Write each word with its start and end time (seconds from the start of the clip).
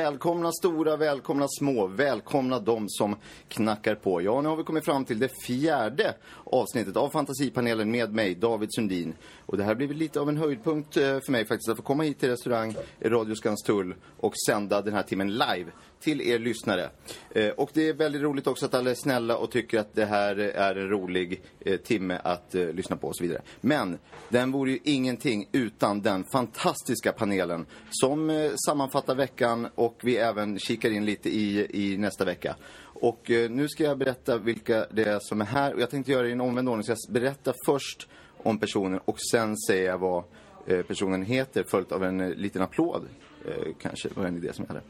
Välkomna 0.00 0.52
stora, 0.52 0.96
välkomna 0.96 1.46
små, 1.48 1.86
välkomna 1.86 2.58
de 2.58 2.88
som 2.88 3.16
knackar 3.48 3.94
på. 3.94 4.22
Ja, 4.22 4.40
nu 4.40 4.48
har 4.48 4.56
vi 4.56 4.62
kommit 4.62 4.84
fram 4.84 5.04
till 5.04 5.18
det 5.18 5.28
fjärde 5.46 6.14
avsnittet 6.44 6.96
av 6.96 7.08
Fantasipanelen 7.08 7.90
med 7.90 8.14
mig, 8.14 8.34
David 8.34 8.68
Sundin. 8.72 9.14
Och 9.46 9.56
det 9.56 9.64
här 9.64 9.74
blir 9.74 9.88
lite 9.88 10.20
av 10.20 10.28
en 10.28 10.36
höjdpunkt 10.36 10.96
eh, 10.96 11.02
för 11.02 11.32
mig 11.32 11.46
faktiskt, 11.46 11.68
att 11.68 11.76
få 11.76 11.82
komma 11.82 12.02
hit 12.02 12.20
till 12.20 12.28
restaurang 12.28 12.76
Radio 13.04 13.34
Skanstull 13.34 13.94
och 14.20 14.32
sända 14.46 14.82
den 14.82 14.94
här 14.94 15.02
timmen 15.02 15.32
live 15.32 15.70
till 16.00 16.20
er 16.20 16.38
lyssnare. 16.38 16.90
Eh, 17.30 17.48
och 17.48 17.70
det 17.72 17.88
är 17.88 17.92
väldigt 17.92 18.22
roligt 18.22 18.46
också 18.46 18.66
att 18.66 18.74
alla 18.74 18.90
är 18.90 18.94
snälla 18.94 19.36
och 19.36 19.50
tycker 19.50 19.78
att 19.78 19.94
det 19.94 20.04
här 20.04 20.36
är 20.38 20.74
en 20.74 20.88
rolig 20.88 21.42
eh, 21.60 21.76
timme 21.76 22.18
att 22.24 22.54
eh, 22.54 22.68
lyssna 22.68 22.96
på 22.96 23.08
och 23.08 23.16
så 23.16 23.22
vidare. 23.22 23.42
Men 23.60 23.98
den 24.28 24.52
vore 24.52 24.70
ju 24.70 24.78
ingenting 24.84 25.48
utan 25.52 26.02
den 26.02 26.24
fantastiska 26.32 27.12
panelen 27.12 27.66
som 27.90 28.30
eh, 28.30 28.50
sammanfattar 28.66 29.14
veckan 29.14 29.68
och 29.74 30.00
vi 30.02 30.16
även 30.16 30.58
kikar 30.58 30.90
in 30.90 31.04
lite 31.04 31.28
i, 31.28 31.66
i 31.70 31.96
nästa 31.96 32.24
vecka. 32.24 32.56
Och 33.00 33.30
eh, 33.30 33.50
nu 33.50 33.68
ska 33.68 33.84
jag 33.84 33.98
berätta 33.98 34.38
vilka 34.38 34.86
det 34.90 35.04
är 35.04 35.18
som 35.20 35.40
är 35.40 35.44
här 35.44 35.74
och 35.74 35.80
jag 35.80 35.90
tänkte 35.90 36.12
göra 36.12 36.22
det 36.22 36.28
i 36.28 36.32
en 36.32 36.40
omvänd 36.40 36.68
ordning. 36.68 36.84
Så 36.84 36.90
jag 36.90 36.98
berättar 37.12 37.54
först 37.66 38.08
om 38.42 38.58
personen 38.58 39.00
och 39.04 39.20
sen 39.20 39.56
säger 39.56 39.86
jag 39.86 39.98
vad 39.98 40.24
eh, 40.66 40.82
personen 40.82 41.22
heter 41.22 41.62
följt 41.62 41.92
av 41.92 42.04
en 42.04 42.20
eh, 42.20 42.28
liten 42.28 42.62
applåd. 42.62 43.08
Eh, 43.46 43.74
kanske 43.80 44.08
var 44.14 44.24
en 44.24 44.36
idé 44.36 44.52
som 44.52 44.64
jag 44.68 44.74
hade. 44.74 44.86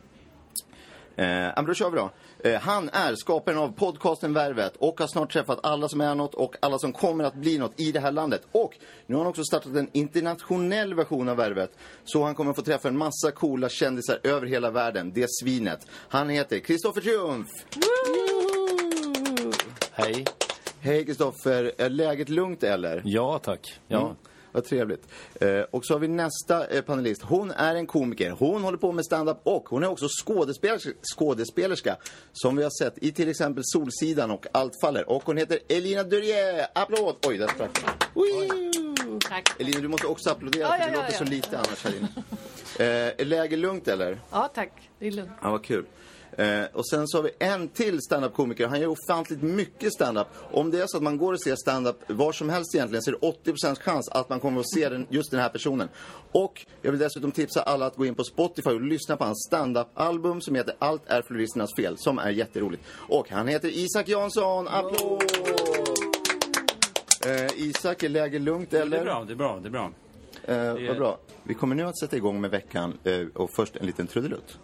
Eh, 1.20 1.52
men 1.56 1.64
då 1.66 1.74
kör 1.74 1.90
vi 1.90 1.96
då. 1.96 2.10
Eh, 2.44 2.60
han 2.60 2.88
är 2.92 3.14
skaparen 3.14 3.58
av 3.58 3.72
podcasten 3.72 4.32
Värvet 4.32 4.76
och 4.78 5.00
har 5.00 5.06
snart 5.06 5.32
träffat 5.32 5.58
alla 5.62 5.88
som 5.88 6.00
är 6.00 6.14
något 6.14 6.34
och 6.34 6.56
alla 6.60 6.78
som 6.78 6.92
kommer 6.92 7.24
att 7.24 7.34
bli 7.34 7.58
något 7.58 7.80
i 7.80 7.92
det 7.92 8.00
här 8.00 8.12
landet. 8.12 8.42
Och 8.52 8.78
nu 9.06 9.14
har 9.14 9.22
han 9.22 9.30
också 9.30 9.44
startat 9.44 9.76
en 9.76 9.88
internationell 9.92 10.94
version 10.94 11.28
av 11.28 11.36
Värvet. 11.36 11.70
Så 12.04 12.24
han 12.24 12.34
kommer 12.34 12.50
att 12.50 12.56
få 12.56 12.62
träffa 12.62 12.88
en 12.88 12.96
massa 12.96 13.30
coola 13.30 13.68
kändisar 13.68 14.20
över 14.22 14.46
hela 14.46 14.70
världen. 14.70 15.12
Det 15.14 15.26
svinet. 15.30 15.86
Han 16.08 16.28
heter 16.28 16.58
Kristoffer 16.58 17.00
Triumf. 17.00 17.48
Hej. 19.92 20.24
Hej 20.80 21.04
Kristoffer. 21.04 21.72
Är 21.78 21.90
läget 21.90 22.28
lugnt 22.28 22.62
eller? 22.62 23.02
Ja, 23.04 23.38
tack. 23.38 23.80
Ja. 23.88 24.00
Mm. 24.00 24.16
Vad 24.52 24.64
trevligt. 24.64 25.06
Eh, 25.40 25.60
och 25.70 25.84
så 25.86 25.94
har 25.94 25.98
vi 25.98 26.08
nästa 26.08 26.66
eh, 26.66 26.82
panelist. 26.82 27.22
Hon 27.22 27.50
är 27.50 27.74
en 27.74 27.86
komiker. 27.86 28.30
Hon 28.30 28.62
håller 28.62 28.78
på 28.78 28.92
med 28.92 29.04
stand-up 29.04 29.40
och 29.42 29.68
hon 29.68 29.82
är 29.82 29.88
också 29.88 30.06
skådespelerska, 30.24 30.90
skådespelerska. 31.16 31.96
Som 32.32 32.56
vi 32.56 32.62
har 32.62 32.84
sett 32.84 32.94
i 32.98 33.12
till 33.12 33.28
exempel 33.28 33.62
Solsidan 33.66 34.30
och 34.30 34.46
Allt 34.52 34.80
faller. 34.80 35.10
Och 35.10 35.22
hon 35.24 35.36
heter 35.36 35.58
Elina 35.68 36.02
Durier. 36.02 36.66
Applåd! 36.74 37.16
Oj, 37.26 37.38
där 37.38 37.48
sprack 37.48 37.70
den. 37.74 39.20
Tack. 39.28 39.60
Elina, 39.60 39.80
du 39.80 39.88
måste 39.88 40.06
också 40.06 40.30
applådera 40.30 40.62
Ja, 40.62 40.68
för 40.70 40.78
ja, 40.78 40.86
det 40.86 40.92
ja, 40.92 40.96
låter 40.96 41.12
ja. 41.12 41.18
så 41.18 41.24
lite 41.24 41.58
annars 41.58 41.84
här 41.84 41.96
inne. 41.96 42.08
Eh, 42.78 43.12
är 43.18 43.24
läget 43.24 43.58
lugnt 43.58 43.88
eller? 43.88 44.20
Ja, 44.30 44.50
tack. 44.54 44.72
Det 44.98 45.06
är 45.06 45.10
lugnt. 45.10 45.32
Ja, 45.42 45.50
vad 45.50 45.64
kul. 45.64 45.84
Eh, 46.36 46.64
och 46.72 46.88
sen 46.88 47.08
så 47.08 47.18
har 47.18 47.22
vi 47.22 47.30
en 47.38 47.68
till 47.68 48.00
standup-komiker. 48.00 48.66
Han 48.66 48.80
gör 48.80 48.88
ofantligt 48.88 49.42
mycket 49.42 49.92
standup. 49.92 50.26
Om 50.52 50.70
det 50.70 50.80
är 50.80 50.86
så 50.86 50.96
att 50.96 51.02
man 51.02 51.18
går 51.18 51.32
och 51.32 51.42
ser 51.42 51.56
standup 51.56 51.96
var 52.06 52.32
som 52.32 52.48
helst 52.50 52.74
egentligen 52.74 53.02
så 53.02 53.10
är 53.10 53.16
det 53.20 53.52
80% 53.52 53.82
chans 53.82 54.08
att 54.08 54.28
man 54.28 54.40
kommer 54.40 54.60
att 54.60 54.70
se 54.74 54.88
den, 54.88 55.06
just 55.08 55.30
den 55.30 55.40
här 55.40 55.48
personen. 55.48 55.88
Och 56.32 56.66
jag 56.82 56.90
vill 56.90 57.00
dessutom 57.00 57.32
tipsa 57.32 57.62
alla 57.62 57.86
att 57.86 57.96
gå 57.96 58.06
in 58.06 58.14
på 58.14 58.24
Spotify 58.24 58.70
och 58.70 58.80
lyssna 58.80 59.16
på 59.16 59.24
hans 59.24 59.46
standup-album 59.48 60.40
som 60.40 60.54
heter 60.54 60.74
Allt 60.78 61.02
är 61.06 61.22
floristernas 61.22 61.74
fel, 61.74 61.94
som 61.98 62.18
är 62.18 62.30
jätteroligt. 62.30 62.82
Och 62.92 63.30
han 63.30 63.48
heter 63.48 63.68
Isak 63.68 64.08
Jansson. 64.08 64.68
Applåd! 64.68 65.22
Eh, 67.26 67.50
Isak, 67.56 68.02
är 68.02 68.08
läget 68.08 68.42
lugnt 68.42 68.74
eller? 68.74 68.96
Det 68.96 69.02
är 69.02 69.04
bra, 69.04 69.24
det 69.24 69.32
är 69.32 69.36
bra, 69.36 69.60
det 69.62 69.68
är 69.68 69.70
bra. 69.70 69.90
Eh, 70.44 70.88
vad 70.88 70.96
bra. 70.96 71.18
Vi 71.42 71.54
kommer 71.54 71.74
nu 71.74 71.84
att 71.84 71.98
sätta 71.98 72.16
igång 72.16 72.40
med 72.40 72.50
veckan 72.50 72.98
eh, 73.04 73.26
och 73.34 73.50
först 73.50 73.76
en 73.76 73.86
liten 73.86 74.06
trudelutt. 74.06 74.58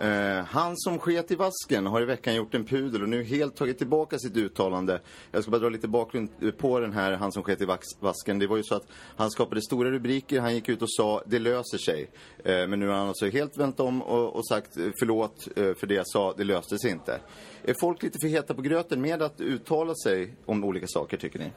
Eh, 0.00 0.44
han 0.44 0.76
som 0.76 0.98
sket 0.98 1.30
i 1.30 1.34
vasken 1.34 1.86
har 1.86 2.02
i 2.02 2.04
veckan 2.04 2.34
gjort 2.34 2.54
en 2.54 2.64
pudel 2.64 3.02
och 3.02 3.08
nu 3.08 3.24
helt 3.24 3.56
tagit 3.56 3.78
tillbaka 3.78 4.18
sitt 4.18 4.36
uttalande. 4.36 5.00
Jag 5.30 5.42
ska 5.42 5.50
bara 5.50 5.60
dra 5.60 5.68
lite 5.68 5.88
bakgrund 5.88 6.28
eh, 6.42 6.50
på 6.50 6.80
den 6.80 6.92
här 6.92 7.12
han 7.12 7.32
som 7.32 7.42
sket 7.42 7.60
i 7.60 7.66
vasken. 8.00 8.38
Det 8.38 8.46
var 8.46 8.56
ju 8.56 8.62
så 8.62 8.74
att 8.74 8.86
han 9.16 9.30
skapade 9.30 9.62
stora 9.62 9.90
rubriker, 9.90 10.40
han 10.40 10.54
gick 10.54 10.68
ut 10.68 10.82
och 10.82 10.90
sa 10.90 11.22
det 11.26 11.38
löser 11.38 11.78
sig. 11.78 12.10
Eh, 12.44 12.66
men 12.66 12.80
nu 12.80 12.88
har 12.88 12.94
han 12.94 13.08
alltså 13.08 13.26
helt 13.26 13.56
vänt 13.56 13.80
om 13.80 14.02
och, 14.02 14.36
och 14.36 14.46
sagt 14.46 14.76
eh, 14.76 14.88
förlåt 14.98 15.48
eh, 15.56 15.74
för 15.74 15.86
det 15.86 15.94
jag 15.94 16.08
sa, 16.08 16.34
det 16.36 16.44
löste 16.44 16.78
sig 16.78 16.90
inte. 16.90 17.20
Är 17.64 17.74
folk 17.80 18.02
lite 18.02 18.18
för 18.18 18.28
heta 18.28 18.54
på 18.54 18.62
gröten 18.62 19.00
med 19.00 19.22
att 19.22 19.40
uttala 19.40 19.94
sig 19.94 20.34
om 20.46 20.64
olika 20.64 20.86
saker 20.86 21.16
tycker 21.16 21.38
ni? 21.38 21.50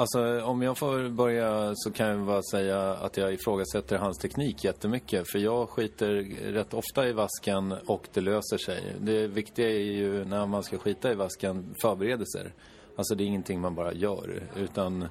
Alltså, 0.00 0.42
om 0.42 0.62
jag 0.62 0.78
får 0.78 1.08
börja 1.08 1.72
så 1.74 1.90
kan 1.90 2.06
jag 2.06 2.26
bara 2.26 2.42
säga 2.42 2.92
att 2.92 3.16
jag 3.16 3.32
ifrågasätter 3.32 3.98
hans 3.98 4.18
teknik 4.18 4.64
jättemycket. 4.64 5.30
För 5.30 5.38
jag 5.38 5.68
skiter 5.68 6.08
rätt 6.52 6.74
ofta 6.74 7.08
i 7.08 7.12
vasken 7.12 7.72
och 7.86 8.08
det 8.12 8.20
löser 8.20 8.58
sig. 8.58 8.96
Det 9.00 9.26
viktiga 9.26 9.68
är 9.68 9.92
ju 9.92 10.24
när 10.24 10.46
man 10.46 10.62
ska 10.62 10.78
skita 10.78 11.12
i 11.12 11.14
vasken, 11.14 11.74
förberedelser. 11.82 12.52
Alltså 12.96 13.14
det 13.14 13.24
är 13.24 13.26
ingenting 13.26 13.60
man 13.60 13.74
bara 13.74 13.92
gör. 13.92 14.42
Utan 14.56 15.08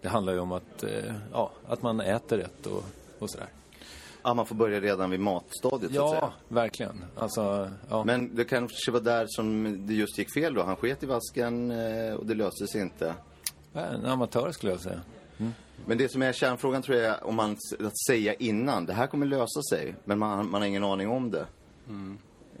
det 0.00 0.08
handlar 0.08 0.32
ju 0.32 0.38
om 0.38 0.52
att, 0.52 0.82
eh, 0.82 1.14
ja, 1.32 1.50
att 1.66 1.82
man 1.82 2.00
äter 2.00 2.38
rätt 2.38 2.66
och, 2.66 2.84
och 3.18 3.30
sådär. 3.30 3.48
Ja, 4.22 4.34
man 4.34 4.46
får 4.46 4.54
börja 4.54 4.80
redan 4.80 5.10
vid 5.10 5.20
matstadiet 5.20 5.94
så 5.94 6.04
att 6.04 6.10
säga. 6.10 6.20
Ja, 6.22 6.32
verkligen. 6.48 7.04
Alltså, 7.16 7.70
ja. 7.90 8.04
Men 8.04 8.36
det 8.36 8.44
kanske 8.44 8.90
var 8.90 9.00
där 9.00 9.26
som 9.28 9.76
det 9.86 9.94
just 9.94 10.18
gick 10.18 10.34
fel 10.34 10.54
då. 10.54 10.62
Han 10.62 10.76
sket 10.76 11.02
i 11.02 11.06
vasken 11.06 11.70
eh, 11.70 12.14
och 12.14 12.26
det 12.26 12.34
löste 12.34 12.66
sig 12.66 12.80
inte. 12.80 13.14
En 13.74 14.06
amatör 14.06 14.52
skulle 14.52 14.72
jag 14.72 14.80
säga. 14.80 15.00
Men 15.86 15.98
det 15.98 16.08
som 16.08 16.22
är 16.22 16.32
kärnfrågan 16.32 16.82
tror 16.82 16.98
jag 16.98 17.06
är 17.18 17.24
om 17.24 17.34
man 17.34 17.56
att 17.80 17.98
säga 18.06 18.34
innan. 18.34 18.86
Det 18.86 18.92
här 18.92 19.06
kommer 19.06 19.26
lösa 19.26 19.62
sig. 19.70 19.94
Men 20.04 20.18
man, 20.18 20.50
man 20.50 20.60
har 20.60 20.68
ingen 20.68 20.84
aning 20.84 21.08
om 21.08 21.30
det. 21.30 21.46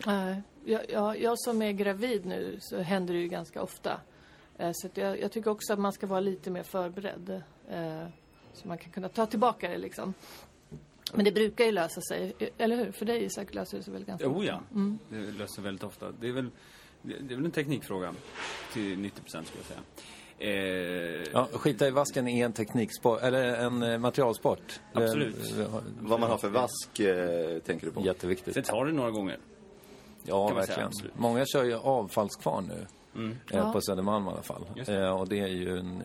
Nej, 0.06 0.42
jag, 0.64 0.90
jag, 0.90 1.20
jag 1.20 1.38
som 1.38 1.62
är 1.62 1.72
gravid 1.72 2.26
nu 2.26 2.56
så 2.60 2.78
händer 2.82 3.14
det 3.14 3.20
ju 3.20 3.28
ganska 3.28 3.62
ofta. 3.62 4.00
Eh, 4.58 4.70
Så 4.74 4.86
att 4.86 4.96
jag, 4.96 5.20
jag 5.20 5.32
tycker 5.32 5.50
också 5.50 5.72
att 5.72 5.78
man 5.78 5.92
ska 5.92 6.06
vara 6.06 6.20
lite 6.20 6.50
mer 6.50 6.62
förberedd. 6.62 7.42
eh, 7.70 8.06
Så 8.54 8.68
man 8.68 8.78
kan 8.78 8.92
kunna 8.92 9.08
ta 9.08 9.26
tillbaka 9.26 9.68
det 9.68 9.78
liksom. 9.78 10.14
Men 11.14 11.24
det 11.24 11.32
brukar 11.32 11.64
ju 11.64 11.72
lösa 11.72 12.00
sig, 12.00 12.32
eller 12.58 12.76
hur? 12.76 12.92
För 12.92 13.04
dig 13.06 13.24
Isak 13.24 13.54
löser 13.54 13.76
det 13.78 13.82
sig 13.84 13.92
väl 13.92 14.04
ganska 14.04 14.26
Jo, 14.26 14.44
ja. 14.44 14.60
Mm. 14.70 14.98
Det 15.08 15.16
löser 15.38 15.62
väldigt 15.62 15.84
ofta. 15.84 16.12
Det 16.20 16.28
är 16.28 16.32
väl, 16.32 16.50
det 17.02 17.18
det 17.18 17.34
är 17.34 17.36
väl 17.36 17.44
en 17.44 17.50
teknikfråga 17.50 18.14
till 18.72 18.98
90% 18.98 19.10
skulle 19.26 19.40
jag 19.40 19.66
säga. 19.66 19.80
Eh, 20.42 21.22
Ja, 21.32 21.48
skita 21.52 21.86
i 21.88 21.90
vasken 21.90 22.28
är 22.28 22.44
en 22.44 22.52
tekniksport, 22.52 23.22
eller 23.22 23.42
en 23.56 23.82
eh, 23.82 23.98
materialsport. 23.98 24.80
Det- 24.92 25.04
Absolut. 25.04 25.56
det- 25.56 25.66
Vad 26.00 26.20
man 26.20 26.30
har 26.30 26.38
för 26.38 26.48
vask 26.48 27.00
eh, 27.00 27.58
tänker 27.58 27.86
du 27.86 27.92
på? 27.92 28.02
Jätteviktigt. 28.04 28.54
Sen 28.54 28.62
tar 28.62 28.84
det 28.86 28.92
några 28.92 29.10
gånger. 29.10 29.38
Ja, 30.22 30.48
säga, 30.48 30.60
verkligen. 30.60 30.90
Många 31.16 31.46
kör 31.46 31.64
ju 31.64 31.74
avfallskvarn 31.74 32.64
nu. 32.68 32.86
Mm. 33.14 33.30
Eh, 33.30 33.36
Ja. 33.58 33.72
På 33.72 33.80
Södermalm 33.80 34.26
i 34.26 34.28
alla 34.30 34.42
fall. 34.42 34.64
Det. 34.86 34.94
Eh, 34.94 35.20
och 35.20 35.28
det 35.28 35.40
är 35.40 35.46
ju 35.46 35.78
en, 35.78 36.02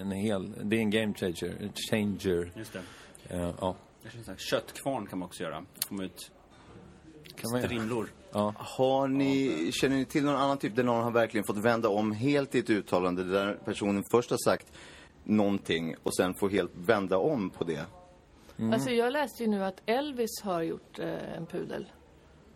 en 0.00 0.10
hel... 0.10 0.52
Det 0.62 0.76
är 0.76 0.80
en 0.80 0.90
game 0.90 1.14
changer. 1.14 1.70
changer. 1.90 2.52
Just 2.56 2.72
det. 2.72 2.82
Eh, 3.28 3.50
ja, 3.60 3.76
Köttkvarn 4.36 5.06
kan 5.06 5.18
man 5.18 5.26
också 5.26 5.42
göra. 5.42 5.64
Få 5.88 6.02
ut 6.02 6.30
kan 7.36 7.50
man 7.50 7.60
göra. 7.60 7.68
strimlor. 7.68 8.08
Ja. 8.32 8.54
Har 8.58 9.08
ni, 9.08 9.70
känner 9.72 9.96
ni 9.96 10.04
till 10.04 10.24
någon 10.24 10.36
annan 10.36 10.58
typ 10.58 10.76
där 10.76 10.84
någon 10.84 11.04
har 11.04 11.10
verkligen 11.10 11.44
fått 11.44 11.56
vända 11.56 11.88
om 11.88 12.12
helt 12.12 12.54
i 12.54 12.58
ett 12.58 12.70
uttalande 12.70 13.24
där 13.24 13.58
personen 13.64 14.04
först 14.10 14.30
har 14.30 14.38
sagt 14.44 14.72
någonting 15.24 15.94
och 16.02 16.16
sen 16.16 16.34
får 16.34 16.48
helt 16.48 16.70
vända 16.74 17.18
om 17.18 17.50
på 17.50 17.64
det? 17.64 17.84
Alltså 18.72 18.90
jag 18.90 19.12
läste 19.12 19.42
ju 19.42 19.50
nu 19.50 19.64
att 19.64 19.82
Elvis 19.86 20.42
har 20.42 20.62
gjort 20.62 20.98
eh, 20.98 21.36
en 21.36 21.46
pudel. 21.46 21.86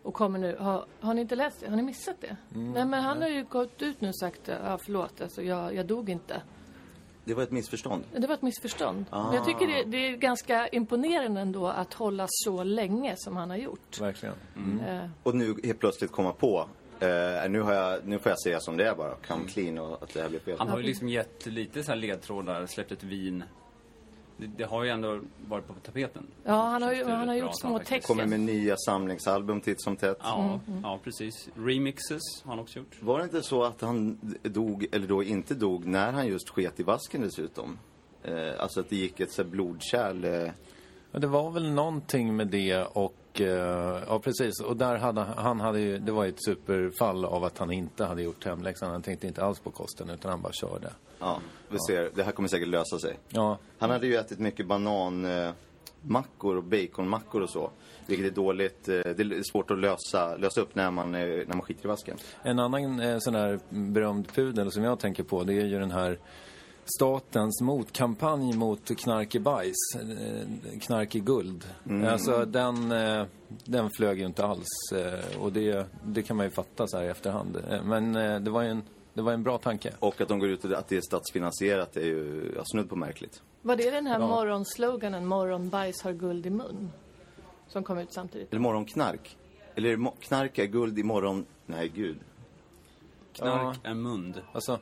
Och 0.03 0.13
kommer 0.13 0.39
nu, 0.39 0.57
har, 0.59 0.85
har 0.99 1.13
ni 1.13 1.21
inte 1.21 1.35
läst 1.35 1.59
det? 1.59 1.69
Har 1.69 1.75
ni 1.75 1.83
missat 1.83 2.15
det? 2.21 2.37
Nej 2.49 2.85
men 2.85 3.03
han 3.03 3.21
har 3.21 3.29
ju 3.29 3.43
gått 3.43 3.81
ut 3.81 4.01
nu 4.01 4.09
och 4.09 4.17
sagt, 4.17 4.41
ja 4.47 4.77
förlåt, 4.85 5.21
alltså 5.21 5.41
jag, 5.41 5.75
jag 5.75 5.85
dog 5.85 6.09
inte. 6.09 6.41
Det 7.25 7.33
var 7.33 7.43
ett 7.43 7.51
missförstånd. 7.51 8.03
Det 8.17 8.27
var 8.27 8.35
ett 8.35 8.41
missförstånd. 8.41 9.05
Ah. 9.09 9.23
Men 9.25 9.35
jag 9.35 9.45
tycker 9.45 9.67
det, 9.67 9.83
det 9.83 9.97
är 10.07 10.17
ganska 10.17 10.67
imponerande 10.67 11.41
ändå 11.41 11.67
att 11.67 11.93
hålla 11.93 12.25
så 12.29 12.63
länge 12.63 13.13
som 13.17 13.35
han 13.35 13.49
har 13.49 13.57
gjort. 13.57 13.99
Verkligen. 14.01 14.35
Eh, 14.87 15.09
Och 15.23 15.35
nu 15.35 15.55
helt 15.63 15.79
plötsligt 15.79 16.11
komma 16.11 16.31
på, 16.33 16.67
eh, 16.99 17.49
nu, 17.49 17.61
har 17.61 17.73
jag, 17.73 17.99
nu 18.07 18.19
får 18.19 18.29
jag 18.29 18.39
säga 18.41 18.59
som 18.59 18.77
det 18.77 18.87
är 18.87 18.95
bara, 18.95 19.07
Mm. 19.07 19.19
come 19.27 19.47
clean 19.47 19.77
och 19.77 20.03
att 20.03 20.13
det 20.13 20.21
här 20.21 20.29
blir 20.29 20.39
fel. 20.39 20.55
Han 20.59 20.69
har 20.69 20.77
ju 20.77 20.83
liksom 20.83 21.09
gett 21.09 21.45
lite 21.45 21.83
så 21.83 21.91
här 21.91 21.97
ledtrådar, 21.97 22.65
släppt 22.65 22.91
ett 22.91 23.03
vin. 23.03 23.43
Det, 24.37 24.47
det 24.57 24.63
har 24.63 24.83
ju 24.83 24.89
ändå 24.89 25.19
varit 25.47 25.67
på 25.67 25.73
tapeten. 25.73 26.27
ja, 26.43 26.53
han 26.63 26.81
har, 26.81 26.93
ju, 26.93 27.03
han 27.05 27.27
har 27.27 27.35
gjort 27.35 27.59
små 27.59 27.77
faktiskt- 27.79 28.07
Kommer 28.07 28.25
med 28.25 28.39
nya 28.39 28.75
samlingsalbum 28.77 29.61
titt 29.61 29.81
som 29.81 29.95
tätt. 29.95 30.17
Ja, 30.23 30.59
ja, 30.83 30.99
precis. 31.03 31.49
Remixes 31.55 32.21
har 32.43 32.49
han 32.51 32.59
också 32.59 32.79
gjort. 32.79 33.01
Var 33.01 33.17
det 33.17 33.23
inte 33.23 33.41
så 33.43 33.63
att 33.63 33.81
han 33.81 34.17
dog, 34.43 34.85
eller 34.91 35.07
då 35.07 35.23
inte 35.23 35.53
dog, 35.55 35.85
när 35.85 36.11
han 36.11 36.27
just 36.27 36.49
sket 36.49 36.79
i 36.79 36.83
vasken 36.83 37.21
dessutom? 37.21 37.77
Eh, 38.23 38.33
alltså 38.59 38.79
att 38.79 38.89
det 38.89 38.95
gick 38.95 39.19
ett 39.19 39.31
så 39.31 39.43
blodkärl. 39.43 40.25
Eh, 40.25 40.51
Ja, 41.11 41.19
det 41.19 41.27
var 41.27 41.51
väl 41.51 41.71
någonting 41.71 42.35
med 42.35 42.47
det 42.47 42.83
och 42.83 43.13
Och, 43.35 43.41
eh, 43.41 44.03
ja 44.07 44.19
precis, 44.19 44.59
och 44.61 44.77
där 44.77 44.95
hade 44.97 45.21
han 45.21 45.59
hade 45.59 45.79
ju, 45.79 45.97
det 45.97 46.11
var 46.11 46.25
ett 46.25 46.43
superfall 46.45 47.25
av 47.25 47.43
att 47.43 47.57
han 47.57 47.71
inte 47.71 48.05
hade 48.05 48.21
gjort 48.21 48.45
hemläxan. 48.45 48.91
Han 48.91 49.01
tänkte 49.01 49.27
inte 49.27 49.43
alls 49.43 49.59
på 49.59 49.71
kosten 49.71 50.09
utan 50.09 50.31
han 50.31 50.41
bara 50.41 50.53
körde. 50.53 50.89
Ja, 51.19 51.39
vi 51.69 51.77
ser. 51.87 52.09
Det 52.15 52.23
här 52.23 52.31
kommer 52.31 52.49
säkert 52.49 52.67
lösa 52.67 52.99
sig. 52.99 53.17
Ja, 53.29 53.57
Han 53.79 53.89
hade 53.89 54.07
ju 54.07 54.15
ätit 54.15 54.39
mycket 54.39 54.67
bananmackor 54.67 56.57
och 56.57 56.63
baconmackor 56.63 57.41
och 57.41 57.49
så. 57.49 57.69
Vilket 58.07 58.25
är 58.25 58.31
dåligt. 58.35 58.87
eh, 58.89 58.93
Det 58.93 59.19
är 59.19 59.51
svårt 59.51 59.71
att 59.71 59.79
lösa, 59.79 60.35
lösa 60.37 60.61
upp 60.61 60.75
när 60.75 60.91
man, 60.91 61.15
eh, 61.15 61.21
när 61.21 61.45
man 61.55 61.61
skiter 61.61 61.85
i 61.85 61.87
vasken. 61.87 62.17
En 62.43 62.59
annan 62.59 62.99
eh, 62.99 63.17
sån 63.19 63.33
där 63.33 63.59
berömd 63.69 64.27
pudel 64.33 64.71
som 64.71 64.83
jag 64.83 64.99
tänker 64.99 65.23
på 65.23 65.43
det 65.43 65.53
är 65.53 65.65
ju 65.65 65.79
den 65.79 65.91
här 65.91 66.19
statens 66.85 67.61
motkampanj 67.61 68.53
mot 68.57 68.97
knark 68.97 69.35
i 69.35 69.39
bajs, 69.39 69.75
eh, 69.95 70.79
knark 70.81 71.15
i 71.15 71.19
guld. 71.19 71.65
Alltså 72.09 72.45
den, 72.45 72.91
eh, 72.91 73.25
den 73.63 73.89
flög 73.97 74.19
ju 74.19 74.25
inte 74.25 74.45
alls 74.45 74.67
eh, 74.95 75.41
och 75.41 75.51
det, 75.53 75.85
det 76.05 76.21
kan 76.23 76.37
man 76.37 76.45
ju 76.45 76.49
fatta 76.51 76.87
så 76.87 76.97
här 76.97 77.03
i 77.03 77.07
efterhand. 77.07 77.57
Men 77.83 78.13
det 78.43 78.51
var 78.51 78.61
ju 78.61 78.69
en, 78.69 78.83
det 79.13 79.21
var 79.21 79.33
en 79.33 79.43
bra 79.43 79.57
tanke. 79.57 79.93
Och 79.99 80.21
att 80.21 80.27
de 80.27 80.39
går 80.39 80.49
ut 80.49 80.65
och 80.65 80.71
att 80.71 80.87
det 80.87 80.97
är 80.97 81.01
statsfinansierat 81.01 81.97
är 81.97 82.05
ju 82.05 82.51
ja, 82.55 82.61
snudd 82.65 82.89
på 82.89 82.95
märkligt. 82.95 83.41
Var 83.61 83.75
det 83.75 83.89
den 83.91 84.07
här 84.07 84.19
Ja. 84.19 84.27
morgonsloganen, 84.27 85.25
morgonbajs 85.25 86.01
har 86.03 86.13
guld 86.13 86.45
i 86.45 86.49
mun? 86.49 86.89
Som 87.67 87.83
kom 87.83 87.97
ut 87.97 88.13
samtidigt. 88.13 88.51
Eller 88.51 88.61
morgonknark. 88.61 89.37
Eller 89.75 90.11
knark 90.21 90.57
är 90.57 90.65
guld 90.65 90.99
imorgon. 90.99 91.45
Nej, 91.65 91.91
gud. 91.95 92.17
Knark 93.33 93.77
är 93.83 93.93
mund. 93.93 94.41
Alltså, 94.53 94.79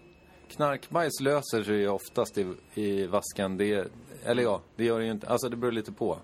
knarkbajs 0.55 1.19
löser 1.19 1.63
sig 1.63 1.75
ju 1.75 1.87
oftast 1.89 2.37
i, 2.37 2.53
i 2.73 3.05
vasken. 3.07 3.57
Det, 3.57 3.91
eller 4.25 4.43
ja, 4.43 4.61
det 4.75 4.85
gör 4.85 4.99
det 4.99 5.05
ju 5.05 5.11
inte. 5.11 5.27
Alltså 5.27 5.49
det 5.49 5.55
beror 5.55 5.71
lite 5.71 5.91
på. 5.91 6.17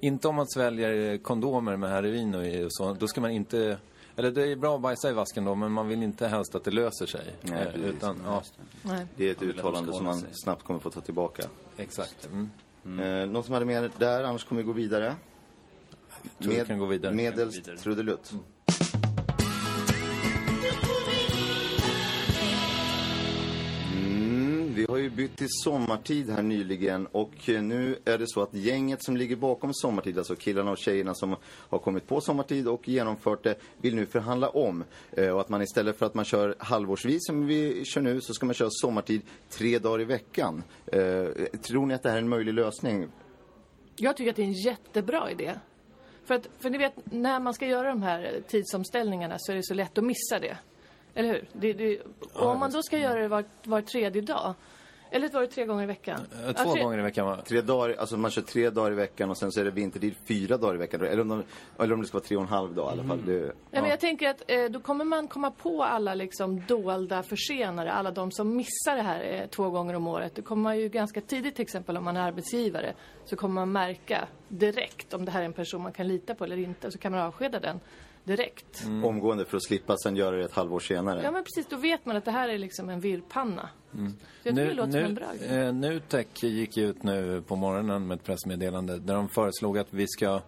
Inte 0.00 0.28
om 0.28 0.34
man 0.34 0.46
sväljer 0.48 1.18
kondomer 1.18 1.76
med 1.76 1.90
heroin 1.90 2.34
och 2.34 2.46
i- 2.46 2.64
och 2.64 2.72
så. 2.72 2.94
Då 2.94 3.06
ska 3.08 3.20
man 3.20 3.30
inte... 3.30 3.78
Eller 4.16 4.30
det 4.30 4.46
är 4.52 4.56
bra 4.56 4.74
att 4.76 4.80
bajsa 4.82 5.10
i 5.10 5.12
vasken 5.12 5.44
då, 5.44 5.54
men 5.54 5.72
man 5.72 5.88
vill 5.88 6.02
inte 6.02 6.26
helst 6.28 6.54
att 6.54 6.64
det 6.64 6.70
löser 6.70 7.06
sig. 7.06 7.24
Nej, 7.42 7.58
Eh, 7.62 7.64
precis. 7.72 7.84
utan, 7.84 8.20
ja, 8.24 8.42
Nej. 8.82 9.06
Det 9.16 9.26
är 9.28 9.30
ett 9.30 9.42
uttalande 9.42 9.92
som 9.92 10.04
man 10.04 10.22
snabbt 10.32 10.62
kommer 10.64 10.80
få 10.80 10.90
ta 10.90 11.00
tillbaka. 11.00 11.42
exakt. 11.76 12.28
Mm. 12.84 13.00
Eh, 13.00 13.26
någon 13.28 13.44
som 13.44 13.54
hade 13.54 13.66
mer 13.66 13.90
där, 13.98 14.24
annars 14.24 14.44
kommer 14.44 14.62
vi 14.62 14.66
gå 14.66 14.72
vidare. 14.72 15.14
tror 16.42 16.52
vi 16.52 16.64
kan 16.64 16.78
gå 16.78 16.86
vidare. 16.86 17.14
Medelst 17.14 17.64
trudelutt. 17.82 18.30
Mm, 18.32 18.44
ju 25.08 25.16
bytt 25.16 25.36
till 25.36 25.48
sommartid 25.50 26.30
här 26.30 26.42
nyligen 26.42 27.06
och 27.06 27.48
eh, 27.48 27.62
nu 27.62 27.96
är 28.04 28.18
det 28.18 28.28
så 28.28 28.42
att 28.42 28.54
gänget 28.54 29.04
som 29.04 29.16
ligger 29.16 29.36
bakom 29.36 29.74
sommartid, 29.74 30.18
alltså 30.18 30.36
killarna 30.36 30.70
och 30.70 30.78
tjejerna 30.78 31.14
som 31.14 31.36
har 31.44 31.78
kommit 31.78 32.06
på 32.06 32.20
sommartid 32.20 32.68
och 32.68 32.88
genomfört 32.88 33.44
det, 33.44 33.54
vill 33.80 33.94
nu 33.94 34.06
förhandla 34.06 34.48
om. 34.48 34.84
Eh, 35.12 35.28
och 35.28 35.40
att 35.40 35.48
man 35.48 35.62
istället 35.62 35.98
för 35.98 36.06
att 36.06 36.14
man 36.14 36.24
kör 36.24 36.54
halvårsvis 36.58 37.26
som 37.26 37.46
vi 37.46 37.84
kör 37.84 38.00
nu 38.00 38.20
så 38.20 38.34
ska 38.34 38.46
man 38.46 38.54
köra 38.54 38.68
sommartid 38.70 39.22
tre 39.50 39.78
dagar 39.78 40.00
i 40.00 40.04
veckan. 40.04 40.62
Eh, 40.86 41.24
tror 41.62 41.86
ni 41.86 41.94
att 41.94 42.02
det 42.02 42.08
här 42.08 42.16
är 42.16 42.22
en 42.22 42.28
möjlig 42.28 42.54
lösning? 42.54 43.08
Jag 43.96 44.16
tycker 44.16 44.30
att 44.30 44.36
det 44.36 44.42
är 44.42 44.46
en 44.46 44.52
jättebra 44.52 45.30
idé. 45.30 45.54
För, 46.24 46.34
att, 46.34 46.48
för 46.58 46.70
ni 46.70 46.78
vet, 46.78 46.92
när 47.04 47.40
man 47.40 47.54
ska 47.54 47.66
göra 47.66 47.88
de 47.88 48.02
här 48.02 48.40
tidsomställningarna 48.48 49.36
så 49.38 49.52
är 49.52 49.56
det 49.56 49.64
så 49.64 49.74
lätt 49.74 49.98
att 49.98 50.04
missa 50.04 50.38
det. 50.38 50.56
Eller 51.14 51.28
hur? 51.28 51.48
Det, 51.52 51.72
det, 51.72 52.00
och 52.32 52.50
om 52.50 52.58
man 52.58 52.70
då 52.70 52.82
ska 52.82 52.98
göra 52.98 53.20
det 53.20 53.28
var, 53.28 53.44
var 53.64 53.80
tredje 53.80 54.22
dag, 54.22 54.54
eller 55.10 55.28
var 55.28 55.40
det 55.40 55.46
tre 55.46 55.64
gånger 55.66 55.82
i 55.82 55.86
veckan? 55.86 56.20
Eh, 56.32 56.38
Ja, 56.46 56.52
Två 56.64 56.72
tre- 56.72 56.82
gånger 56.82 56.98
i 56.98 57.02
veckan 57.02 57.26
va? 57.26 57.38
Tre 57.46 57.60
dagar, 57.60 57.96
alltså 57.98 58.16
man 58.16 58.30
kör 58.30 58.42
tre 58.42 58.70
dagar 58.70 58.92
i 58.92 58.94
veckan 58.94 59.30
och 59.30 59.38
sen 59.38 59.52
så 59.52 59.60
är 59.60 59.64
det 59.64 59.70
vintertid 59.70 60.14
fyra 60.28 60.56
dagar 60.56 60.74
i 60.74 60.78
veckan. 60.78 61.00
Eller 61.04 61.20
om, 61.20 61.28
de, 61.28 61.42
eller 61.78 61.94
om 61.94 62.00
det 62.00 62.06
ska 62.06 62.18
vara 62.18 62.24
tre 62.24 62.36
och 62.36 62.42
en 62.42 62.48
halv 62.48 62.74
dag 62.74 62.88
i 62.88 62.92
alla 62.92 63.04
fall. 63.08 63.24
Det, 63.26 63.52
Ja, 63.70 63.80
men 63.80 63.90
jag 63.90 64.00
tänker 64.00 64.30
att 64.30 64.42
eh, 64.50 64.64
då 64.64 64.80
kommer 64.80 65.04
man 65.04 65.28
komma 65.28 65.50
på 65.50 65.82
alla 65.84 66.14
liksom 66.14 66.62
dolda 66.68 67.22
försenare, 67.22 67.92
alla 67.92 68.10
de 68.10 68.30
som 68.32 68.56
missar 68.56 68.96
det 68.96 69.02
här 69.02 69.20
eh, 69.42 69.46
två 69.48 69.70
gånger 69.70 69.94
om 69.94 70.06
året. 70.06 70.34
Det 70.34 70.42
kommer 70.42 70.62
man 70.62 70.78
ju 70.78 70.88
ganska 70.88 71.20
tidigt 71.20 71.54
till 71.54 71.62
exempel 71.62 71.96
om 71.96 72.04
man 72.04 72.16
är 72.16 72.20
arbetsgivare. 72.20 72.94
Så 73.24 73.36
kommer 73.36 73.54
man 73.54 73.72
märka 73.72 74.28
direkt 74.48 75.14
om 75.14 75.24
det 75.24 75.30
här 75.30 75.40
är 75.40 75.44
en 75.44 75.52
person 75.52 75.82
man 75.82 75.92
kan 75.92 76.08
lita 76.08 76.34
på 76.34 76.44
eller 76.44 76.58
inte. 76.58 76.90
Så 76.90 76.98
kan 76.98 77.12
man 77.12 77.20
avskeda 77.20 77.60
den 77.60 77.80
direkt. 78.28 78.84
Omgående 79.04 79.44
för 79.44 79.56
att 79.56 79.64
slippa 79.64 79.96
sen 79.96 80.16
göra 80.16 80.36
det 80.36 80.44
ett 80.44 80.52
halvår 80.52 80.80
senare. 80.80 81.22
Ja 81.24 81.30
men 81.30 81.44
precis, 81.44 81.66
då 81.70 81.76
vet 81.76 82.06
man 82.06 82.16
att 82.16 82.24
det 82.24 82.30
här 82.30 82.48
är 82.48 82.58
liksom 82.58 82.88
en 82.88 83.00
virrpanna. 83.00 83.68
Jag 84.42 84.54
tycker 84.56 84.74
det 84.74 84.92
som 84.92 84.94
en 84.94 85.14
bra 85.14 85.26
grej. 85.40 85.58
eh, 85.58 85.72
Nutek 85.72 86.42
gick 86.42 86.76
ut 86.76 87.02
nu 87.02 87.42
på 87.46 87.56
morgonen 87.56 88.06
med 88.06 88.14
ett 88.14 88.24
pressmeddelande 88.24 88.98
där 88.98 89.14
de 89.14 89.28
föreslog 89.28 89.78
att 89.78 89.88
vi 89.90 90.06
ska 90.08 90.40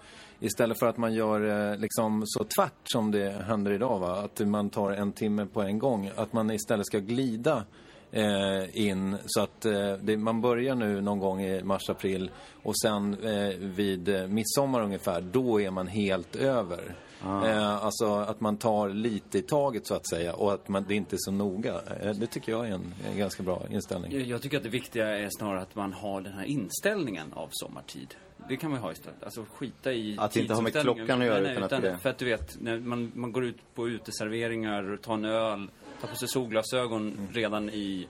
Istället 0.42 0.78
för 0.78 0.86
att 0.86 0.96
man 0.96 1.14
gör 1.14 1.70
eh, 1.72 1.78
liksom 1.78 2.22
så 2.26 2.44
tvärt 2.44 2.72
som 2.84 3.10
det 3.10 3.30
händer 3.46 3.72
idag, 3.72 3.98
va? 3.98 4.16
att 4.16 4.40
man 4.40 4.70
tar 4.70 4.90
en 4.90 5.12
timme 5.12 5.46
på 5.46 5.62
en 5.62 5.78
gång, 5.78 6.10
att 6.16 6.32
man 6.32 6.50
istället 6.50 6.86
ska 6.86 6.98
glida 6.98 7.64
eh, 8.12 8.86
in 8.86 9.16
så 9.26 9.40
att 9.40 9.64
eh, 9.64 9.92
det, 10.00 10.16
man 10.16 10.40
börjar 10.40 10.74
nu 10.74 11.00
någon 11.00 11.18
gång 11.18 11.42
i 11.42 11.62
mars-april 11.62 12.30
och 12.62 12.78
sen 12.78 13.16
eh, 13.24 13.56
vid 13.58 14.08
eh, 14.08 14.26
midsommar 14.26 14.82
ungefär, 14.82 15.20
då 15.20 15.60
är 15.60 15.70
man 15.70 15.86
helt 15.86 16.36
över. 16.36 16.94
Eh, 17.24 17.84
alltså 17.84 18.14
att 18.14 18.40
man 18.40 18.56
tar 18.56 18.88
lite 18.88 19.38
i 19.38 19.42
taget 19.42 19.86
så 19.86 19.94
att 19.94 20.08
säga 20.08 20.34
och 20.34 20.52
att 20.52 20.68
man, 20.68 20.84
det 20.88 20.94
inte 20.94 21.16
är 21.16 21.18
så 21.20 21.32
noga. 21.32 21.74
Eh, 22.00 22.14
det 22.14 22.26
tycker 22.26 22.52
jag 22.52 22.68
är 22.68 22.72
en, 22.72 22.94
en 23.10 23.18
ganska 23.18 23.42
bra 23.42 23.62
inställning. 23.70 24.12
Jag, 24.12 24.22
jag 24.22 24.42
tycker 24.42 24.56
att 24.56 24.62
det 24.62 24.68
viktiga 24.68 25.18
är 25.18 25.28
snarare 25.30 25.60
att 25.60 25.74
man 25.74 25.92
har 25.92 26.20
den 26.20 26.32
här 26.32 26.44
inställningen 26.44 27.32
av 27.32 27.48
sommartid. 27.50 28.14
Det 28.48 28.56
kan 28.56 28.70
man 28.70 28.78
ju 28.78 28.82
ha 28.82 28.92
istället. 28.92 29.22
Alltså 29.22 29.44
skita 29.54 29.92
i 29.92 30.16
Att 30.18 30.36
inte 30.36 30.54
har 30.54 30.62
med 30.62 30.72
klockan 30.72 31.20
att 31.20 31.26
göra, 31.26 31.40
Nej, 31.40 31.42
nej, 31.42 31.52
utan 31.52 31.62
att 31.64 31.72
utan 31.72 31.82
det 31.82 31.98
För 31.98 32.10
att 32.10 32.18
du 32.18 32.24
vet, 32.24 32.60
när 32.60 32.78
man, 32.78 33.12
man 33.14 33.32
går 33.32 33.44
ut 33.44 33.74
på 33.74 33.88
uteserveringar, 33.88 34.98
tar 35.02 35.14
en 35.14 35.24
öl, 35.24 35.70
tar 36.00 36.08
på 36.08 36.16
sig 36.16 36.28
solglasögon 36.28 37.08
Mm. 37.12 37.28
redan 37.32 37.70
i 37.70 38.06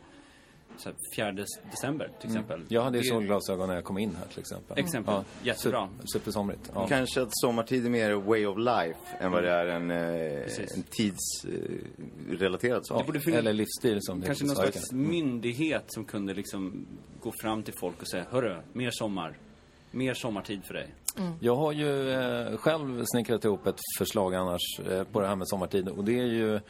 så 0.81 0.89
här, 0.89 0.97
4 1.17 1.33
december 1.71 2.11
till 2.21 2.29
exempel. 2.31 2.57
Mm. 2.57 2.67
Jag 2.71 2.83
hade 2.83 2.99
ju 2.99 3.03
Det- 3.03 3.09
solglasögon 3.09 3.69
när 3.69 3.75
jag 3.75 3.85
kom 3.85 3.99
in 3.99 4.17
här 4.21 4.27
till 4.27 4.39
exempel. 4.41 4.79
Exempel. 4.79 5.15
Jättebra. 5.43 5.89
Super, 5.89 6.07
supersomrigt. 6.13 6.71
Ja. 6.75 6.87
Kanske 6.89 7.23
att 7.23 7.29
sommartid 7.33 7.87
är 7.87 7.91
mer 7.91 8.13
way 8.15 8.47
of 8.47 8.59
life 8.59 8.99
än 9.21 9.33
vad 9.33 9.43
det 9.43 9.51
är 9.51 9.67
en, 9.67 9.91
eh, 9.91 10.77
en 10.77 10.83
tidsrelaterad 10.91 12.87
sak. 12.87 13.07
Borde 13.07 13.21
finnas- 13.21 13.39
Eller 13.39 13.53
livsstil 13.53 13.99
som 14.01 14.21
det 14.21 14.27
Kanske 14.27 14.45
någon 14.45 14.57
slags 14.57 14.73
svenska. 14.73 14.97
myndighet 14.97 15.85
som 15.87 16.05
kunde 16.05 16.35
liksom 16.35 16.87
gå 17.21 17.33
fram 17.41 17.63
till 17.63 17.75
folk 17.75 18.01
och 18.03 18.09
säga 18.09 18.25
Hörru, 18.31 18.57
mer 18.73 18.91
sommar. 18.93 19.39
Mer 19.91 20.15
sommartid 20.15 20.65
för 20.65 20.75
dig. 20.75 20.95
Jag 21.41 21.57
har 21.57 21.73
ju 21.73 22.11
eh, 22.13 22.57
själv 22.57 23.03
snickrat 23.05 23.45
ihop 23.45 23.67
ett 23.67 23.79
förslag 23.99 24.35
annars 24.35 24.61
eh, 24.91 25.05
på 25.05 25.21
det 25.21 25.27
här 25.27 25.37
med 25.37 25.49
sommartid 25.49 25.89
och 25.89 26.05
det 26.05 26.19
är 26.19 26.25
ju 26.27 26.61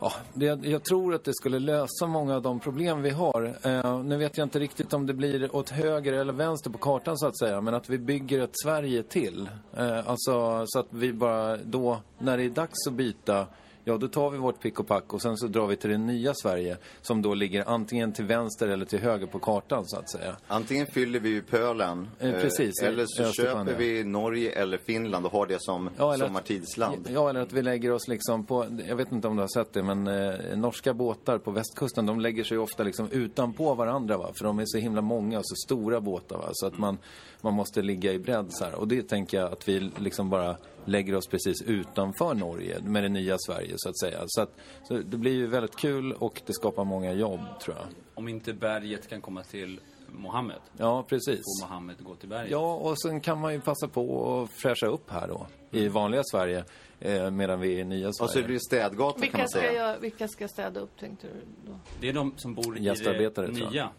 Ja, 0.00 0.12
det, 0.34 0.46
jag 0.46 0.84
tror 0.84 1.14
att 1.14 1.24
det 1.24 1.34
skulle 1.34 1.58
lösa 1.58 2.06
många 2.06 2.34
av 2.34 2.42
de 2.42 2.60
problem 2.60 3.02
vi 3.02 3.10
har. 3.10 3.56
Eh, 3.62 4.02
nu 4.02 4.16
vet 4.16 4.38
jag 4.38 4.44
inte 4.44 4.58
riktigt 4.58 4.92
om 4.92 5.06
det 5.06 5.14
blir 5.14 5.56
åt 5.56 5.70
höger 5.70 6.12
eller 6.12 6.32
vänster 6.32 6.70
på 6.70 6.78
kartan 6.78 7.18
så 7.18 7.26
att 7.26 7.38
säga, 7.38 7.60
men 7.60 7.74
att 7.74 7.88
vi 7.88 7.98
bygger 7.98 8.42
ett 8.42 8.58
Sverige 8.62 9.02
till. 9.02 9.48
Eh, 9.76 10.08
alltså 10.08 10.64
så 10.66 10.78
att 10.78 10.88
vi 10.90 11.12
bara 11.12 11.56
då, 11.56 11.98
när 12.18 12.36
det 12.36 12.44
är 12.44 12.50
dags 12.50 12.86
att 12.86 12.92
byta, 12.92 13.46
ja 13.84 13.96
då 13.96 14.08
tar 14.08 14.30
vi 14.30 14.38
vårt 14.38 14.60
pick 14.60 14.80
och 14.80 14.86
pack 14.86 15.12
och 15.14 15.22
sen 15.22 15.36
så 15.36 15.46
drar 15.46 15.66
vi 15.66 15.76
till 15.76 15.90
det 15.90 15.98
nya 15.98 16.34
Sverige 16.34 16.76
som 17.02 17.22
då 17.22 17.34
ligger 17.34 17.68
antingen 17.68 18.12
till 18.12 18.24
vänster 18.24 18.68
eller 18.68 18.84
till 18.86 18.98
höger 18.98 19.26
på 19.26 19.38
kartan 19.38 19.84
så 19.86 19.96
att 19.98 20.10
säga. 20.10 20.36
Antingen 20.46 20.86
fyller 20.86 21.20
vi 21.20 21.40
pölen, 21.42 22.08
Eh, 22.20 22.32
precis, 22.32 22.82
eller 22.82 23.04
så 23.06 23.22
i 23.22 23.26
Östersjön, 23.26 23.66
köper 23.66 23.78
vi 23.78 24.04
Norge 24.04 24.50
eller 24.50 24.78
Finland 24.78 25.26
och 25.26 25.32
har 25.32 25.46
det 25.46 25.56
som 25.60 25.90
Ja, 25.98 26.14
eller 26.14 26.24
att- 26.24 26.28
sommartidsland. 26.28 27.08
Ja, 27.12 27.30
eller 27.30 27.40
att 27.40 27.52
vi 27.52 27.62
lägger 27.62 27.92
oss 27.92 28.08
liksom 28.08 28.46
på, 28.46 28.66
jag 28.88 28.96
vet 28.96 29.12
inte 29.12 29.28
om 29.28 29.36
du 29.36 29.42
har 29.42 29.48
sett 29.64 29.72
det, 29.72 29.82
men 29.82 30.06
eh, 30.06 30.56
norska 30.56 30.94
båtar 30.94 31.38
på 31.38 31.50
västkusten, 31.50 32.06
de 32.06 32.20
lägger 32.20 32.44
sig 32.44 32.58
ofta 32.58 32.82
liksom 32.82 33.08
utanpå 33.10 33.74
varandra 33.74 34.16
va, 34.16 34.32
för 34.38 34.44
de 34.44 34.58
är 34.58 34.64
så 34.66 34.78
himla 34.78 35.00
många 35.00 35.38
och 35.38 35.46
så 35.46 35.54
stora 35.66 36.00
båtar 36.00 36.36
va, 36.38 36.48
så 36.52 36.66
att 36.66 36.78
man, 36.78 36.98
man 37.44 37.54
måste 37.54 37.82
ligga 37.82 38.12
i 38.12 38.18
bredd 38.18 38.46
så 38.50 38.64
här. 38.64 38.74
Och 38.74 38.88
det 38.88 39.02
tänker 39.02 39.36
jag 39.40 39.52
att 39.52 39.68
vi 39.68 39.80
liksom 39.80 40.30
bara 40.30 40.56
lägger 40.84 41.14
oss 41.14 41.26
precis 41.26 41.62
utanför 41.62 42.34
Norge 42.34 42.80
med 42.82 43.02
det 43.02 43.08
nya 43.08 43.36
Sverige 43.38 43.72
så 43.76 43.88
att 43.88 43.98
säga. 43.98 44.22
Så, 44.26 44.40
att, 44.42 44.50
så 44.88 44.94
det 44.94 45.16
blir 45.16 45.32
ju 45.32 45.46
väldigt 45.46 45.76
kul 45.76 46.12
och 46.12 46.42
det 46.46 46.52
skapar 46.52 46.84
många 46.84 47.12
jobb 47.12 47.40
tror 47.62 47.76
jag. 47.76 47.86
Om 48.14 48.28
inte 48.28 48.52
berget 48.52 49.08
kan 49.08 49.20
komma 49.20 49.42
till 49.42 49.80
Mohammed, 50.08 50.56
Ja, 50.76 51.02
precis. 51.08 51.36
får 51.38 51.66
Mohammed 51.68 51.96
gå 52.04 52.14
till 52.14 52.28
berget. 52.28 52.50
Ja, 52.50 52.74
och 52.74 53.00
sen 53.02 53.20
kan 53.20 53.40
man 53.40 53.52
ju 53.52 53.60
passa 53.60 53.88
på 53.88 54.32
att 54.42 54.50
fräscha 54.50 54.86
upp 54.86 55.10
här 55.10 55.28
då, 55.28 55.46
i 55.70 55.88
vanliga 55.88 56.22
Sverige, 56.24 56.64
eh, 57.00 57.30
medan 57.30 57.60
vi 57.60 57.74
är 57.74 57.78
i 57.78 57.84
nya 57.84 58.12
Sverige. 58.12 58.26
Och 58.26 58.30
så 58.30 58.42
blir 58.42 58.54
det 58.54 58.60
städgata 58.60 59.12
kan 59.12 59.20
Vilka 59.20 59.38
man 59.38 59.48
ska, 59.48 59.58
säga. 59.60 59.72
jag, 59.92 59.98
vilka 60.00 60.28
ska 60.28 60.48
städa 60.48 60.80
upp 60.80 60.98
tänkte 61.00 61.26
du 61.26 61.70
då? 61.70 61.78
Det 62.00 62.08
är 62.08 62.12
de 62.12 62.34
som 62.36 62.54
bor 62.54 62.76
i 62.76 62.80
det 62.80 63.02
jag. 63.36 63.52
nya. 63.54 63.90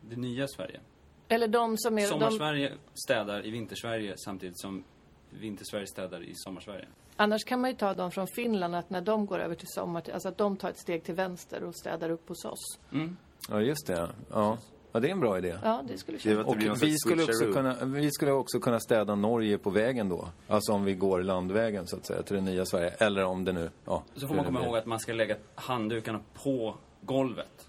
Det 0.00 0.16
nya 0.16 0.48
Sverige. 0.48 0.80
Eller 1.28 1.48
de 1.48 1.78
som 1.78 1.98
är... 1.98 2.02
De, 2.02 2.08
Sommarsverige 2.08 2.72
städar 2.94 3.46
i 3.46 3.50
Vintersverige 3.50 4.14
samtidigt 4.16 4.60
som 4.60 4.84
Vintersverige 5.30 5.86
städar 5.86 6.22
i 6.22 6.32
Sommarsverige. 6.34 6.86
annars 7.16 7.44
kan 7.44 7.60
man 7.60 7.70
ju 7.70 7.76
ta 7.76 7.94
dem 7.94 8.10
från 8.10 8.26
Finland, 8.26 8.74
att 8.74 8.90
när 8.90 9.00
de 9.00 9.26
går 9.26 9.38
över 9.38 9.54
till 9.54 9.68
sommar, 9.68 10.02
alltså 10.12 10.28
att 10.28 10.38
de 10.38 10.56
tar 10.56 10.70
ett 10.70 10.78
steg 10.78 11.04
till 11.04 11.14
vänster 11.14 11.64
och 11.64 11.76
städar 11.76 12.10
upp 12.10 12.28
hos 12.28 12.44
oss. 12.44 12.78
Ja, 13.48 13.60
just 13.60 13.86
det. 13.86 14.08
Ja. 14.30 14.58
Ja, 14.96 15.00
det 15.00 15.08
är 15.08 15.12
en 15.12 15.20
bra 15.20 15.38
idé. 15.38 15.58
Ja, 15.62 15.82
det 15.88 15.98
skulle 15.98 16.18
Det 16.18 16.42
Och 16.42 16.56
vi 16.82 16.98
skulle, 16.98 17.22
också 17.22 17.52
kunna, 17.52 17.84
vi 17.84 18.10
skulle 18.10 18.32
också 18.32 18.60
kunna 18.60 18.80
städa 18.80 19.14
Norge 19.14 19.58
på 19.58 19.70
vägen 19.70 20.08
då. 20.08 20.28
Alltså 20.48 20.72
om 20.72 20.84
vi 20.84 20.94
går 20.94 21.22
landvägen 21.22 21.86
så 21.86 21.96
att 21.96 22.06
säga 22.06 22.22
till 22.22 22.36
det 22.36 22.42
nya 22.42 22.64
Sverige. 22.64 22.90
Eller 22.90 23.24
om 23.24 23.44
det 23.44 23.52
nu, 23.52 23.70
ja. 23.84 24.02
Så 24.14 24.28
får 24.28 24.34
man 24.34 24.44
komma 24.44 24.64
ihåg 24.64 24.76
att 24.76 24.86
man 24.86 24.98
ska 24.98 25.12
lägga 25.12 25.36
handdukarna 25.54 26.20
på 26.42 26.76
golvet. 27.00 27.68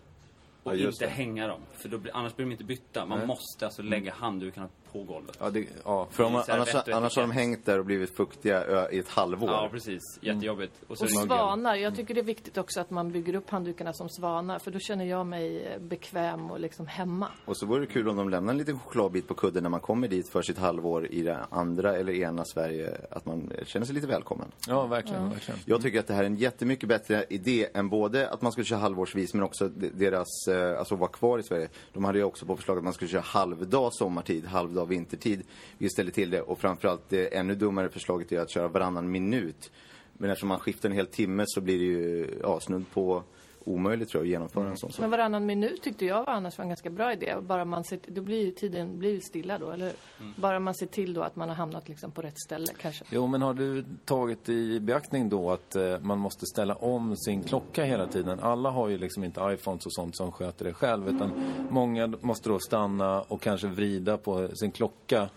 Och 0.72 0.78
Ja, 0.78 0.88
inte 0.88 1.06
det. 1.06 1.12
hänga 1.12 1.48
dem. 1.48 1.62
För 1.74 1.90
då 1.90 1.98
blir, 1.98 2.16
annars 2.16 2.36
blir 2.36 2.46
de 2.46 2.52
inte 2.52 2.64
bytta. 2.64 3.06
Man 3.06 3.28
måste 3.28 3.66
alltså 3.66 3.82
lägga 3.82 4.14
handdukarna 4.14 4.70
på 4.94 5.04
golvet. 5.04 5.38
Ja, 5.40 5.50
det, 5.50 5.66
ja. 5.86 6.08
För 6.12 6.24
om 6.24 6.34
man, 6.34 6.44
annars, 6.48 6.76
och 6.76 6.90
annars 6.90 7.16
har 7.16 7.22
de 7.22 7.32
hängt 7.32 7.66
där 7.66 7.80
och 7.80 7.86
blivit 7.86 8.16
fuktiga 8.18 8.90
i 8.92 9.00
ett 9.00 9.10
halvår. 9.10 9.50
Ja, 9.50 9.70
precis. 9.72 10.02
Jättejobbigt. 10.22 10.74
Och 10.88 10.98
så 10.98 11.04
Och 11.06 11.10
det- 11.12 11.16
svanar. 11.28 11.76
Jag 11.76 11.96
tycker 11.96 12.14
det 12.14 12.20
är 12.22 12.24
viktigt 12.24 12.58
också 12.58 12.80
att 12.82 12.90
man 12.90 13.12
bygger 13.12 13.36
upp 13.36 13.50
handdukarna 13.50 13.94
som 13.94 14.10
svanar. 14.10 14.60
För 14.60 14.72
då 14.72 14.80
känner 14.80 15.06
jag 15.06 15.26
mig 15.26 15.66
eh, 15.66 15.80
bekväm 15.82 16.52
och 16.52 16.60
liksom 16.60 16.88
hemma. 16.88 17.28
Och 17.46 17.58
så 17.58 17.66
vore 17.66 17.80
det 17.80 17.86
kul 17.86 18.10
om 18.10 18.16
de 18.16 18.30
lämnar 18.30 18.52
en 18.54 18.58
liten 18.58 18.80
chokladbit 18.80 19.28
på 19.28 19.34
kudden 19.34 19.64
när 19.64 19.70
man 19.70 19.80
kommer 19.80 20.08
dit 20.08 20.30
för 20.30 20.42
sitt 20.42 20.58
halvår 20.58 21.08
i 21.08 21.22
det 21.22 21.40
andra 21.50 21.96
eller 21.98 22.14
ena 22.14 22.46
Sverige. 22.46 22.98
Att 23.12 23.26
man 23.26 23.52
känner 23.66 23.86
sig 23.86 23.96
lite 23.96 24.08
välkommen. 24.08 24.48
ja 24.68 24.86
verkligen, 24.88 25.30
verkligen. 25.30 25.60
Jag 25.66 25.82
tycker 25.82 26.00
att 26.00 26.08
det 26.08 26.14
här 26.14 26.22
är 26.24 26.28
en 26.28 26.36
jättemycket 26.36 26.90
bättre 26.90 27.26
idé 27.30 27.68
än 27.74 27.90
både 27.90 28.30
att 28.30 28.42
man 28.42 28.52
skulle 28.52 28.66
köra 28.66 28.80
halvårsvis 28.80 29.34
men 29.34 29.44
också 29.44 29.68
de- 29.70 29.90
deras, 29.90 30.28
eh, 30.50 30.80
alltså 30.80 30.96
vara 30.96 31.10
kvar 31.10 31.40
i 31.40 31.44
Sverige. 31.44 31.70
De 31.94 32.04
hade 32.04 32.18
ju 32.18 32.24
också 32.24 32.46
på 32.46 32.56
förslag 32.56 32.78
att 32.78 32.84
man 32.84 32.94
skulle 32.94 33.10
köra 33.12 33.22
halvdag 33.22 33.94
sommartid, 33.94 34.46
halvdag 34.46 34.77
vintertid. 34.86 35.44
Vi 35.78 35.90
ställer 35.90 36.12
till 36.12 36.30
det 36.30 36.42
och 36.42 36.60
framförallt 36.60 37.10
det 37.10 37.36
ännu 37.36 37.56
dummare 37.56 37.90
förslaget 37.90 38.32
är 38.32 38.40
att 38.40 38.50
köra 38.50 38.68
varannan 38.68 39.12
minut. 39.12 39.72
Men 40.14 40.30
eftersom 40.30 40.50
man 40.50 40.60
skiftar 40.60 40.90
en 40.90 40.96
hel 40.96 41.08
timme 41.08 41.44
så 41.48 41.62
blir 41.62 41.80
det 41.80 41.86
ju 41.86 42.28
ja, 42.42 42.60
snudd 42.60 42.86
på 42.94 43.24
omöjligt 43.68 44.10
tror 44.10 44.22
jag 44.22 44.26
att 44.28 44.32
genomföra 44.32 44.70
en 44.70 44.78
sån 44.78 44.92
sak. 44.92 45.00
Men 45.02 45.10
varannan 45.10 45.46
minut 45.46 45.82
tyckte 45.82 46.06
jag 46.06 46.26
var 46.26 46.34
annars 46.34 46.58
var 46.58 46.64
en 46.64 46.70
ganska 46.70 46.90
bra 46.90 47.14
idé. 47.14 47.36
Bara 47.42 47.66
man 47.66 47.84
ser, 47.84 48.00
då 48.08 48.22
blir 48.22 48.46
ju 48.46 48.52
tiden 48.52 49.00
blir 49.00 49.20
stilla 49.20 49.58
då, 49.58 49.72
eller 49.72 49.86
hur? 49.86 49.94
Bara 50.36 50.60
man 50.60 50.76
ser 50.76 50.86
till 50.86 51.14
då 51.14 51.22
att 51.22 51.36
man 51.36 51.50
har 51.50 51.56
hamnat 51.56 51.90
liksom 51.90 52.12
på 52.12 52.22
rätt 52.22 52.40
ställe 52.40 52.68
kanske. 52.82 53.06
Jo, 53.10 53.28
men 53.28 53.42
har 53.42 53.54
du 53.54 53.86
tagit 54.06 54.50
i 54.50 54.80
beaktning 54.80 55.30
då 55.30 55.52
att 55.52 55.76
eh, 55.76 56.00
man 56.00 56.20
måste 56.20 56.46
ställa 56.46 56.76
om 56.76 57.16
sin 57.18 57.44
klocka 57.44 57.84
hela 57.84 58.08
tiden? 58.08 58.40
Alla 58.40 58.70
har 58.70 58.88
ju 58.88 58.98
liksom 58.98 59.24
inte 59.24 59.42
iPhones 59.54 59.86
och 59.86 59.94
sånt 59.94 60.18
som 60.18 60.32
sköter 60.32 60.66
det 60.66 60.74
själv, 60.74 61.08
utan 61.10 61.32
många 61.70 62.14
måste 62.22 62.50
då 62.50 62.60
stanna 62.60 63.22
och 63.22 63.42
kanske 63.42 63.68
vrida 63.68 64.18
på 64.18 64.48
sin 64.56 64.72
klocka. 64.72 65.30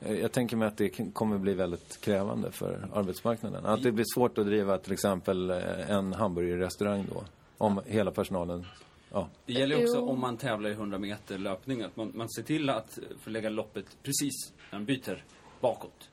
Eh, 0.00 0.12
Jag 0.20 0.32
tänker 0.32 0.56
mig 0.56 0.68
att 0.68 0.76
det 0.76 0.88
kommer 1.12 1.38
bli 1.38 1.54
väldigt 1.54 2.00
krävande 2.00 2.50
för 2.50 2.88
arbetsmarknaden. 2.94 3.66
Att 3.66 3.82
det 3.82 3.92
blir 3.92 4.04
svårt 4.14 4.38
att 4.38 4.46
driva 4.46 4.78
till 4.78 4.92
exempel 4.92 5.50
eh, 5.50 5.90
en 5.90 6.12
hamburgerrestaurang 6.12 7.06
då. 7.14 7.22
Om 7.58 7.80
hela 7.86 8.10
personalen... 8.10 8.66
Ja. 9.12 9.28
Det 9.46 9.52
gäller 9.52 9.82
också 9.84 10.00
om 10.00 10.20
man 10.20 10.36
tävlar 10.36 10.70
i 10.70 10.72
100 10.72 10.98
meter 10.98 11.38
löpning 11.38 11.82
att 11.82 11.96
man, 11.96 12.12
man 12.14 12.28
ser 12.28 12.42
till 12.42 12.70
att 12.70 12.98
förlägga 13.20 13.48
loppet 13.48 13.84
precis 14.02 14.52
när 14.70 14.78
man 14.78 14.84
byter 14.86 15.24
bakåt. 15.60 16.10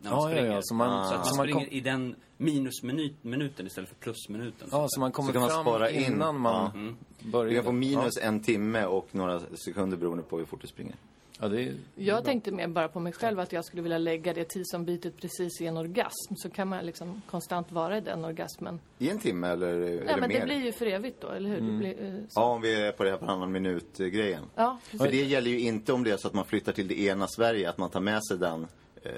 När 0.00 0.10
man 0.10 0.20
Ja, 0.20 0.28
ja, 0.30 0.36
springer. 0.36 0.54
ja, 0.54 0.60
så 0.62 0.74
man- 0.74 1.08
så 1.08 1.14
att 1.14 1.18
man 1.20 1.24
så 1.26 1.36
man 1.36 1.44
springer 1.46 1.66
kom- 1.66 1.76
i 1.76 1.80
den 1.80 2.14
minusminuten 2.36 3.66
istället 3.66 3.88
för 3.88 3.96
plusminuten. 3.96 4.68
ja, 4.72 4.86
så 4.88 5.00
man 5.00 5.12
kommer 5.12 5.28
Så 5.28 5.32
kan 5.32 5.42
man 5.42 5.50
spara 5.50 5.90
in. 5.90 6.12
innan 6.12 6.40
man 6.40 6.70
Ja. 6.74 6.80
Mm. 6.80 6.96
börjar. 7.32 7.48
Du 7.50 7.54
kan 7.54 7.64
få 7.64 7.72
minus 7.72 8.16
en 8.22 8.40
timme 8.40 8.84
och 8.84 9.08
några 9.12 9.40
sekunder 9.64 9.96
beroende 9.96 10.22
på 10.22 10.38
hur 10.38 10.44
fort 10.44 10.60
du 10.62 10.66
springer. 10.66 10.94
Ja, 11.40 11.48
det 11.48 11.62
är, 11.62 11.74
Jag 11.94 12.24
tänkte 12.24 12.52
mer 12.52 12.68
bara 12.68 12.88
på 12.88 13.00
mig 13.00 13.12
själv 13.12 13.40
att 13.40 13.52
jag 13.52 13.64
skulle 13.64 13.82
vilja 13.82 13.98
lägga 13.98 14.32
det 14.34 14.44
tid 14.44 14.62
som 14.66 14.84
bytet 14.84 15.16
precis 15.16 15.60
i 15.60 15.66
en 15.66 15.76
orgasm. 15.76 16.34
Så 16.36 16.50
kan 16.50 16.68
man 16.68 16.86
liksom 16.86 17.22
konstant 17.30 17.72
vara 17.72 17.98
i 17.98 18.00
den 18.00 18.24
orgasmen. 18.24 18.80
I 18.98 19.10
en 19.10 19.18
timme 19.18 19.48
eller, 19.48 19.68
eller 19.68 20.04
Ja, 20.10 20.16
men 20.16 20.28
mer? 20.28 20.38
det 20.40 20.44
blir 20.44 20.64
ju 20.64 20.72
för 20.72 20.86
evigt 20.86 21.20
då, 21.20 21.28
eller 21.28 21.48
hur? 21.50 21.60
Det 21.60 21.78
blir, 21.78 22.04
eh, 22.04 22.14
så. 22.28 22.40
Ja, 22.40 22.44
om 22.44 22.60
vi 22.60 22.74
är 22.82 22.92
på 22.92 23.04
det 23.04 23.10
här 23.10 23.18
varannan 23.18 23.52
minut-grejen. 23.52 24.42
Ja, 24.54 24.78
För 24.82 24.98
precis. 24.98 25.10
det 25.12 25.24
gäller 25.24 25.50
ju 25.50 25.60
inte 25.60 25.92
om 25.92 26.04
det 26.04 26.10
är 26.10 26.16
så 26.16 26.28
att 26.28 26.34
man 26.34 26.44
flyttar 26.44 26.72
till 26.72 26.88
det 26.88 27.00
ena 27.00 27.26
Sverige, 27.28 27.68
att 27.70 27.78
man 27.78 27.90
tar 27.90 28.00
med 28.00 28.20
sig 28.24 28.38
den 28.38 28.66
eh, 29.02 29.12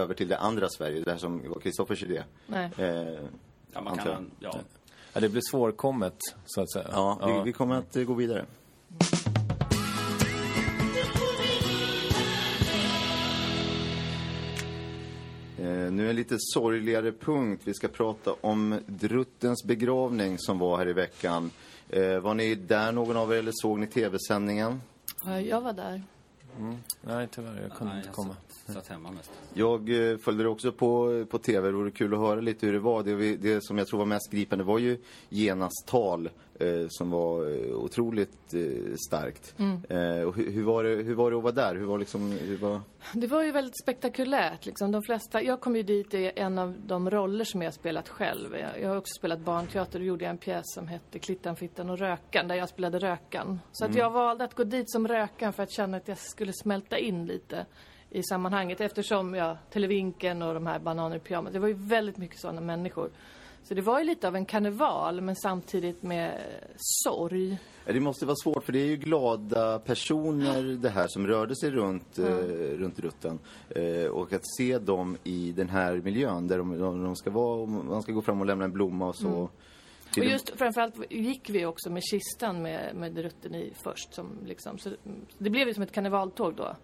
över 0.00 0.14
till 0.14 0.28
det 0.28 0.38
andra 0.38 0.68
Sverige. 0.68 1.00
Det 1.04 1.10
här 1.10 1.18
som 1.18 1.48
var 1.48 1.60
Kristoffers 1.60 2.02
idé. 2.02 2.22
Nej. 2.46 2.70
Eh, 2.78 3.18
Ja, 3.72 3.80
man 3.82 3.98
kan, 3.98 4.30
ja. 4.40 4.58
ja, 5.14 5.20
det 5.20 5.28
blir 5.28 5.42
svårkommet, 5.50 6.16
så 6.44 6.60
att 6.60 6.72
säga. 6.72 6.88
Ja, 6.92 7.18
Vi, 7.44 7.50
vi 7.50 7.52
kommer 7.52 7.74
att 7.74 7.94
gå 8.06 8.14
vidare. 8.14 8.44
Nu 15.90 16.10
en 16.10 16.16
lite 16.16 16.36
sorgligare 16.38 17.12
punkt. 17.12 17.62
Vi 17.64 17.74
ska 17.74 17.88
prata 17.88 18.34
om 18.40 18.80
Druttens 18.86 19.64
begravning 19.64 20.38
som 20.38 20.58
var 20.58 20.78
här 20.78 20.88
i 20.88 20.92
veckan. 20.92 21.50
Eh, 21.88 22.18
var 22.18 22.34
ni 22.34 22.54
där 22.54 22.92
någon 22.92 23.16
av 23.16 23.32
er 23.32 23.36
eller 23.38 23.52
såg 23.54 23.78
ni 23.78 23.86
tv-sändningen? 23.86 24.80
Ja, 25.24 25.40
Jag 25.40 25.60
var 25.60 25.72
där. 25.72 26.02
Nej, 27.00 27.28
tyvärr. 27.30 27.62
Jag 27.62 27.78
kunde 27.78 27.92
Nej, 27.92 27.96
inte 27.96 28.08
jag 28.08 28.14
komma. 28.14 28.36
Satt, 28.72 28.88
hemma 28.88 29.10
mest. 29.10 29.30
Jag 29.54 30.10
eh, 30.10 30.18
följde 30.18 30.42
det 30.42 30.48
också 30.48 30.72
på, 30.72 31.24
på 31.30 31.38
tv. 31.38 31.66
Det 31.68 31.72
vore 31.72 31.90
kul 31.90 32.14
att 32.14 32.20
höra 32.20 32.40
lite 32.40 32.66
hur 32.66 32.72
det 32.72 32.78
var. 32.78 33.02
Det, 33.02 33.36
det 33.36 33.64
som 33.64 33.78
jag 33.78 33.86
tror 33.86 33.98
var 33.98 34.06
mest 34.06 34.30
gripande 34.30 34.64
var 34.64 34.78
ju 34.78 34.98
Genas 35.28 35.84
tal 35.86 36.30
eh, 36.60 36.86
som 36.88 37.10
var 37.10 37.50
eh, 37.50 37.76
otroligt 37.76 38.54
eh, 38.54 38.94
starkt. 39.08 39.54
Eh, 39.88 40.22
och 40.22 40.36
hur, 40.36 40.50
hur, 40.50 40.62
var 40.62 40.84
det, 40.84 40.90
hur 40.90 41.14
var 41.14 41.30
det 41.30 41.36
att 41.36 41.42
vara 41.42 41.52
där? 41.52 41.74
Hur 41.74 41.86
var 41.86 41.98
liksom, 41.98 42.30
hur 42.30 42.56
var... 42.56 42.80
Det 43.12 43.26
var 43.26 43.42
ju 43.42 43.52
väldigt 43.52 43.78
spektakulärt. 43.82 44.66
Liksom. 44.66 44.92
De 44.92 45.02
flesta, 45.02 45.42
jag 45.42 45.60
kom 45.60 45.76
ju 45.76 45.82
dit 45.82 46.14
i 46.14 46.32
en 46.36 46.58
av 46.58 46.74
de 46.86 47.10
roller 47.10 47.44
som 47.44 47.62
jag 47.62 47.66
har 47.66 47.72
spelat 47.72 48.08
själv. 48.08 48.56
Jag, 48.56 48.82
jag 48.82 48.88
har 48.88 48.96
också 48.96 49.14
spelat 49.18 49.40
barnteater 49.40 49.98
och 49.98 50.04
gjorde 50.04 50.26
en 50.26 50.38
pjäs 50.38 50.64
som 50.64 50.88
hette 50.88 51.18
Klittan, 51.18 51.56
Fittan 51.56 51.90
och 51.90 51.98
Rökan 51.98 52.48
där 52.48 52.54
jag 52.54 52.68
spelade 52.68 52.98
Rökan. 52.98 53.60
Så 53.72 53.84
att 53.84 53.94
jag 53.94 54.10
valde 54.10 54.44
att 54.44 54.54
gå 54.54 54.64
dit 54.64 54.90
som 54.90 55.08
Rökan 55.08 55.52
för 55.52 55.62
att 55.62 55.72
känna 55.72 55.96
att 55.96 56.08
jag 56.08 56.18
skulle 56.18 56.52
smälta 56.52 56.98
in 56.98 57.26
lite 57.26 57.66
i 58.16 58.22
sammanhanget 58.22 58.80
eftersom 58.80 59.34
jag, 59.34 59.56
Televinken 59.70 60.42
och 60.42 60.54
de 60.54 60.66
här 60.66 60.78
bananer 60.78 61.16
i 61.16 61.18
pyjamas, 61.18 61.52
det 61.52 61.58
var 61.58 61.68
ju 61.68 61.74
väldigt 61.78 62.16
mycket 62.16 62.40
sådana 62.40 62.60
människor. 62.60 63.10
Så 63.62 63.74
det 63.74 63.82
var 63.82 63.98
ju 63.98 64.04
lite 64.04 64.28
av 64.28 64.36
en 64.36 64.46
karneval 64.46 65.20
men 65.20 65.36
samtidigt 65.36 66.02
med 66.02 66.28
eh, 66.28 66.70
sorg. 66.76 67.58
Ja, 67.86 67.92
Det 67.92 68.00
måste 68.00 68.26
vara 68.26 68.36
svårt 68.36 68.64
för 68.64 68.72
det 68.72 68.78
är 68.78 68.86
ju 68.86 68.96
glada 68.96 69.78
personer 69.78 70.62
det 70.62 70.88
här 70.88 71.06
som 71.08 71.26
rörde 71.26 71.56
sig 71.56 71.70
runt, 71.70 72.18
eh, 72.18 72.24
runt 72.78 72.98
rutten. 72.98 73.38
Eh, 73.68 74.06
och 74.06 74.32
att 74.32 74.54
se 74.56 74.78
dem 74.78 75.16
i 75.24 75.52
den 75.52 75.68
här 75.68 76.00
miljön 76.04 76.48
där 76.48 76.58
de, 76.58 76.78
de, 76.78 77.04
de 77.04 77.16
ska 77.16 77.30
vara, 77.30 77.60
och 77.60 77.68
man 77.68 78.02
ska 78.02 78.12
gå 78.12 78.22
fram 78.22 78.40
och 78.40 78.46
lämna 78.46 78.64
en 78.64 78.72
blomma 78.72 79.08
och 79.08 79.16
så. 79.16 79.50
Till 80.12 80.22
Och 80.22 80.28
just 80.28 80.50
framförallt 80.58 80.94
gick 81.10 81.50
vi 81.50 81.66
också 81.66 81.90
med 81.90 82.02
kistan 82.02 82.62
med, 82.62 82.96
med 82.96 83.18
rutten 83.18 83.54
i 83.54 83.72
först. 83.82 84.14
Som 84.14 84.38
liksom, 84.44 84.78
så 84.78 84.90
det 85.38 85.50
blev 85.50 85.68
ju 85.68 85.74
som 85.74 85.82
ett 85.82 85.92
karnevaltåg 85.92 86.54
då. 86.54 86.76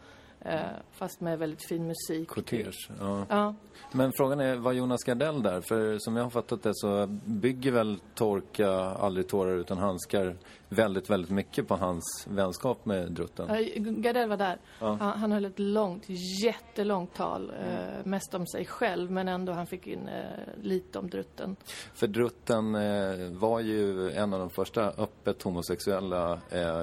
Eh, 0.44 0.60
fast 0.92 1.20
med 1.20 1.38
väldigt 1.38 1.68
fin 1.68 1.86
musik. 1.86 2.28
Kortege, 2.28 2.72
ja. 3.00 3.26
Ja. 3.28 3.54
Men 3.92 4.12
frågan 4.16 4.40
är, 4.40 4.56
var 4.56 4.72
Jonas 4.72 5.04
Gardell 5.04 5.42
där? 5.42 5.60
För 5.60 5.98
som 5.98 6.16
jag 6.16 6.22
har 6.22 6.30
fattat 6.30 6.62
det 6.62 6.70
så 6.74 7.06
bygger 7.24 7.72
väl 7.72 8.00
Torka 8.14 8.70
aldrig 8.80 9.28
tårar 9.28 9.56
utan 9.56 9.78
handskar 9.78 10.36
väldigt, 10.72 11.10
väldigt 11.10 11.30
mycket 11.30 11.68
på 11.68 11.76
hans 11.76 12.26
vänskap 12.30 12.84
med 12.84 13.12
Drutten. 13.12 13.48
Ja, 13.48 13.60
Gardell 13.76 14.28
var 14.28 14.36
där. 14.36 14.58
Han, 14.78 14.98
han 14.98 15.32
höll 15.32 15.44
ett 15.44 15.58
långt, 15.58 16.04
jättelångt 16.44 17.14
tal. 17.14 17.50
Eh, 17.50 18.04
mest 18.06 18.34
om 18.34 18.46
sig 18.46 18.64
själv, 18.64 19.10
men 19.10 19.28
ändå 19.28 19.52
han 19.52 19.66
fick 19.66 19.86
in 19.86 20.08
eh, 20.08 20.22
lite 20.62 20.98
om 20.98 21.10
drutten. 21.10 21.56
För 21.94 22.06
Drutten 22.06 22.74
eh, 22.74 23.30
var 23.30 23.60
ju 23.60 24.10
en 24.10 24.32
av 24.34 24.40
de 24.40 24.50
första 24.50 24.90
öppet 24.90 25.42
homosexuella 25.42 26.40
eh, 26.50 26.82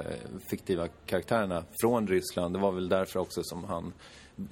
fiktiva 0.50 0.88
karaktärerna 1.06 1.64
från 1.80 2.08
Ryssland. 2.08 2.54
Det 2.54 2.58
var 2.58 2.72
väl 2.72 2.88
därför 2.88 3.20
också 3.20 3.40
som 3.42 3.64
han 3.64 3.92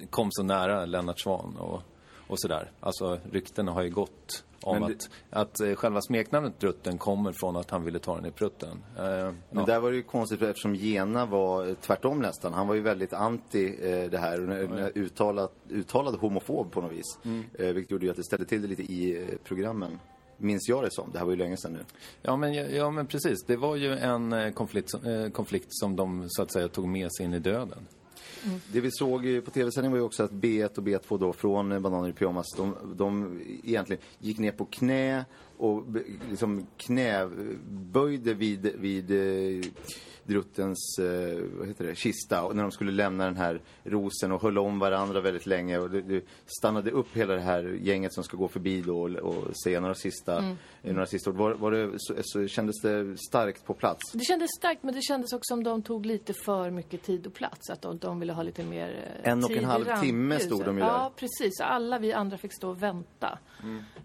kom 0.09 0.27
så 0.31 0.43
nära 0.43 0.85
Lennart 0.85 1.19
Swahn 1.19 1.57
och, 1.57 1.81
och 2.29 2.39
sådär. 2.41 2.71
Alltså 2.79 3.19
ryktena 3.31 3.71
har 3.71 3.81
ju 3.83 3.89
gått 3.89 4.43
om 4.61 4.81
det- 4.81 4.85
att, 4.85 5.09
att 5.29 5.59
eh, 5.59 5.75
själva 5.75 6.01
smeknamnet 6.01 6.59
Drutten 6.59 6.97
kommer 6.97 7.31
från 7.31 7.55
att 7.55 7.69
han 7.69 7.83
ville 7.83 7.99
ta 7.99 8.15
den 8.15 8.25
i 8.25 8.31
prutten. 8.31 8.83
Eh, 8.97 9.03
Men 9.03 9.35
ja. 9.49 9.65
där 9.65 9.79
var 9.79 9.91
det 9.91 9.97
ju 9.97 10.03
konstigt 10.03 10.41
eftersom 10.41 10.75
Gena 10.75 11.25
var 11.25 11.67
eh, 11.67 11.73
tvärtom 11.73 12.19
nästan. 12.19 12.53
Han 12.53 12.67
var 12.67 12.75
ju 12.75 12.81
väldigt 12.81 13.13
anti 13.13 13.65
eh, 13.81 14.09
det 14.09 14.17
här. 14.17 14.51
eh, 14.79 14.87
Uttalat, 15.03 15.51
uttalad 15.69 16.15
homofob 16.15 16.71
på 16.71 16.81
något 16.81 16.91
vis. 16.91 17.17
Eh, 17.59 17.67
vilket 17.73 17.91
gjorde 17.91 18.05
ju 18.05 18.11
att 18.11 18.17
det 18.17 18.23
ställde 18.23 18.45
till 18.45 18.61
det 18.61 18.67
lite 18.67 18.83
i 18.83 19.21
eh, 19.23 19.27
programmen. 19.43 19.99
Minns 20.41 20.69
jag 20.69 20.83
det 20.83 20.91
som. 20.91 21.09
Det 21.11 21.17
här 21.19 21.25
var 21.25 21.31
ju 21.31 21.37
länge 21.37 21.57
sedan 21.57 21.73
nu. 21.73 21.79
Ja 22.21 22.35
men, 22.35 22.53
ja, 22.53 22.91
men 22.91 23.07
precis. 23.07 23.43
Det 23.47 23.55
var 23.57 23.75
ju 23.75 23.97
en 23.97 24.53
konflikt, 24.53 24.89
som- 24.91 25.05
eh, 25.05 25.29
konflikt 25.29 25.67
som 25.69 25.95
de 25.95 26.25
så 26.29 26.41
att 26.41 26.53
säga 26.53 26.67
tog 26.67 26.87
med 26.87 27.13
sig 27.13 27.25
in 27.25 27.33
i 27.33 27.39
döden. 27.39 27.87
Mm. 28.45 28.59
Det 28.71 28.81
vi 28.81 28.91
såg 28.91 29.45
på 29.45 29.51
tv-sändningen 29.51 29.91
var 29.91 29.97
ju 29.97 30.05
också 30.05 30.23
att 30.23 30.31
B1 30.31 30.77
och 30.77 30.83
B2 30.83 31.19
då 31.19 31.33
från 31.33 31.81
Bananer 31.81 32.09
i 32.09 32.13
pyjamas, 32.13 32.45
de, 32.57 32.75
de 32.95 33.41
egentligen 33.63 34.01
gick 34.19 34.37
ner 34.37 34.51
på 34.51 34.65
knä 34.65 35.25
och 35.59 35.83
liksom 36.29 36.65
knäböjde 36.77 38.33
vid, 38.33 38.71
vid 38.75 39.11
eh, 39.11 39.65
druttens, 40.23 40.99
eh, 40.99 41.39
vad 41.57 41.67
heter 41.67 41.85
det, 41.85 41.95
kista 41.95 42.43
och 42.43 42.55
när 42.55 42.63
de 42.63 42.71
skulle 42.71 42.91
lämna 42.91 43.25
den 43.25 43.35
här 43.37 43.61
rosen 43.83 44.31
och 44.31 44.41
höll 44.41 44.57
om 44.57 44.79
varandra 44.79 45.21
väldigt 45.21 45.45
länge 45.45 45.77
och 45.77 45.89
det, 45.89 46.01
det 46.01 46.23
stannade 46.59 46.91
upp 46.91 47.07
hela 47.13 47.33
det 47.33 47.41
här 47.41 47.63
gänget 47.81 48.13
som 48.13 48.23
ska 48.23 48.37
gå 48.37 48.47
förbi 48.47 48.81
då 48.81 48.99
och, 49.01 49.09
och 49.15 49.57
säga 49.63 49.79
några 49.79 49.95
sista, 49.95 50.37
Mm. 50.39 50.55
eh, 50.83 50.93
några 50.93 51.05
sista 51.05 51.29
ord. 51.29 51.35
Var, 51.35 51.51
var 51.53 51.71
det, 51.71 51.91
så, 51.97 52.13
så 52.23 52.47
kändes 52.47 52.81
det 52.81 53.17
starkt 53.29 53.65
på 53.65 53.73
plats? 53.73 54.11
Det 54.13 54.23
kändes 54.23 54.49
starkt, 54.57 54.83
men 54.83 54.93
det 54.93 55.01
kändes 55.01 55.33
också 55.33 55.55
som 55.55 55.63
de 55.63 55.81
tog 55.81 56.05
lite 56.05 56.33
för 56.33 56.69
mycket 56.71 57.03
tid 57.03 57.27
och 57.27 57.33
plats. 57.33 57.69
Att 57.69 57.81
de, 57.81 57.97
de 57.97 58.19
ville 58.19 58.33
ha 58.33 58.43
lite 58.43 58.63
mer 58.63 59.19
eh, 59.23 59.31
En 59.31 59.43
och 59.43 59.51
en 59.51 59.65
halv 59.65 59.85
timme 60.01 60.39
stod 60.39 60.65
de 60.65 60.77
ju 60.77 60.83
Ja, 60.83 60.87
där. 61.03 61.09
precis. 61.27 61.59
Alla 61.61 61.99
vi 61.99 62.13
andra 62.13 62.37
fick 62.37 62.53
stå 62.53 62.69
och 62.69 62.83
vänta. 62.83 63.39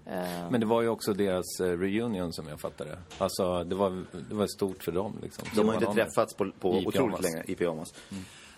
Eh, 0.06 0.50
Men 0.50 0.60
det 0.60 0.66
var 0.66 0.82
ju 0.82 0.88
också 0.88 1.12
deras 1.14 1.43
eh, 1.60 1.66
reunion 1.66 2.32
som 2.32 2.48
jag 2.48 2.60
fattade. 2.60 2.98
Alltså, 3.18 3.64
det 3.64 3.74
var, 3.74 4.04
det 4.28 4.34
var 4.34 4.46
stort 4.46 4.82
för 4.82 4.92
dem 4.92 5.18
liksom. 5.22 5.44
De 5.56 5.68
har 5.68 5.74
inte 5.74 5.92
träffats 5.94 6.34
på, 6.34 6.50
på 6.60 6.70
otroligt 6.70 6.92
pyjamas. 6.94 7.22
länge 7.22 7.42
i 7.46 7.54
pyjamas. 7.54 7.94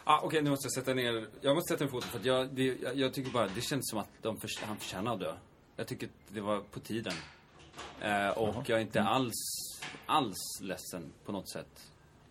Ah, 0.05 0.21
Okej, 0.23 0.43
nu 0.43 0.51
måste 0.51 0.67
jag 0.67 0.73
sätta 0.73 0.95
ner... 0.95 1.27
Jag 1.41 1.55
måste 1.55 1.75
sätta 1.75 1.85
ner 1.85 1.91
foten 1.91 2.09
för 2.11 2.19
att 2.19 2.25
jag, 2.25 2.49
det, 2.55 2.65
jag, 2.83 2.97
jag 2.97 3.15
tycker 3.15 3.31
bara, 3.31 3.49
det 3.55 3.61
känns 3.61 3.91
som 3.91 3.99
att 3.99 4.09
de 4.23 4.37
förs- 4.41 4.63
han 4.63 4.77
förtjänar 4.77 5.15
att 5.15 5.21
dö. 5.21 5.35
Jag 5.77 5.87
tycker 5.87 6.07
att 6.07 6.13
det 6.35 6.41
var 6.41 6.61
på 6.61 6.81
tiden. 6.81 7.13
Eh, 8.01 8.29
och 8.29 8.69
jag 8.69 8.79
är 8.79 8.83
inte 8.83 9.03
alls, 9.03 9.35
alls 10.07 10.37
ledsen 10.61 11.13
på 11.25 11.33
något 11.33 11.51
sätt. 11.51 11.87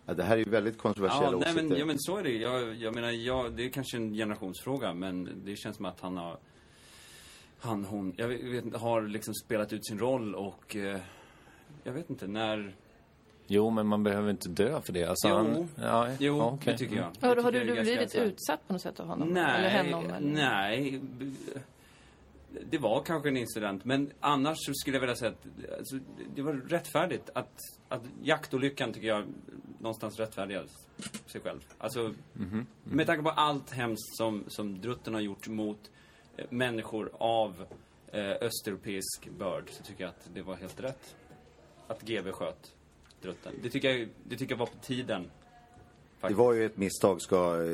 Ja, 0.06 0.14
det 0.14 0.22
här 0.24 0.32
är 0.34 0.38
ju 0.38 0.50
väldigt 0.50 0.78
kontroversiella 0.78 1.24
Ja, 1.24 1.30
nej, 1.30 1.40
åsikter. 1.40 1.62
men, 1.68 1.78
ja, 1.78 1.84
men 1.84 1.96
så 1.98 2.16
är 2.16 2.22
det. 2.22 2.30
Jag, 2.36 2.74
jag 2.74 2.94
menar, 2.94 3.10
jag, 3.10 3.52
det 3.52 3.64
är 3.64 3.70
kanske 3.70 3.96
en 3.96 4.12
generationsfråga, 4.14 4.94
men 4.94 5.42
det 5.44 5.56
känns 5.56 5.76
som 5.76 5.84
att 5.84 6.00
han 6.00 6.16
har... 6.16 6.38
Han, 7.58 7.84
hon, 7.84 8.14
jag 8.16 8.28
vet, 8.28 8.64
inte, 8.64 8.78
har 8.78 9.02
liksom 9.02 9.34
spelat 9.34 9.72
ut 9.72 9.86
sin 9.86 9.98
roll 9.98 10.34
och... 10.34 10.76
Eh, 10.76 11.00
jag 11.84 11.92
vet 11.92 12.10
inte, 12.10 12.26
när... 12.26 12.74
Jo, 13.46 13.70
men 13.70 13.86
man 13.86 14.02
behöver 14.02 14.30
inte 14.30 14.48
dö 14.48 14.80
för 14.80 14.92
det. 14.92 15.04
Alltså, 15.04 15.28
Jo. 15.28 15.34
han, 15.34 15.68
ja, 15.76 16.08
Jo, 16.20 16.38
ja, 16.38 16.50
okej. 16.50 16.72
det 16.72 16.78
tycker 16.78 16.96
jag. 16.96 17.02
har, 17.04 17.12
Jag 17.20 17.28
har 17.28 17.34
tycker 17.36 17.52
du, 17.52 17.58
det 17.58 17.60
är 17.60 17.66
du 17.66 17.74
ganska 17.74 17.82
blivit 17.94 18.14
här- 18.14 18.22
utsatt 18.24 18.66
på 18.66 18.72
något 18.72 18.82
sätt 18.82 19.00
av 19.00 19.06
honom? 19.06 19.28
Nej, 19.28 19.66
Eller 19.76 19.92
honom? 19.92 20.10
Eller? 20.10 20.30
nej. 20.32 21.00
Det 22.70 22.78
var 22.78 23.02
kanske 23.02 23.28
en 23.28 23.36
incident, 23.36 23.84
men 23.84 24.10
annars 24.20 24.56
så 24.66 24.72
skulle 24.74 24.96
jag 24.96 25.00
vilja 25.00 25.16
säga 25.16 25.30
att 25.30 25.46
alltså, 25.78 25.98
det 26.34 26.42
var 26.42 26.52
rättfärdigt. 26.52 27.30
Att, 27.34 27.58
att 27.88 28.02
jaktolyckan 28.22 28.92
tycker 28.92 29.08
jag 29.08 29.24
någonstans 29.80 30.18
rättfärdigar 30.18 30.64
sig 31.26 31.40
själv. 31.40 31.60
Alltså, 31.78 32.14
med 32.84 33.06
tanke 33.06 33.22
på 33.22 33.30
allt 33.30 33.70
hemskt 33.70 34.16
som, 34.16 34.44
som 34.48 34.80
Drutten 34.80 35.14
har 35.14 35.20
gjort 35.20 35.48
mot 35.48 35.90
människor 36.50 37.10
av 37.18 37.66
eh, 38.12 38.30
östeuropeisk 38.30 39.28
börd 39.38 39.70
så 39.70 39.82
tycker 39.82 40.04
jag 40.04 40.08
att 40.08 40.28
det 40.34 40.42
var 40.42 40.54
helt 40.54 40.80
rätt. 40.80 41.16
Att 41.86 42.02
GB 42.02 42.32
sköt 42.32 42.72
Drutten. 43.22 43.52
Det 43.62 43.70
tycker 43.70 43.90
jag, 43.90 44.08
det 44.24 44.36
tycker 44.36 44.52
jag 44.54 44.58
var 44.58 44.66
på 44.66 44.78
tiden. 44.82 45.30
Det 46.20 46.34
var 46.34 46.52
ju 46.52 46.66
ett 46.66 46.76
misstag, 46.76 47.22
ska 47.22 47.36
eh, 47.54 47.68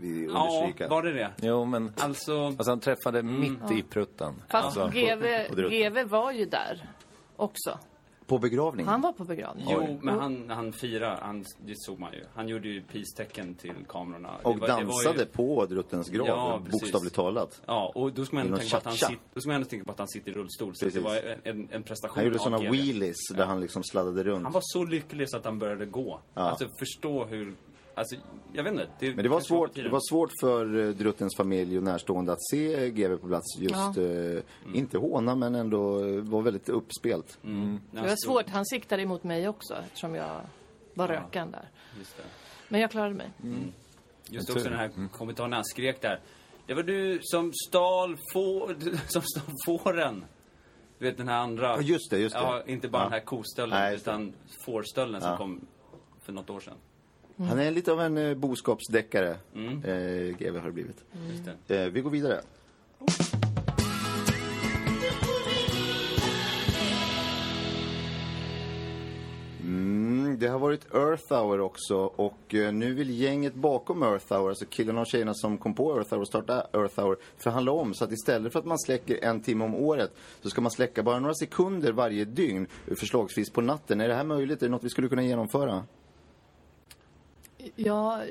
vi 0.00 0.28
Ja, 0.32 0.46
understryka. 0.48 0.88
var 0.88 1.02
det 1.02 1.12
det? 1.12 1.30
Jo, 1.42 1.64
men 1.64 1.92
Alltså... 1.96 2.46
alltså, 2.46 2.70
han 2.70 2.80
träffade 2.80 3.22
mitt 3.22 3.70
i 3.72 3.82
prutten. 3.82 4.34
Fast 4.48 4.78
Alltså, 4.78 4.98
GV. 4.98 5.24
GV 5.70 6.08
var 6.08 6.32
ju 6.32 6.44
där 6.44 6.88
också. 7.36 7.78
På 8.26 8.38
begravningen? 8.38 8.88
Han 8.88 9.00
var 9.00 9.12
på 9.12 9.24
begravningen. 9.24 9.70
Jo, 9.72 9.98
men 10.02 10.18
han, 10.18 10.50
han 10.50 10.72
firade, 10.72 11.18
han, 11.22 11.44
det 11.66 11.74
såg 11.76 11.98
man 11.98 12.12
ju. 12.12 12.24
Han 12.34 12.48
gjorde 12.48 12.68
ju 12.68 12.82
peace-tecken 12.82 13.54
till 13.54 13.74
kamerorna. 13.88 14.30
Och 14.42 14.58
var- 14.58 14.68
dansade 14.68 15.18
ju, 15.18 15.26
på 15.26 15.66
druttens 15.66 16.08
grav, 16.08 16.26
Ja, 16.26 16.62
bokstavligt 16.72 17.16
talat. 17.16 17.62
Ja, 17.66 17.92
och 17.94 18.12
då 18.12 18.24
ska 18.24 18.36
man 18.36 18.46
ändå 18.46 18.58
tänka 18.58 18.80
på 18.80 18.88
att 18.88 19.00
han 19.00 19.16
då 19.34 19.40
ska 19.40 19.48
man 19.48 19.56
ändå 19.56 19.68
tänka 19.68 19.84
på 19.84 19.92
att 19.92 19.98
han 19.98 20.08
sitter 20.08 20.30
i 20.30 20.34
rullstol. 20.34 20.74
Så 20.74 20.84
Precis. 20.84 21.02
det 21.02 21.08
var 21.08 21.36
en, 21.44 21.68
en, 21.70 21.82
prestation 21.82 22.16
Han 22.16 22.24
gjorde 22.32 22.66
GW. 22.66 22.70
wheelies 22.70 23.16
där 23.36 23.46
han 23.46 23.60
liksom 23.60 23.84
sladdade 23.84 24.24
runt. 24.24 24.42
Han 24.42 24.52
var 24.52 24.62
så 24.64 24.84
lycklig 24.84 25.30
så 25.30 25.36
att 25.36 25.44
han 25.44 25.58
började 25.58 25.86
gå. 25.86 26.20
Ja. 26.34 26.42
Alltså 26.42 26.68
förstå 26.78 27.24
hur, 27.24 27.54
alltså 27.96 28.16
jag 28.52 28.62
vet 28.64 28.72
inte. 28.72 28.86
Men 29.00 29.22
det 29.22 29.28
var, 29.28 29.40
svårt, 29.40 29.74
det 29.74 29.88
var 29.88 30.00
svårt 30.10 30.30
för 30.40 30.78
eh, 30.78 30.88
druttens 30.88 31.36
familj 31.36 31.76
och 31.78 31.82
närstående 31.84 32.32
att 32.32 32.42
se 32.50 32.90
GW 32.90 33.16
på 33.16 33.26
plats. 33.26 33.58
Just, 33.58 33.74
Ja. 33.74 34.02
eh, 34.02 34.42
inte 34.74 34.98
håna, 34.98 35.34
men 35.34 35.54
ändå 35.54 36.04
eh, 36.06 36.20
var 36.22 36.42
väldigt 36.42 36.68
uppspelt. 36.68 37.38
Mm. 37.44 37.80
När 37.90 38.02
Det 38.02 38.08
var 38.08 38.16
svårt. 38.26 38.48
Han 38.48 38.66
siktade 38.66 39.02
emot 39.02 39.24
mig 39.24 39.48
också 39.48 39.74
eftersom 39.74 40.14
jag 40.14 40.40
var 40.94 41.08
rökaren 41.08 41.50
där. 41.50 41.68
Just 41.98 42.16
det. 42.16 42.22
Men 42.68 42.80
jag 42.80 42.90
klarade 42.90 43.14
mig. 43.14 43.30
Just 44.28 44.48
En 44.48 44.54
också 44.56 44.64
tur. 44.64 44.70
den 44.70 44.78
här 44.78 45.08
kommentaren 45.12 45.50
när 45.50 45.56
han 45.56 45.64
skrek 45.64 46.02
där. 46.02 46.20
Det 46.66 46.74
var 46.74 46.82
du 46.82 47.18
som 47.22 47.52
stal, 47.68 48.16
få, 48.32 48.70
som 49.08 49.22
stal 49.22 49.54
fåren. 49.66 50.24
Du 50.98 51.04
vet 51.04 51.16
den 51.16 51.28
här 51.28 51.38
andra. 51.38 51.66
Ja, 51.66 51.80
just 51.80 52.10
det, 52.10 52.18
just 52.18 52.34
det. 52.34 52.40
Ja, 52.40 52.62
inte 52.66 52.88
bara 52.88 52.98
Ja. 52.98 53.04
den 53.04 53.12
här 53.12 53.20
kostölden, 53.20 53.78
Nej, 53.78 53.92
just 53.92 54.04
det. 54.04 54.10
utan 54.10 54.32
fårstölden 54.64 55.20
som 55.20 55.36
kom 55.36 55.60
för 56.22 56.32
något 56.32 56.50
år 56.50 56.60
sedan. 56.60 56.74
Han 57.38 57.58
är 57.58 57.70
lite 57.70 57.92
av 57.92 58.00
en 58.00 58.16
eh, 58.18 58.34
boskapsdeckare, 58.34 59.36
Mm. 59.54 59.84
eh, 59.84 60.36
GW 60.38 60.58
har 60.58 60.66
det 60.66 60.72
blivit. 60.72 61.04
Det. 61.66 61.84
Eh, 61.84 61.90
vi 61.90 62.00
går 62.00 62.10
vidare. 62.10 62.40
Mm, 69.60 70.36
det 70.38 70.46
har 70.48 70.58
varit 70.58 70.94
Earth 70.94 71.32
Hour 71.34 71.60
också 71.60 71.96
och 71.96 72.54
eh, 72.54 72.72
nu 72.72 72.94
vill 72.94 73.10
gänget 73.20 73.54
bakom 73.54 74.02
Earth 74.02 74.32
Hour, 74.34 74.48
alltså 74.48 74.64
killarna 74.70 75.00
och 75.00 75.06
tjejerna 75.06 75.34
som 75.34 75.58
kom 75.58 75.74
på 75.74 75.96
Earth 75.98 76.10
Hour 76.10 76.20
och 76.20 76.28
startade 76.28 76.66
Earth 76.72 77.00
Hour, 77.00 77.16
förhandla 77.36 77.72
om 77.72 77.94
så 77.94 78.04
att 78.04 78.12
istället 78.12 78.52
för 78.52 78.58
att 78.58 78.64
man 78.66 78.78
släcker 78.78 79.24
en 79.24 79.40
timme 79.40 79.64
om 79.64 79.74
året 79.74 80.12
så 80.42 80.50
ska 80.50 80.60
man 80.60 80.70
släcka 80.70 81.02
bara 81.02 81.18
några 81.20 81.34
sekunder 81.34 81.92
varje 81.92 82.24
dygn, 82.24 82.66
förslagsvis 83.00 83.50
på 83.50 83.60
natten. 83.60 84.00
Är 84.00 84.08
det 84.08 84.14
här 84.14 84.24
möjligt? 84.24 84.62
Är 84.62 84.66
det 84.66 84.70
något 84.72 84.84
vi 84.84 84.90
skulle 84.90 85.08
kunna 85.08 85.22
genomföra? 85.22 85.84
Ja, 87.76 88.22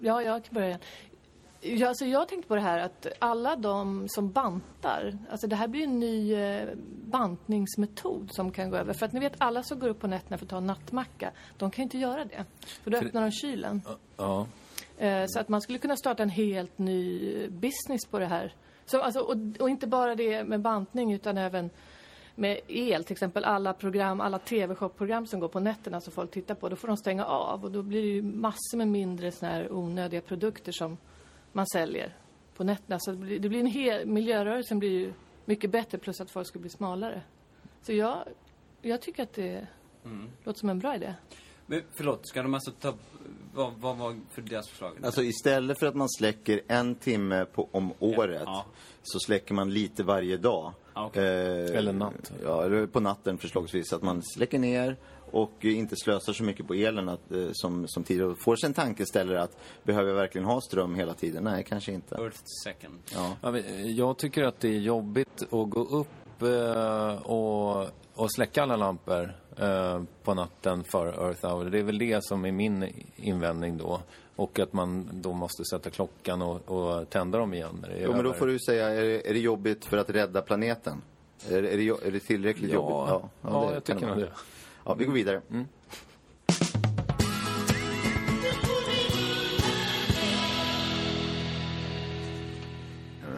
ja 0.00 0.22
jag 0.22 0.44
kan 0.44 0.54
börja 0.54 0.66
igen. 0.68 0.80
Ja, 1.60 1.88
alltså 1.88 2.04
jag 2.04 2.28
tänkte 2.28 2.48
på 2.48 2.54
det 2.54 2.60
här 2.60 2.78
att 2.78 3.06
alla 3.18 3.56
de 3.56 4.08
som 4.08 4.30
bantar, 4.32 5.18
alltså 5.30 5.46
det 5.46 5.56
här 5.56 5.68
blir 5.68 5.84
en 5.84 6.00
ny 6.00 6.34
eh, 6.34 6.68
bantningsmetod 7.04 8.28
som 8.32 8.50
kan 8.50 8.70
gå 8.70 8.76
över. 8.76 8.92
För 8.92 9.06
att 9.06 9.12
ni 9.12 9.20
vet 9.20 9.32
alla 9.38 9.62
som 9.62 9.78
går 9.78 9.88
upp 9.88 10.00
på 10.00 10.06
nätterna 10.06 10.38
för 10.38 10.44
att 10.44 10.50
ta 10.50 10.56
en 10.56 10.66
nattmacka, 10.66 11.30
de 11.56 11.70
kan 11.70 11.82
ju 11.82 11.84
inte 11.84 11.98
göra 11.98 12.24
det. 12.24 12.44
För 12.82 12.90
då 12.90 12.98
För- 12.98 13.06
öppnar 13.06 13.22
de 13.22 13.30
kylen. 13.30 13.82
Ja. 14.16 14.46
Eh, 14.98 15.24
Så 15.26 15.40
att 15.40 15.48
man 15.48 15.60
skulle 15.60 15.78
kunna 15.78 15.96
starta 15.96 16.22
en 16.22 16.28
helt 16.30 16.78
ny 16.78 17.32
business 17.48 18.06
på 18.10 18.18
det 18.18 18.26
här. 18.26 18.54
Så, 18.86 19.02
alltså, 19.02 19.20
och, 19.20 19.36
och 19.60 19.70
inte 19.70 19.86
bara 19.86 20.14
det 20.14 20.44
med 20.44 20.60
bantning 20.60 21.12
utan 21.12 21.38
även 21.38 21.70
med 22.38 22.60
el, 22.68 23.04
till 23.04 23.12
exempel 23.12 23.44
alla 23.44 23.72
program, 23.72 24.20
alla 24.20 24.38
tv-showprogram 24.38 25.26
som 25.26 25.40
går 25.40 25.48
på 25.48 25.60
nätterna 25.60 26.00
som 26.00 26.12
folk 26.12 26.30
tittar 26.30 26.54
på, 26.54 26.68
då 26.68 26.76
får 26.76 26.88
de 26.88 26.96
stänga 26.96 27.24
av 27.24 27.64
och 27.64 27.72
då 27.72 27.82
blir 27.82 28.02
det 28.02 28.08
ju 28.08 28.22
massor 28.22 28.76
med 28.76 28.88
mindre 28.88 29.32
såna 29.32 29.52
här 29.52 29.72
onödiga 29.72 30.20
produkter 30.20 30.72
som 30.72 30.96
man 31.52 31.66
säljer 31.66 32.16
på 32.56 32.64
nätterna. 32.64 32.98
Så 33.00 33.10
det 33.10 33.16
blir, 33.16 33.38
det 33.38 33.48
blir 33.48 33.60
en 33.60 33.66
hel, 33.66 34.06
miljörörelsen 34.06 34.78
blir 34.78 34.90
ju 34.90 35.12
mycket 35.44 35.70
bättre 35.70 35.98
plus 35.98 36.20
att 36.20 36.30
folk 36.30 36.46
ska 36.46 36.58
bli 36.58 36.70
smalare. 36.70 37.22
Så 37.82 37.92
jag, 37.92 38.18
jag 38.82 39.00
tycker 39.00 39.22
att 39.22 39.32
det 39.34 39.66
låter 40.44 40.60
som 40.60 40.68
en 40.68 40.78
bra 40.78 40.94
idé. 40.94 41.14
Men 41.66 41.82
förlåt, 41.96 42.28
ska 42.28 42.42
de 42.42 42.54
alltså 42.54 42.70
ta... 42.70 42.94
Vad, 43.54 43.72
vad 43.72 43.96
var 43.96 44.16
för 44.30 44.42
deras 44.42 44.68
förslag? 44.68 44.92
Alltså 45.04 45.22
istället 45.22 45.78
för 45.78 45.86
att 45.86 45.94
man 45.94 46.08
släcker 46.08 46.60
en 46.68 46.94
timme 46.94 47.44
på, 47.44 47.68
om 47.72 47.92
året 47.98 48.42
Ja. 48.46 48.64
så 49.02 49.18
släcker 49.18 49.54
man 49.54 49.70
lite 49.70 50.02
varje 50.02 50.36
dag. 50.36 50.72
Okej. 50.96 51.24
Eh, 51.24 51.76
Eller 51.78 51.92
natt. 51.92 52.32
Ja, 52.44 52.64
eller 52.64 52.86
på 52.86 53.00
natten 53.00 53.38
förslagsvis. 53.38 53.92
Att 53.92 54.02
man 54.02 54.22
släcker 54.22 54.58
ner 54.58 54.96
och 55.30 55.52
eh, 55.60 55.78
inte 55.78 55.96
slösar 55.96 56.32
så 56.32 56.44
mycket 56.44 56.66
på 56.66 56.74
elen 56.74 57.08
att, 57.08 57.32
eh, 57.32 57.48
som, 57.52 57.88
som 57.88 58.04
tidigare. 58.04 58.30
Och 58.30 58.38
Får 58.38 58.56
sig 58.56 58.66
en 58.66 58.74
tankeställare 58.74 59.42
att 59.42 59.56
behöver 59.82 60.08
jag 60.08 60.16
verkligen 60.16 60.44
ha 60.46 60.60
ström 60.60 60.94
hela 60.94 61.14
tiden? 61.14 61.44
Nej, 61.44 61.64
kanske 61.68 61.92
inte. 61.92 62.14
Earth 62.14 62.40
second. 62.64 62.98
Ja. 63.14 63.50
Men 63.50 63.96
Jag 63.96 64.18
tycker 64.18 64.42
att 64.44 64.60
det 64.60 64.68
är 64.68 64.78
jobbigt 64.78 65.42
att 65.42 65.70
gå 65.70 65.84
upp 65.84 66.42
eh, 66.42 67.22
och, 67.22 67.88
och 68.16 68.32
släcka 68.32 68.62
alla 68.62 68.76
lampor 68.76 69.34
eh, 69.58 70.02
på 70.22 70.34
natten 70.34 70.84
för 70.84 71.06
Earth 71.06 71.46
Hour. 71.46 71.64
Det 71.70 71.78
är 71.78 71.82
väl 71.82 71.98
det 71.98 72.24
som 72.24 72.44
är 72.44 72.52
min 72.52 73.04
invändning 73.16 73.76
då. 73.78 74.00
Och 74.36 74.58
att 74.58 74.72
man 74.72 75.08
då 75.12 75.32
måste 75.32 75.64
sätta 75.64 75.90
klockan 75.90 76.42
och, 76.42 76.70
och 76.70 77.10
tända 77.10 77.38
dem 77.38 77.54
igen 77.54 77.78
när 77.82 77.88
det 77.88 77.98
Jo, 78.00 78.12
men 78.12 78.24
då 78.24 78.32
får 78.32 78.46
du 78.46 78.58
säga, 78.58 78.88
är 78.88 79.02
det, 79.02 79.30
är 79.30 79.34
det 79.34 79.40
jobbigt 79.40 79.84
för 79.84 79.96
att 79.96 80.10
rädda 80.10 80.42
planeten? 80.42 81.02
Är, 81.50 81.62
det- 81.62 81.68
är, 81.74 81.76
det, 81.76 82.06
är 82.06 82.10
det 82.12 82.20
tillräckligt 82.20 82.72
jobbigt? 82.72 82.90
Ja, 83.08 83.28
ja, 83.42 83.66
det 83.68 83.74
jag 83.74 83.84
tycker 83.84 84.06
nog 84.06 84.18
det. 84.18 84.30
Ja, 84.84 84.94
vi 84.94 85.04
går 85.04 85.12
vidare. 85.12 85.40
Mm. 85.50 85.66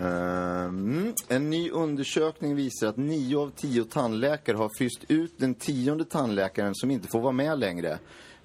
Ehm, 0.09 0.99
mm, 0.99 1.14
en 1.29 1.51
ny 1.51 1.71
undersökning 1.71 2.55
visar 2.55 2.87
att 2.87 2.97
nio 2.97 3.38
av 3.38 3.51
tio 3.51 3.85
tandläkare 3.85 4.57
har 4.57 4.71
fryst 4.79 5.05
ut 5.09 5.38
den 5.38 5.55
tionde 5.55 6.05
tandläkaren 6.05 6.75
som 6.75 6.90
inte 6.90 7.09
får 7.12 7.21
vara 7.21 7.33
med 7.33 7.59
längre. 7.59 7.99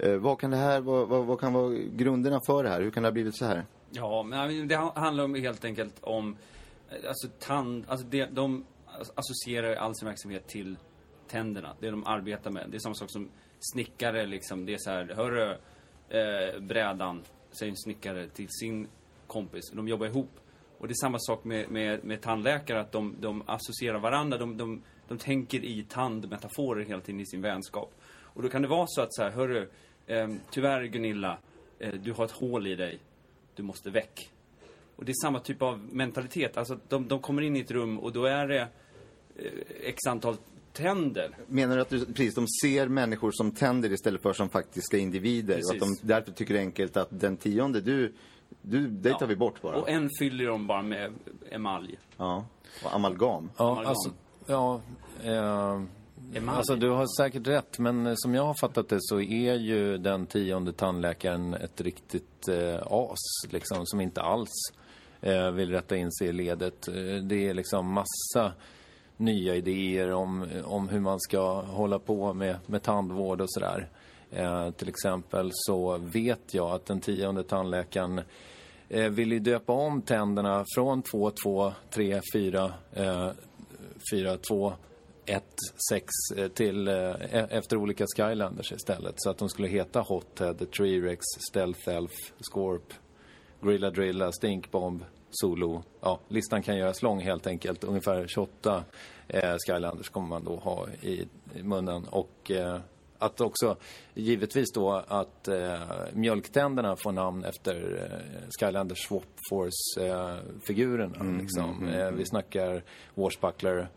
Uh, 0.04 0.18
vad 0.18 0.40
kan 0.40 0.52
det 0.52 0.58
här, 0.58 0.82
vad, 0.82 1.08
vad, 1.08 1.26
vad 1.26 1.40
kan 1.40 1.54
vara 1.54 1.74
grunderna 1.74 2.40
för 2.46 2.64
det 2.64 2.70
här? 2.70 2.82
Hur 2.82 2.92
kan 2.92 3.04
det 3.04 3.08
ha 3.10 3.14
blivit 3.14 3.38
så 3.38 3.46
här? 3.46 3.66
Ja, 3.92 4.24
men 4.24 4.68
det 4.68 4.76
handlar 4.76 5.24
om 5.24 5.36
helt 5.36 5.66
enkelt 5.66 5.96
om, 6.02 6.38
eh, 6.90 7.08
alltså 7.08 7.28
tand, 7.40 7.86
alltså 7.88 8.08
det, 8.08 8.26
de 8.26 8.66
associerar 9.16 9.76
all 9.76 9.96
sin 9.96 10.08
verksamhet 10.08 10.48
till 10.48 10.78
tänderna, 11.28 11.76
det 11.80 11.92
de 11.92 12.06
arbetar 12.06 12.52
med. 12.52 12.70
Det 12.70 12.78
är 12.78 12.80
samma 12.80 12.96
sak 12.96 13.12
som 13.12 13.30
snickare 13.60 14.26
liksom, 14.26 14.66
det 14.66 14.74
är 14.74 14.78
så 14.78 14.90
här, 14.90 15.14
hörru, 15.16 15.52
eh, 16.10 16.60
brädan, 16.60 17.22
säger 17.52 17.72
en 17.72 17.78
snickare 17.78 18.30
till 18.30 18.48
sin 18.50 18.88
kompis, 19.28 19.72
de 19.74 19.88
jobbar 19.88 20.08
ihop. 20.08 20.40
Och 20.84 20.90
det 20.90 20.94
är 20.94 21.06
samma 21.06 21.20
sak 21.20 21.44
med, 21.44 21.72
med, 21.72 22.04
med 22.04 22.22
tandläkare, 22.22 22.82
att 22.82 22.92
de, 22.92 23.16
de 23.20 23.44
associerar 23.46 24.00
varandra, 24.00 24.38
de, 24.38 24.58
de, 24.58 24.82
de 25.08 25.18
tänker 25.18 25.64
i 25.64 25.86
tandmetaforer 25.90 26.86
hela 26.86 27.02
tiden 27.02 27.22
i 27.22 27.26
sin 27.26 27.42
vänskap. 27.42 27.94
Och 28.06 28.42
då 28.42 28.50
kan 28.50 28.62
det 28.62 28.68
vara 28.68 28.86
så 28.88 29.02
att 29.02 29.14
så 29.14 29.24
här, 29.24 29.32
hörru, 29.32 29.70
eh, 30.08 30.30
tyvärr 30.52 30.84
Gunilla, 30.84 31.38
eh, 31.80 31.94
du 31.94 32.12
har 32.12 32.26
ett 32.26 32.32
hål 32.32 32.68
i 32.68 32.76
dig, 32.76 33.00
du 33.56 33.64
måste 33.64 33.90
väck. 33.90 34.32
Och 34.96 35.06
det 35.06 35.12
är 35.12 35.22
samma 35.22 35.40
typ 35.40 35.62
av 35.62 35.80
mentalitet, 35.80 36.58
alltså 36.58 36.80
de, 36.90 37.08
de 37.08 37.20
kommer 37.20 37.42
in 37.42 37.56
i 37.56 37.60
ett 37.60 37.72
rum 37.72 38.00
och 38.00 38.14
då 38.14 38.26
är 38.26 38.48
det 38.48 38.62
eh, 39.36 39.52
x 39.84 39.98
antal 40.08 40.36
tänder. 40.74 41.38
Menar 41.48 41.76
du 41.76 41.82
att 41.82 41.90
du, 41.90 42.06
precis, 42.06 42.36
de 42.36 42.48
ser 42.48 42.88
människor 42.88 43.32
som 43.32 43.52
tänder 43.52 43.92
istället 43.92 44.22
för 44.22 44.34
som 44.34 44.50
faktiska 44.50 44.98
individer? 44.98 45.60
Och 45.70 45.76
att 45.76 45.80
de 45.80 45.98
därför 46.02 46.32
tycker 46.32 46.54
det 46.54 46.60
är 46.60 46.64
enkelt 46.64 46.98
att 46.98 47.20
den 47.20 47.38
tionde, 47.38 47.82
du, 47.82 48.14
du 48.62 48.88
det 48.88 49.14
tar 49.20 49.28
vi 49.28 49.36
bort 49.36 49.62
bara? 49.62 49.76
Och 49.78 49.90
en 49.90 50.10
fyller 50.20 50.46
de 50.48 50.68
bara 50.68 50.82
med 50.82 51.12
emalj. 51.52 51.98
Ja, 52.18 52.46
och 52.86 52.96
amalgam. 52.96 53.50
Ja, 53.58 53.72
Amalgam. 53.72 53.90
alltså, 53.90 54.10
ja, 54.48 54.82
eh, 55.24 55.82
Emalj. 56.38 56.58
alltså 56.58 56.76
du 56.76 56.90
har 56.90 57.08
säkert 57.24 57.48
rätt, 57.48 57.80
men 57.80 58.18
som 58.18 58.36
jag 58.36 58.46
har 58.46 58.54
fattat 58.62 58.90
det 58.90 58.98
så 59.00 59.22
är 59.22 59.54
ju 59.54 59.98
den 59.98 60.26
tionde 60.26 60.74
tandläkaren 60.74 61.54
ett 61.54 61.82
riktigt 61.82 62.48
eh, 62.48 62.80
as, 62.90 63.52
liksom, 63.52 63.86
som 63.86 64.02
inte 64.02 64.22
alls 64.22 64.50
eh, 65.22 65.52
vill 65.52 65.70
rätta 65.72 65.96
in 65.96 66.12
sig 66.12 66.28
i 66.28 66.32
ledet. 66.34 66.88
Eh, 66.88 66.94
Det 67.24 67.48
är 67.50 67.54
liksom 67.54 67.88
massa 67.94 68.54
nya 69.18 69.56
idéer 69.56 70.12
om, 70.14 70.48
om 70.66 70.90
hur 70.90 71.00
man 71.00 71.20
ska 71.20 71.62
hålla 71.62 72.00
på 72.00 72.34
med, 72.34 72.56
med 72.66 72.84
tandvård 72.84 73.42
och 73.42 73.52
sådär. 73.52 73.90
Eh, 74.36 74.72
till 74.72 74.90
exempel 74.90 75.50
så 75.54 75.98
vet 75.98 76.54
jag 76.54 76.72
att 76.72 76.86
den 76.86 77.02
tionde 77.02 77.44
tandläkaren 77.44 78.22
eh, 78.90 79.10
vill 79.10 79.32
ju 79.32 79.40
döpa 79.40 79.74
om 79.74 80.02
tänderna 80.02 80.66
från 80.76 81.02
2, 81.02 81.32
2, 81.44 81.74
3, 81.90 82.22
4, 82.34 82.74
eh, 82.94 83.30
4, 84.14 84.38
2, 84.38 84.74
1, 85.26 85.44
6 85.90 86.12
till 86.54 86.88
eh, 86.88 86.96
e-, 86.96 87.48
efter 87.50 87.78
olika 87.78 88.06
Skylanders 88.16 88.72
istället. 88.72 89.14
Så 89.18 89.30
att 89.30 89.38
de 89.38 89.50
skulle 89.50 89.68
heta 89.68 90.02
Hothead, 90.02 90.58
Tree-Rex, 90.58 91.20
Stealth 91.50 91.90
Elf, 91.90 92.12
Scorp, 92.52 92.94
Grilla 93.62 93.90
Drilla, 93.90 94.32
Stinkbomb, 94.32 95.06
Solo. 95.30 95.84
Ja, 96.02 96.20
listan 96.28 96.64
kan 96.64 96.78
göras 96.78 97.02
lång 97.02 97.22
helt 97.22 97.48
enkelt. 97.48 97.84
Ungefär 97.84 98.28
28 98.28 98.84
eh, 99.28 99.56
Skylanders 99.68 100.10
kommer 100.10 100.28
man 100.28 100.44
då 100.44 100.56
ha 100.56 100.88
i, 101.02 101.28
i 101.56 101.64
munnen. 101.64 102.06
Och 102.06 102.52
eh, 102.52 102.80
att 103.24 103.42
också, 103.42 103.78
givetvis 104.14 104.72
då, 104.72 104.92
att 105.08 105.48
eh, 105.48 105.80
mjölktänderna 106.14 106.96
får 106.96 107.12
namn 107.12 107.44
efter 107.44 108.10
eh, 108.12 108.50
Skylanders 108.60 109.08
Swap 109.08 109.24
Force-figurerna. 109.50 111.40
liksom. 111.42 111.88
eh, 111.88 112.12
vi 112.12 112.26
snackar 112.26 112.84
Washbuckler, 113.16 113.88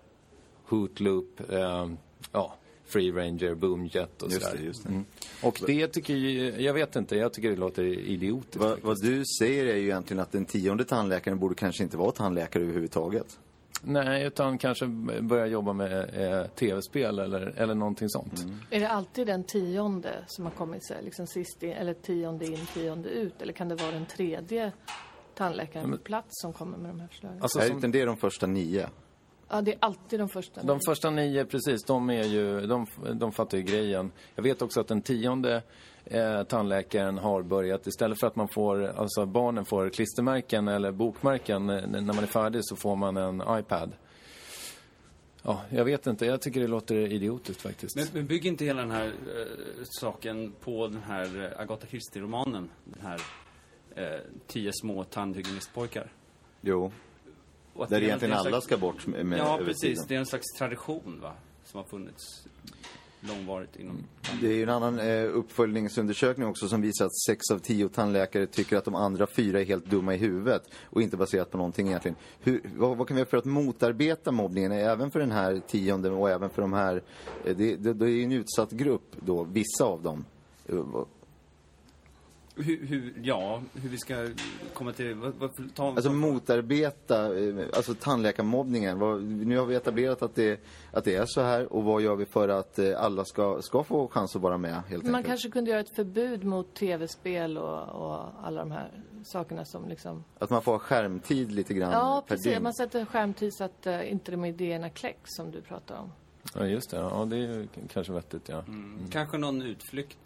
Hootloop, 0.68 1.40
eh, 1.50 1.90
ja, 2.32 2.54
Free 2.86 3.12
Ranger, 3.12 3.54
Boomjet 3.54 4.22
och 4.22 4.32
Just 4.32 4.52
det, 4.52 4.62
just 4.62 4.82
det. 4.82 4.88
Mm. 4.88 5.04
Och 5.42 5.62
det 5.66 5.88
tycker 5.88 6.14
ju, 6.14 6.62
jag 6.62 6.74
vet 6.74 6.96
inte, 6.96 7.16
jag 7.16 7.32
tycker 7.32 7.50
det 7.50 7.56
låter 7.56 7.82
idiotiskt. 7.84 8.56
Vad, 8.56 8.80
vad 8.82 9.02
du 9.02 9.24
säger 9.40 9.66
är 9.66 9.76
ju 9.76 9.84
egentligen 9.84 10.20
att 10.20 10.32
den 10.32 10.44
tionde 10.44 10.84
tandläkaren 10.84 11.38
borde 11.38 11.54
kanske 11.54 11.82
inte 11.82 11.96
vara 11.96 12.12
tandläkare 12.12 12.62
överhuvudtaget. 12.62 13.38
Nej, 13.82 14.24
utan 14.24 14.58
kanske 14.58 14.86
börja 15.22 15.46
jobba 15.46 15.72
med 15.72 15.92
eh, 15.92 16.46
tv-spel 16.46 17.18
eller, 17.18 17.40
eller 17.56 17.74
någonting 17.74 18.08
sånt. 18.08 18.46
Är 18.70 18.80
det 18.80 18.88
alltid 18.88 19.26
den 19.26 19.44
tionde 19.44 20.14
som 20.26 20.44
har 20.44 20.52
kommit 20.52 20.86
sig, 20.86 21.02
liksom 21.02 21.26
sist 21.26 21.62
in, 21.62 21.72
eller 21.72 21.94
tionde 21.94 22.46
in, 22.46 22.66
tionde 22.74 23.08
ut? 23.08 23.42
Eller 23.42 23.52
kan 23.52 23.68
det 23.68 23.74
vara 23.74 23.90
den 23.90 24.06
tredje 24.06 24.72
tandläkaren 25.34 25.90
på 25.90 25.98
plats 25.98 26.28
som 26.30 26.52
kommer 26.52 26.78
med 26.78 26.90
de 26.90 27.00
här 27.00 27.08
förslagen? 27.08 27.42
Alltså, 27.42 27.60
som, 27.60 27.78
utan 27.78 27.90
det 27.90 28.00
är 28.00 28.06
de 28.06 28.16
första 28.16 28.46
nio. 28.46 28.88
Ja, 29.48 29.60
det 29.60 29.72
är 29.72 29.78
alltid 29.80 30.20
de 30.20 30.28
första. 30.28 30.62
de 30.62 30.80
första 30.86 31.10
nio, 31.10 31.44
precis, 31.44 31.84
de, 31.84 32.10
är 32.10 32.24
ju, 32.24 32.66
de, 32.66 32.86
de 33.14 33.32
fattar 33.32 33.58
ju 33.58 33.64
grejen. 33.64 34.12
Jag 34.34 34.42
vet 34.42 34.62
också 34.62 34.80
att 34.80 34.88
den 34.88 35.02
tionde 35.02 35.62
eh, 36.06 36.42
tandläkaren 36.42 37.18
har 37.18 37.42
börjat, 37.42 37.86
istället 37.86 38.20
för 38.20 38.26
att 38.26 38.36
man 38.36 38.48
får, 38.48 38.86
alltså 38.86 39.26
barnen 39.26 39.64
får 39.64 39.88
klistermärken 39.90 40.68
eller 40.68 40.92
bokmärken 40.92 41.70
eh, 41.70 41.86
när 41.86 42.00
man 42.14 42.18
är 42.18 42.26
färdig 42.26 42.60
så 42.64 42.76
får 42.76 42.96
man 42.96 43.16
en 43.16 43.42
iPad. 43.58 43.92
Ja, 45.42 45.62
jag 45.70 45.84
vet 45.84 46.06
inte, 46.06 46.26
jag 46.26 46.40
tycker 46.42 46.60
det 46.60 46.66
låter 46.66 46.94
idiotiskt 46.96 47.62
faktiskt. 47.62 47.96
Men, 47.96 48.06
men 48.12 48.26
bygg 48.26 48.46
inte 48.46 48.64
hela 48.64 48.80
den 48.82 48.90
här 48.90 49.06
eh, 49.06 49.82
saken 49.84 50.52
på 50.60 50.86
den 50.88 51.02
här 51.02 51.42
eh, 51.52 51.60
Agatha 51.60 51.86
Christie-romanen. 51.86 52.68
Den 52.84 53.02
här 53.06 53.20
eh, 53.94 54.20
Tio 54.46 54.70
små 54.74 55.04
tandhygienistpojkar. 55.04 56.12
Jo, 56.60 56.92
där 57.74 57.86
det 57.88 57.96
är 57.96 58.02
egentligen 58.02 58.32
en 58.32 58.38
alla 58.38 58.48
slags- 58.50 58.64
ska 58.66 58.76
bort 58.76 59.06
med, 59.06 59.38
Ja, 59.38 59.58
precis. 59.64 59.80
tiden. 59.80 60.04
Det 60.08 60.14
är 60.14 60.18
en 60.18 60.26
slags 60.26 60.52
tradition, 60.58 61.20
va? 61.22 61.32
Som 61.64 61.78
har 61.78 61.84
funnits 61.84 62.46
långvarigt 63.28 63.76
inom... 63.76 63.98
Det 64.40 64.46
är 64.46 64.52
ju 64.52 64.62
en 64.62 64.68
annan 64.68 64.98
eh, 64.98 65.24
uppföljningsundersökning 65.24 66.48
också 66.48 66.68
som 66.68 66.80
visar 66.80 67.06
att 67.06 67.18
sex 67.26 67.50
av 67.52 67.58
tio 67.58 67.88
tandläkare 67.88 68.46
tycker 68.46 68.76
att 68.76 68.84
de 68.84 68.94
andra 68.94 69.26
fyra 69.26 69.60
är 69.60 69.64
helt 69.64 69.86
dumma 69.86 70.14
i 70.14 70.16
huvudet 70.16 70.62
och 70.84 71.02
inte 71.02 71.16
baserat 71.16 71.50
på 71.50 71.56
någonting 71.56 71.88
egentligen. 71.88 72.16
Hur, 72.40 72.60
vad, 72.76 72.96
vad 72.96 73.08
kan 73.08 73.14
vi 73.14 73.20
göra 73.20 73.30
för 73.30 73.36
att 73.36 73.44
motarbeta 73.44 74.32
mobbningen, 74.32 74.72
även 74.72 75.10
för 75.10 75.20
den 75.20 75.32
här 75.32 75.60
tionde 75.66 76.10
och 76.10 76.30
även 76.30 76.50
för 76.50 76.62
de 76.62 76.72
här... 76.72 77.02
Eh, 77.44 77.56
det, 77.56 77.76
det, 77.76 77.92
det 77.92 78.04
är 78.04 78.10
ju 78.10 78.24
en 78.24 78.32
utsatt 78.32 78.70
grupp 78.70 79.16
då, 79.20 79.44
vissa 79.44 79.84
av 79.84 80.02
dem. 80.02 80.24
Eh, 80.66 80.84
hur, 82.58 82.86
hur, 82.86 83.14
ja, 83.22 83.62
hur 83.74 83.88
vi 83.88 83.98
ska 83.98 84.28
komma 84.74 84.92
till... 84.92 85.14
Vad, 85.14 85.34
vad, 85.34 85.74
ta, 85.74 85.86
Alltså 85.88 86.02
ta- 86.08 86.14
motarbeta, 86.14 87.38
eh, 87.38 87.54
alltså 87.76 87.94
tandläkarmobbningen. 87.94 88.98
Nu 89.48 89.58
har 89.58 89.66
vi 89.66 89.74
etablerat 89.74 90.22
att 90.22 90.34
det, 90.34 90.60
att 90.92 91.04
det 91.04 91.14
är 91.14 91.26
så 91.26 91.40
här 91.40 91.72
och 91.72 91.84
vad 91.84 92.02
gör 92.02 92.16
vi 92.16 92.24
för 92.26 92.48
att 92.48 92.78
eh, 92.78 93.02
alla 93.02 93.24
ska, 93.24 93.62
ska 93.62 93.84
få 93.84 94.08
chans 94.08 94.36
att 94.36 94.42
vara 94.42 94.58
med 94.58 94.82
helt 94.88 95.04
Man 95.04 95.14
enkelt? 95.14 95.26
kanske 95.26 95.50
kunde 95.50 95.70
göra 95.70 95.80
ett 95.80 95.94
förbud 95.96 96.44
mot 96.44 96.74
tv-spel 96.74 97.58
och, 97.58 97.82
och 97.88 98.20
alla 98.42 98.60
de 98.60 98.70
här 98.70 98.90
sakerna 99.24 99.64
som 99.64 99.88
liksom... 99.88 100.24
Att 100.38 100.50
man 100.50 100.62
får 100.62 100.78
skärmtid 100.78 101.52
lite 101.52 101.74
grann 101.74 101.92
Ja, 101.92 102.24
per 102.28 102.34
precis. 102.36 102.52
dygn. 102.52 102.62
Man 102.62 102.74
sätter 102.74 103.00
en 103.00 103.06
skärmtid 103.06 103.54
så 103.54 103.64
att 103.64 103.86
uh, 103.86 104.10
inte 104.12 104.30
de 104.30 104.44
idéerna 104.44 104.90
kläcks 104.90 105.30
som 105.36 105.50
du 105.50 105.60
pratar 105.60 105.96
om. 105.98 106.12
Ja, 106.54 106.66
just 106.66 106.90
det. 106.90 106.96
Ja, 106.96 107.24
det 107.30 107.36
är 107.36 107.66
kanske 107.92 108.12
vettigt, 108.12 108.48
ja. 108.48 108.58
Mm. 108.68 109.08
Kanske 109.10 109.38
någon 109.38 109.62
utflykt. 109.62 110.18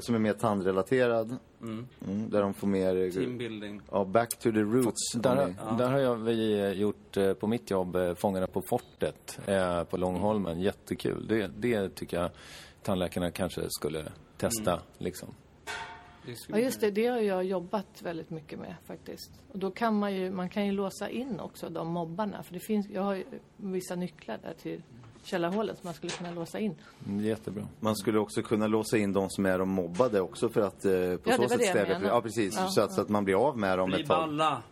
Som 0.00 0.14
är 0.14 0.18
mer 0.18 0.32
tandrelaterad. 0.32 1.36
Mm. 1.62 1.86
Mm, 2.06 2.30
där 2.30 2.42
de 2.42 2.54
får 2.54 2.66
mer... 2.66 2.96
eh, 3.06 3.10
Teambuilding. 3.12 3.80
Ja, 3.90 4.04
back 4.04 4.28
to 4.38 4.52
the 4.52 4.60
roots. 4.60 5.12
Där, 5.14 5.46
ni- 5.46 5.54
där 5.78 5.90
har 5.90 5.98
jag, 5.98 6.16
vi 6.16 6.68
gjort 6.72 7.16
eh, 7.16 7.32
på 7.32 7.46
mitt 7.46 7.70
jobb 7.70 7.96
eh, 7.96 8.14
Fångarna 8.14 8.46
på 8.46 8.62
fortet 8.62 9.38
eh, 9.46 9.84
på 9.84 9.96
Långholmen. 9.96 10.60
Jättekul. 10.60 11.26
Det, 11.28 11.50
det 11.58 11.88
tycker 11.94 12.20
jag 12.20 12.30
tandläkarna 12.82 13.30
kanske 13.30 13.60
skulle 13.70 14.04
testa. 14.36 14.80
Liksom. 14.98 15.28
Det 16.26 16.34
skulle 16.34 16.58
Ja, 16.58 16.64
just 16.64 16.80
det. 16.80 16.90
Det 16.90 17.06
har 17.06 17.18
jag 17.18 17.44
jobbat 17.44 18.02
väldigt 18.02 18.30
mycket 18.30 18.58
med 18.58 18.74
faktiskt. 18.86 19.30
Och 19.52 19.58
då 19.58 19.70
kan 19.70 19.98
man 19.98 20.14
ju, 20.14 20.30
man 20.30 20.48
kan 20.48 20.66
ju 20.66 20.72
låsa 20.72 21.10
in 21.10 21.40
också 21.40 21.68
de 21.68 21.88
mobbarna. 21.88 22.42
För 22.42 22.54
det 22.54 22.60
finns, 22.60 22.88
jag 22.88 23.02
har 23.02 23.14
ju 23.14 23.24
vissa 23.56 23.94
nycklar 23.94 24.38
där 24.42 24.54
till 24.62 24.82
källarhålet 25.28 25.78
som 25.78 25.86
man 25.86 25.94
skulle 25.94 26.12
kunna 26.12 26.30
låsa 26.30 26.58
in. 26.58 26.74
Mm, 27.06 27.24
Jättebra. 27.24 27.66
Man 27.80 27.96
skulle 27.96 28.18
också 28.18 28.42
kunna 28.42 28.66
låsa 28.66 28.98
in 28.98 29.12
de 29.12 29.30
som 29.30 29.46
är 29.46 29.58
de 29.58 29.68
mobbade 29.68 30.20
också 30.20 30.48
för 30.48 30.60
att 30.60 30.84
eh, 30.84 30.90
på 30.92 31.30
det 31.30 31.36
så 31.36 31.48
sätt 31.48 31.68
stävja... 31.68 32.00
Ja, 32.04 32.20
precis. 32.20 32.54
Ja, 32.56 32.68
så, 32.68 32.80
att, 32.80 32.92
så 32.92 33.00
att 33.00 33.08
man 33.08 33.24
blir 33.24 33.48
av 33.48 33.58
med 33.58 33.78
dem 33.78 33.90
Bli 33.90 34.00
ett 34.00 34.08
tag. 34.08 34.18
balla! 34.28 34.62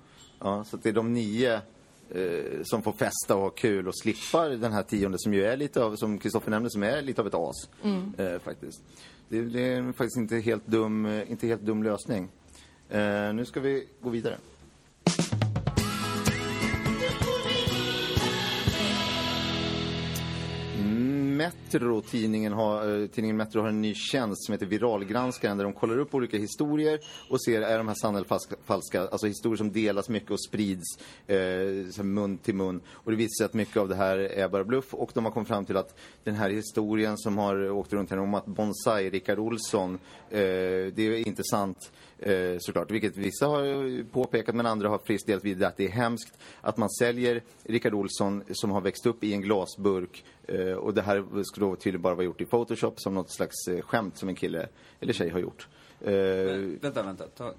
Ja, 0.41 0.65
så 0.65 0.77
att 0.77 0.83
det 0.83 0.89
är 0.89 0.93
de 0.93 1.13
nio 1.13 1.55
eh, 2.11 2.63
som 2.65 2.83
får 2.83 2.93
festa 2.93 3.35
och 3.37 3.41
ha 3.43 3.51
kul 3.51 3.89
och 3.89 3.99
slippa 3.99 4.49
den 4.49 4.73
här 4.73 4.83
tionde 4.83 5.19
som 5.19 5.35
ju 5.35 5.45
är 5.45 5.57
lite 5.57 5.85
av, 5.85 5.97
som 5.97 6.19
Kristoffer 6.19 6.51
nämnde, 6.51 6.71
som 6.71 6.83
är 6.83 7.03
lite 7.03 7.21
av 7.21 7.27
ett 7.27 7.35
as. 7.35 7.69
Eh, 8.19 8.39
faktiskt. 8.39 8.83
Det, 9.29 9.41
det 9.43 9.61
är 9.73 9.93
faktiskt 9.93 10.17
inte 10.17 10.37
helt 10.37 10.67
dum, 10.67 11.07
eh, 11.07 11.31
inte 11.31 11.47
helt 11.47 11.63
dum 11.63 11.83
lösning. 11.83 12.29
Eh, 12.89 13.33
nu 13.35 13.45
ska 13.45 13.61
vi 13.61 13.89
gå 14.01 14.11
vidare. 14.11 14.37
Metro, 21.37 22.01
tidningen, 22.01 22.53
har, 22.53 23.03
eh, 23.03 23.07
tidningen 23.07 23.37
Metro 23.37 23.61
har 23.61 23.69
en 23.69 23.83
ny 23.83 23.95
tjänst 23.95 24.45
som 24.45 24.53
heter 24.53 24.67
Viralgranskaren 24.67 25.57
där 25.57 25.65
de 25.65 25.73
kollar 25.73 25.99
upp 25.99 26.15
olika 26.15 26.39
historier 26.39 27.01
och 27.31 27.45
ser 27.45 27.63
är 27.63 27.79
de 27.79 27.89
här 27.89 27.95
sanna 27.95 28.19
eller 28.19 28.29
falska, 28.29 28.57
falska 28.65 29.01
alltså 29.01 29.27
historier 29.27 29.57
som 29.57 29.73
delas 29.73 30.09
mycket 30.09 30.31
och 30.31 30.45
sprids 30.45 30.99
eh, 31.27 32.05
mun 32.05 32.39
till 32.39 32.55
mun. 32.55 32.81
Och 32.91 33.11
det 33.11 33.17
visar 33.17 33.37
sig 33.39 33.45
att 33.45 33.55
mycket 33.55 33.77
av 33.77 33.89
det 33.89 33.95
här 33.95 34.19
är 34.19 34.49
bara 34.49 34.65
bluff 34.65 34.95
och 34.95 35.11
de 35.15 35.25
har 35.25 35.33
kommit 35.33 35.49
fram 35.49 35.65
till 35.65 35.77
att 35.77 35.99
den 36.25 36.35
här 36.35 36.51
historien 36.51 37.19
som 37.19 37.39
har 37.39 37.71
åkt 37.71 37.93
runt 37.93 38.11
här 38.11 38.19
om 38.19 38.35
att 38.35 38.47
Bonsai, 38.47 39.11
Rickard 39.11 39.39
Olsson, 39.39 39.99
eh, 40.31 40.39
det 40.39 40.99
är 40.99 41.29
inte 41.29 41.45
sant. 41.45 41.91
Eh, 42.19 42.57
såklart, 42.59 42.91
vilket 42.91 43.17
vissa 43.17 43.47
har 43.47 44.05
påpekat 44.05 44.55
men 44.55 44.67
andra 44.67 44.89
har 44.89 44.99
friskt 44.99 45.27
delat 45.27 45.45
vidare 45.45 45.69
att 45.69 45.77
det 45.77 45.85
är 45.85 45.91
hemskt 45.91 46.39
att 46.61 46.77
man 46.77 46.91
säljer 46.91 47.43
Rickard 47.63 47.95
Olsson 47.95 48.43
som 48.51 48.71
har 48.71 48.81
växt 48.81 49.07
upp 49.07 49.25
i 49.25 49.33
en 49.33 49.41
glasburk 49.41 50.25
och 50.79 50.95
det 50.95 51.03
här 51.03 51.43
skulle 51.45 51.67
då 51.67 51.77
tydligen 51.77 52.03
bara 52.03 52.15
vara 52.15 52.25
gjort 52.25 52.41
i 52.41 52.45
Photoshop 52.45 53.01
som 53.01 53.15
något 53.15 53.31
slags 53.31 53.69
eh, 53.69 53.81
skämt 53.81 54.19
som 54.19 54.29
en 54.29 54.35
kille 54.35 54.69
eller 55.01 55.13
tjej 55.13 55.29
har 55.31 55.39
gjort. 55.41 55.69
Eh, 56.01 56.13
Men, 56.13 56.79
vänta, 56.83 57.03
vänta. 57.03 57.25
Ta, 57.37 57.55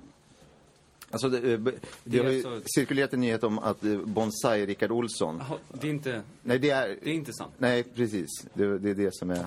alltså 1.12 1.30
det, 1.30 1.54
eh, 1.54 1.60
det 2.04 2.20
har 2.24 2.32
ju 2.32 2.42
så- 2.42 2.62
cirkulerat 2.66 3.14
en 3.14 3.20
nyhet 3.22 3.44
om 3.44 3.60
att 3.60 3.84
eh, 3.84 3.98
Bonsai 3.98 4.66
Rickard 4.66 4.92
Olsson 4.92 5.38
Jaha, 5.50 5.58
det 5.82 5.88
är 5.88 5.92
inte, 5.92 6.22
Nej, 6.44 6.60
det 6.60 6.70
är... 6.70 6.88
det 7.04 7.10
är 7.10 7.14
inte 7.14 7.34
sant. 7.34 7.54
Nej, 7.58 7.84
precis. 7.84 8.30
Det, 8.54 8.78
det 8.80 8.90
är 8.90 8.96
det 8.96 9.14
som 9.16 9.30
är... 9.32 9.46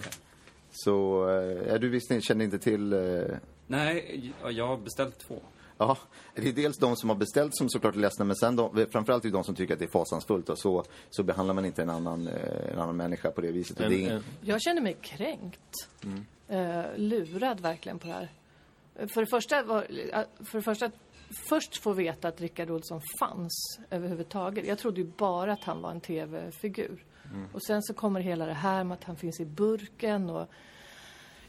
Så, 0.73 1.29
eh, 1.31 1.69
ja, 1.69 1.79
du 1.79 1.89
visste, 1.89 2.21
kände 2.21 2.45
inte 2.45 2.59
till... 2.59 2.93
eh, 2.93 3.23
Nej, 3.67 4.33
jag- 4.43 4.53
jag 4.53 4.67
har 4.67 4.77
beställt 4.77 5.19
två. 5.19 5.41
Ja, 5.81 5.97
det 6.35 6.49
är 6.49 6.53
dels 6.53 6.79
de 6.79 6.97
som 6.97 7.09
har 7.09 7.17
beställt 7.17 7.57
som 7.57 7.69
såklart 7.69 7.95
är 7.95 7.99
ledsna, 7.99 8.25
men 8.25 8.37
sen 8.37 8.57
de, 8.57 8.87
framförallt 8.93 9.25
är 9.25 9.29
det 9.29 9.33
de 9.33 9.45
som 9.45 9.55
tycker 9.55 9.75
att 9.75 9.79
det 9.81 9.85
är 9.85 9.91
fasansfullt 9.91 10.49
och 10.49 10.59
så, 10.59 10.85
så 11.11 11.23
behandlar 11.23 11.55
man 11.55 11.65
inte 11.65 11.83
en 11.83 11.91
annan, 11.91 12.29
eh, 12.29 12.73
en 12.73 12.79
annan 12.79 12.97
människa 12.97 13.31
på 13.31 13.41
det 13.41 13.53
viset. 13.53 13.81
En, 13.81 13.91
det 13.91 14.05
är, 14.05 14.15
en, 14.15 14.25
Jag 14.41 14.63
känner 14.63 14.83
mig 14.83 14.97
kränkt. 15.01 15.89
Eh, 16.49 16.85
lurad 16.97 17.61
verkligen 17.61 17.99
på 17.99 18.07
det 18.07 18.13
här. 18.13 18.29
Eh, 18.97 19.07
För 19.15 19.21
det 19.21 19.27
första, 19.27 19.63
var, 19.63 19.87
eh, 20.13 20.23
för 20.45 20.59
det 20.59 20.63
första 20.63 20.91
först 21.49 21.83
få 21.83 21.93
veta 21.93 22.29
att 22.29 22.41
Rickard 22.41 22.71
Olsson 22.71 23.01
fanns 23.21 23.79
överhuvudtaget. 23.91 24.67
Jag 24.67 24.79
trodde 24.79 25.01
ju 25.01 25.07
bara 25.17 25.53
att 25.53 25.65
han 25.65 25.83
var 25.83 25.91
en 25.91 26.01
tv-figur. 26.01 27.05
Och 27.53 27.63
sen 27.63 27.83
så 27.83 27.95
kommer 27.95 28.21
hela 28.21 28.47
det 28.47 28.53
här 28.55 28.85
med 28.85 28.95
att 28.95 29.05
han 29.05 29.17
finns 29.17 29.41
i 29.41 29.45
burken 29.45 30.31
och 30.31 30.49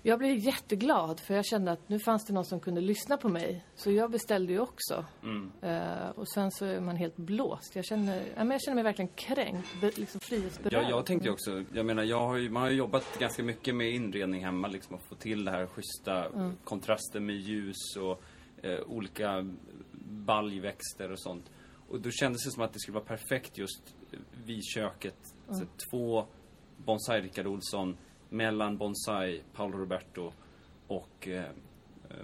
jag 0.03 0.19
blev 0.19 0.37
jätteglad 0.37 1.19
för 1.19 1.33
jag 1.33 1.45
kände 1.45 1.71
att 1.71 1.89
nu 1.89 1.99
fanns 1.99 2.25
det 2.25 2.33
någon 2.33 2.45
som 2.45 2.59
kunde 2.59 2.81
lyssna 2.81 3.17
på 3.17 3.29
mig. 3.29 3.65
Så 3.75 3.91
jag 3.91 4.11
beställde 4.11 4.53
ju 4.53 4.59
också. 4.59 5.05
Eh, 5.61 6.09
och 6.09 6.29
sen 6.29 6.51
så 6.51 6.65
är 6.65 6.79
man 6.79 6.95
helt 6.95 7.17
blåst. 7.17 7.75
Jag 7.75 7.85
känner, 7.85 8.23
ja, 8.35 8.43
men 8.43 8.51
jag 8.51 8.61
känner 8.61 8.75
mig 8.75 8.83
verkligen 8.83 9.11
kränkt, 9.15 9.67
be, 9.81 9.91
liksom 9.95 10.19
frihetsberövad. 10.19 10.85
Ja, 10.85 10.89
jag 10.89 11.05
tänkte 11.05 11.27
ju 11.27 11.33
också, 11.33 11.63
jag 11.73 11.85
menar, 11.85 12.03
jag 12.03 12.27
har 12.27 12.37
ju, 12.37 12.49
man 12.49 12.61
har 12.61 12.69
ju 12.69 12.77
jobbat 12.77 13.19
ganska 13.19 13.43
mycket 13.43 13.75
med 13.75 13.91
inredning 13.91 14.45
hemma, 14.45 14.67
liksom 14.67 14.95
att 14.95 15.03
få 15.03 15.15
till 15.15 15.45
det 15.45 15.51
här 15.51 15.65
schyssta 15.65 16.27
kontraster 16.63 17.19
med 17.19 17.35
ljus 17.35 17.95
och 17.97 18.23
eh, 18.65 18.79
olika 18.87 19.49
baljväxter 20.03 21.11
och 21.11 21.19
sånt. 21.19 21.51
Och 21.89 22.01
då 22.01 22.11
kändes 22.11 22.45
det 22.45 22.51
som 22.51 22.63
att 22.63 22.73
det 22.73 22.79
skulle 22.79 22.95
vara 22.95 23.05
perfekt 23.05 23.57
just 23.57 23.95
vid 24.45 24.63
köket. 24.63 25.17
Så 25.47 25.65
två 25.91 26.25
bonsai 26.77 27.21
Rickard 27.21 27.47
Olsson 27.47 27.97
mellan 28.31 28.77
bonsai 28.77 29.41
Paolo 29.53 29.77
Roberto 29.77 30.31
och 30.87 31.27
eh, 31.27 31.39
eh, 31.39 32.15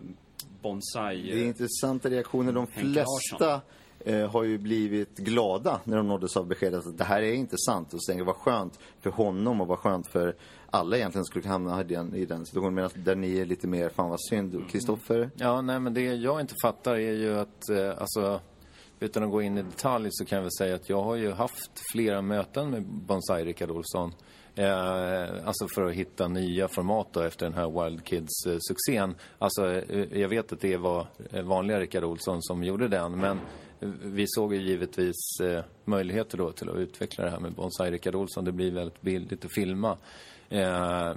bonsai... 0.61 1.21
det 1.21 1.39
är 1.39 1.45
intressanta 1.45 2.09
reaktioner. 2.09 2.51
De 2.51 2.67
Henke 2.71 3.03
flesta 3.03 3.61
eh, 3.99 4.31
har 4.31 4.43
ju 4.43 4.57
blivit 4.57 5.17
glada 5.17 5.81
när 5.83 5.97
de 5.97 6.07
nåddes 6.07 6.37
av 6.37 6.47
beskedet 6.47 6.87
att 6.87 6.97
det 6.97 7.03
här 7.03 7.21
är 7.21 7.33
inte 7.33 7.55
sant. 7.57 7.93
Och 7.93 7.99
jag, 8.07 8.25
vad 8.25 8.35
skönt 8.35 8.79
för 9.01 9.09
honom 9.09 9.61
och 9.61 9.67
vad 9.67 9.79
skönt 9.79 10.07
för 10.07 10.35
alla 10.69 10.97
egentligen 10.97 11.25
skulle 11.25 11.47
hamna 11.47 11.81
i 11.81 11.83
den, 11.83 12.15
i 12.15 12.25
den 12.25 12.45
situationen. 12.45 12.73
Medan 12.73 12.91
där 12.95 13.15
ni 13.15 13.37
är 13.37 13.45
lite 13.45 13.67
mer, 13.67 13.89
fan 13.89 14.09
vad 14.09 14.21
synd. 14.21 14.69
Kristoffer? 14.69 15.29
ja, 15.35 15.61
nej, 15.61 15.79
men 15.79 15.93
det 15.93 16.01
jag 16.01 16.41
inte 16.41 16.55
fattar 16.63 16.95
är 16.95 17.13
ju 17.13 17.39
att, 17.39 17.69
eh, 17.69 17.89
alltså, 17.89 18.39
utan 18.99 19.23
att 19.23 19.31
gå 19.31 19.41
in 19.41 19.57
i 19.57 19.63
detalj 19.63 20.09
så 20.11 20.25
kan 20.25 20.35
jag 20.35 20.43
väl 20.43 20.51
säga 20.57 20.75
att 20.75 20.89
jag 20.89 21.03
har 21.03 21.15
ju 21.15 21.31
haft 21.31 21.71
flera 21.91 22.21
möten 22.21 22.69
med 22.69 22.83
Bonsai 22.83 23.45
Rickard 23.45 23.71
Olsson. 23.71 24.13
Eh, 24.57 25.47
alltså 25.47 25.67
för 25.75 25.83
att 25.83 25.93
hitta 25.93 26.27
nya 26.27 26.67
format 26.67 27.07
då 27.11 27.21
efter 27.21 27.45
den 27.45 27.53
här 27.53 27.83
Wild 27.83 28.03
Kids-succén. 28.05 29.15
Alltså, 29.39 29.71
eh, 29.73 30.19
jag 30.19 30.29
vet 30.29 30.53
att 30.53 30.59
det 30.59 30.77
var 30.77 31.07
eh, 31.31 31.43
vanliga 31.43 31.79
Rickard 31.79 32.03
Olsson 32.03 32.41
som 32.41 32.63
gjorde 32.63 32.87
den, 32.87 33.19
men 33.19 33.39
eh, 33.79 33.89
vi 34.03 34.25
såg 34.27 34.53
ju 34.53 34.61
givetvis 34.61 35.39
eh, 35.41 35.63
möjligheter 35.85 36.37
då 36.37 36.51
till 36.51 36.69
att 36.69 36.75
utveckla 36.75 37.23
det 37.23 37.31
här 37.31 37.39
med 37.39 37.53
Bonsai 37.53 37.91
Rickard 37.91 38.15
Olsson. 38.15 38.45
Det 38.45 38.51
blir 38.51 38.71
väldigt 38.71 39.01
billigt 39.01 39.45
att 39.45 39.53
filma. 39.53 39.97
Eh, 40.49 41.07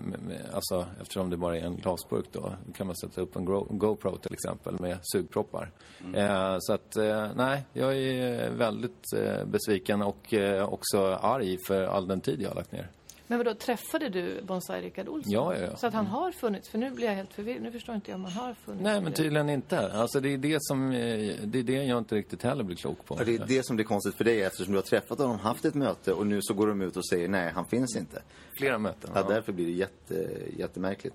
alltså, 0.52 0.86
eftersom 1.00 1.30
det 1.30 1.36
bara 1.36 1.56
är 1.56 1.62
en 1.62 1.76
glasburk 1.76 2.26
då 2.32 2.52
kan 2.74 2.86
man 2.86 2.96
sätta 2.96 3.20
upp 3.20 3.36
en 3.36 3.44
GoPro 3.78 4.16
till 4.16 4.32
exempel 4.32 4.80
med 4.80 4.98
sugproppar. 5.02 5.70
Eh, 6.14 6.56
så 6.58 6.72
att, 6.72 6.96
eh, 6.96 7.28
nej, 7.36 7.64
jag 7.72 7.96
är 7.96 8.50
väldigt 8.50 9.12
eh, 9.16 9.44
besviken 9.44 10.02
och 10.02 10.34
eh, 10.34 10.72
också 10.72 10.98
arg 11.22 11.56
för 11.66 11.82
all 11.82 12.06
den 12.06 12.20
tid 12.20 12.42
jag 12.42 12.48
har 12.48 12.54
lagt 12.54 12.72
ner. 12.72 12.90
Men 13.30 13.38
vadå, 13.38 13.54
träffade 13.54 14.08
du 14.08 14.42
Bonsai 14.42 14.82
Rickard 14.82 15.08
Olsson? 15.08 15.32
Ja, 15.32 15.54
ja, 15.54 15.60
ja. 15.60 15.76
Så 15.76 15.86
att 15.86 15.94
han 15.94 16.06
har 16.06 16.32
funnits? 16.32 16.68
För 16.68 16.78
nu 16.78 16.90
blir 16.90 17.06
jag 17.06 17.14
helt 17.14 17.34
förvirrad. 17.34 17.62
Nu 17.62 17.72
förstår 17.72 17.94
inte 17.94 18.10
jag 18.10 18.16
om 18.16 18.24
han 18.24 18.32
har 18.32 18.54
funnits. 18.54 18.84
Nej, 18.84 19.00
men 19.00 19.12
tydligen 19.12 19.48
inte. 19.48 19.92
Alltså 19.92 20.20
det 20.20 20.28
är 20.28 20.38
det 20.38 20.56
som, 20.60 20.92
eh, 20.92 21.34
det 21.44 21.58
är 21.58 21.62
det 21.62 21.72
jag 21.72 21.98
inte 21.98 22.14
riktigt 22.14 22.42
heller 22.42 22.64
blir 22.64 22.76
klok 22.76 23.04
på. 23.04 23.16
Ja, 23.18 23.24
det 23.24 23.34
är 23.34 23.46
det 23.46 23.66
som 23.66 23.76
blir 23.76 23.86
konstigt 23.86 24.14
för 24.14 24.24
dig 24.24 24.42
eftersom 24.42 24.72
du 24.72 24.78
har 24.78 24.82
träffat 24.82 25.18
honom, 25.18 25.38
haft 25.38 25.64
ett 25.64 25.74
möte 25.74 26.12
och 26.12 26.26
nu 26.26 26.42
så 26.42 26.54
går 26.54 26.66
de 26.66 26.82
ut 26.82 26.96
och 26.96 27.06
säger 27.06 27.28
nej, 27.28 27.52
han 27.54 27.64
finns 27.64 27.96
inte. 27.96 28.22
Flera 28.52 28.78
möten. 28.78 29.10
Ja, 29.14 29.22
därför 29.22 29.52
blir 29.52 29.66
det 29.66 29.72
jätte, 29.72 30.28
jättemärkligt. 30.56 31.14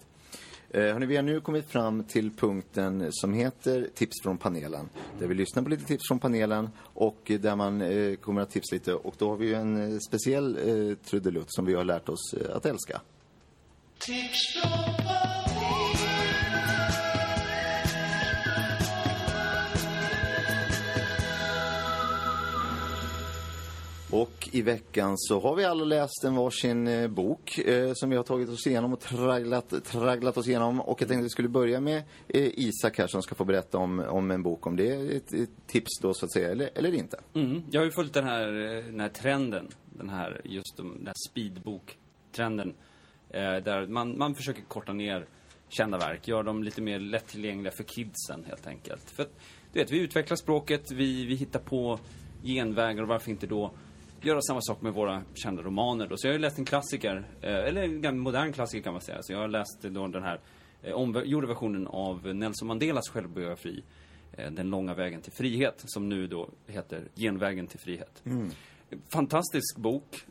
Eh, 0.69 0.81
Hörrni, 0.81 1.05
vi 1.05 1.15
har 1.15 1.23
nu 1.23 1.41
kommit 1.41 1.71
fram 1.71 2.03
till 2.03 2.31
punkten 2.31 3.07
som 3.11 3.33
heter 3.33 3.89
Tips 3.93 4.21
från 4.23 4.37
panelen. 4.37 4.89
Där 5.19 5.27
vi 5.27 5.35
lyssnar 5.35 5.63
på 5.63 5.69
lite 5.69 5.85
tips 5.85 6.07
från 6.07 6.19
panelen 6.19 6.69
och 6.79 7.31
där 7.39 7.55
man 7.55 7.81
eh, 7.81 8.15
kommer 8.15 8.41
att 8.41 8.49
tipsa 8.49 8.75
lite. 8.75 8.93
Och 8.93 9.15
då 9.17 9.29
har 9.29 9.37
vi 9.37 9.45
ju 9.47 9.53
en 9.53 9.93
eh, 9.93 9.99
speciell 10.07 10.57
eh, 10.57 10.95
trudelutt 10.97 11.53
som 11.53 11.65
vi 11.65 11.73
har 11.73 11.83
lärt 11.83 12.09
oss 12.09 12.33
eh, 12.33 12.55
att 12.55 12.65
älska. 12.65 13.01
Och 24.15 24.49
i 24.51 24.61
veckan 24.61 25.17
så 25.17 25.39
har 25.39 25.55
vi 25.55 25.65
alla 25.65 25.83
läst 25.83 26.23
en 26.23 26.35
varsin 26.35 26.87
eh, 26.87 27.07
bok 27.07 27.57
eh, 27.57 27.91
som 27.93 28.09
vi 28.09 28.15
har 28.15 28.23
tagit 28.23 28.49
oss 28.49 28.67
igenom 28.67 28.93
och 28.93 28.99
tragglat, 28.99 29.73
tragglat 29.85 30.37
oss 30.37 30.47
igenom. 30.47 30.81
Och 30.81 31.01
jag 31.01 31.07
tänkte 31.07 31.19
att 31.19 31.25
vi 31.25 31.29
skulle 31.29 31.49
börja 31.49 31.79
med 31.79 32.03
eh, 32.27 32.49
Isak 32.53 32.97
här 32.97 33.07
som 33.07 33.21
ska 33.21 33.35
få 33.35 33.45
berätta 33.45 33.77
om, 33.77 33.99
om 33.99 34.31
en 34.31 34.43
bok. 34.43 34.67
Om 34.67 34.75
det 34.75 34.87
är 34.87 35.15
ett, 35.17 35.33
ett 35.33 35.49
tips 35.67 35.99
då 36.01 36.13
så 36.13 36.25
att 36.25 36.31
säga, 36.31 36.51
eller, 36.51 36.69
eller 36.75 36.93
inte. 36.93 37.19
Mm. 37.33 37.63
Jag 37.71 37.81
har 37.81 37.85
ju 37.85 37.91
följt 37.91 38.13
den 38.13 38.23
här, 38.23 38.77
eh, 38.77 38.85
den 38.85 38.99
här 38.99 39.09
trenden, 39.09 39.67
den 39.85 40.09
här, 40.09 40.41
just 40.43 40.77
de, 40.77 40.97
den 40.97 41.07
här 41.07 41.29
speedbok-trenden. 41.29 42.73
Eh, 43.29 43.41
där 43.41 43.87
man, 43.87 44.17
man 44.17 44.35
försöker 44.35 44.61
korta 44.61 44.93
ner 44.93 45.25
kända 45.69 45.97
verk, 45.97 46.27
gör 46.27 46.43
dem 46.43 46.63
lite 46.63 46.81
mer 46.81 46.99
lättillgängliga 46.99 47.71
för 47.71 47.83
kidsen 47.83 48.45
helt 48.47 48.67
enkelt. 48.67 49.09
För 49.09 49.23
att, 49.23 49.39
du 49.73 49.79
vet, 49.79 49.91
vi 49.91 49.99
utvecklar 49.99 50.35
språket, 50.35 50.91
vi, 50.91 51.25
vi 51.25 51.35
hittar 51.35 51.59
på 51.59 51.99
genvägar 52.43 53.01
och 53.01 53.07
varför 53.07 53.31
inte 53.31 53.47
då 53.47 53.71
göra 54.21 54.41
samma 54.41 54.61
sak 54.61 54.81
med 54.81 54.93
våra 54.93 55.23
kända 55.33 55.61
romaner 55.61 56.07
då. 56.07 56.17
Så 56.17 56.27
jag 56.27 56.33
har 56.33 56.39
läst 56.39 56.59
en 56.59 56.65
klassiker, 56.65 57.27
eh, 57.41 57.55
eller 57.55 58.05
en 58.05 58.19
modern 58.19 58.53
klassiker 58.53 58.83
kan 58.83 58.93
man 58.93 59.01
säga. 59.01 59.17
Så 59.21 59.33
jag 59.33 59.39
har 59.39 59.47
läst 59.47 59.81
då 59.81 60.07
den 60.07 60.23
här 60.23 60.39
eh, 60.81 60.93
omgjorda 60.93 61.47
versionen 61.47 61.87
av 61.87 62.35
Nelson 62.35 62.67
Mandelas 62.67 63.09
självbiografi 63.09 63.83
eh, 64.31 64.51
Den 64.51 64.69
långa 64.69 64.93
vägen 64.93 65.21
till 65.21 65.31
frihet, 65.31 65.83
som 65.85 66.09
nu 66.09 66.27
då 66.27 66.49
heter 66.67 67.07
Genvägen 67.15 67.67
till 67.67 67.79
frihet. 67.79 68.23
Fantastisk 69.13 69.77
bok. 69.77 70.25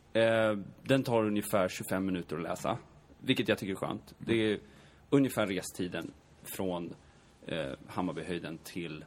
Den 0.82 1.02
tar 1.04 1.24
ungefär 1.24 1.68
25 1.68 2.06
minuter 2.06 2.36
att 2.36 2.42
läsa, 2.42 2.78
vilket 3.20 3.48
jag 3.48 3.58
tycker 3.58 3.72
är 3.72 3.76
skönt. 3.76 4.14
Det 4.18 4.52
är 4.52 4.58
ungefär 5.10 5.46
restiden 5.46 6.12
från 6.42 6.94
Hammarbyhöjden 7.86 8.58
till 8.58 9.04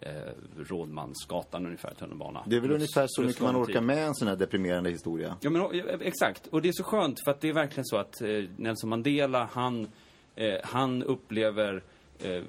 eh, 0.00 0.10
Rådmansgatan 0.58 1.66
ungefär, 1.66 1.94
tunnelbana. 1.94 2.42
Det 2.46 2.56
är 2.56 2.60
väl 2.60 2.68
Plus- 2.68 2.76
ungefär 2.80 3.06
så 3.08 3.22
mycket 3.22 3.42
man 3.42 3.56
orkar 3.56 3.72
tid. 3.72 3.82
med 3.82 4.06
en 4.06 4.14
sån 4.14 4.28
här 4.28 4.36
deprimerande 4.36 4.90
historia. 4.90 5.36
Ja, 5.40 5.50
men 5.50 5.62
exakt. 6.00 6.46
Och 6.46 6.62
det 6.62 6.68
är 6.68 6.72
så 6.72 6.84
skönt 6.84 7.20
för 7.24 7.30
att 7.30 7.40
det 7.40 7.48
är 7.48 7.52
verkligen 7.54 7.84
så 7.84 7.96
att 7.96 8.20
eh, 8.20 8.28
Nelson 8.56 8.90
Mandela, 8.90 9.48
han, 9.52 9.88
eh, 10.34 10.54
han 10.64 11.02
upplever 11.02 11.82
eh, 12.18 12.42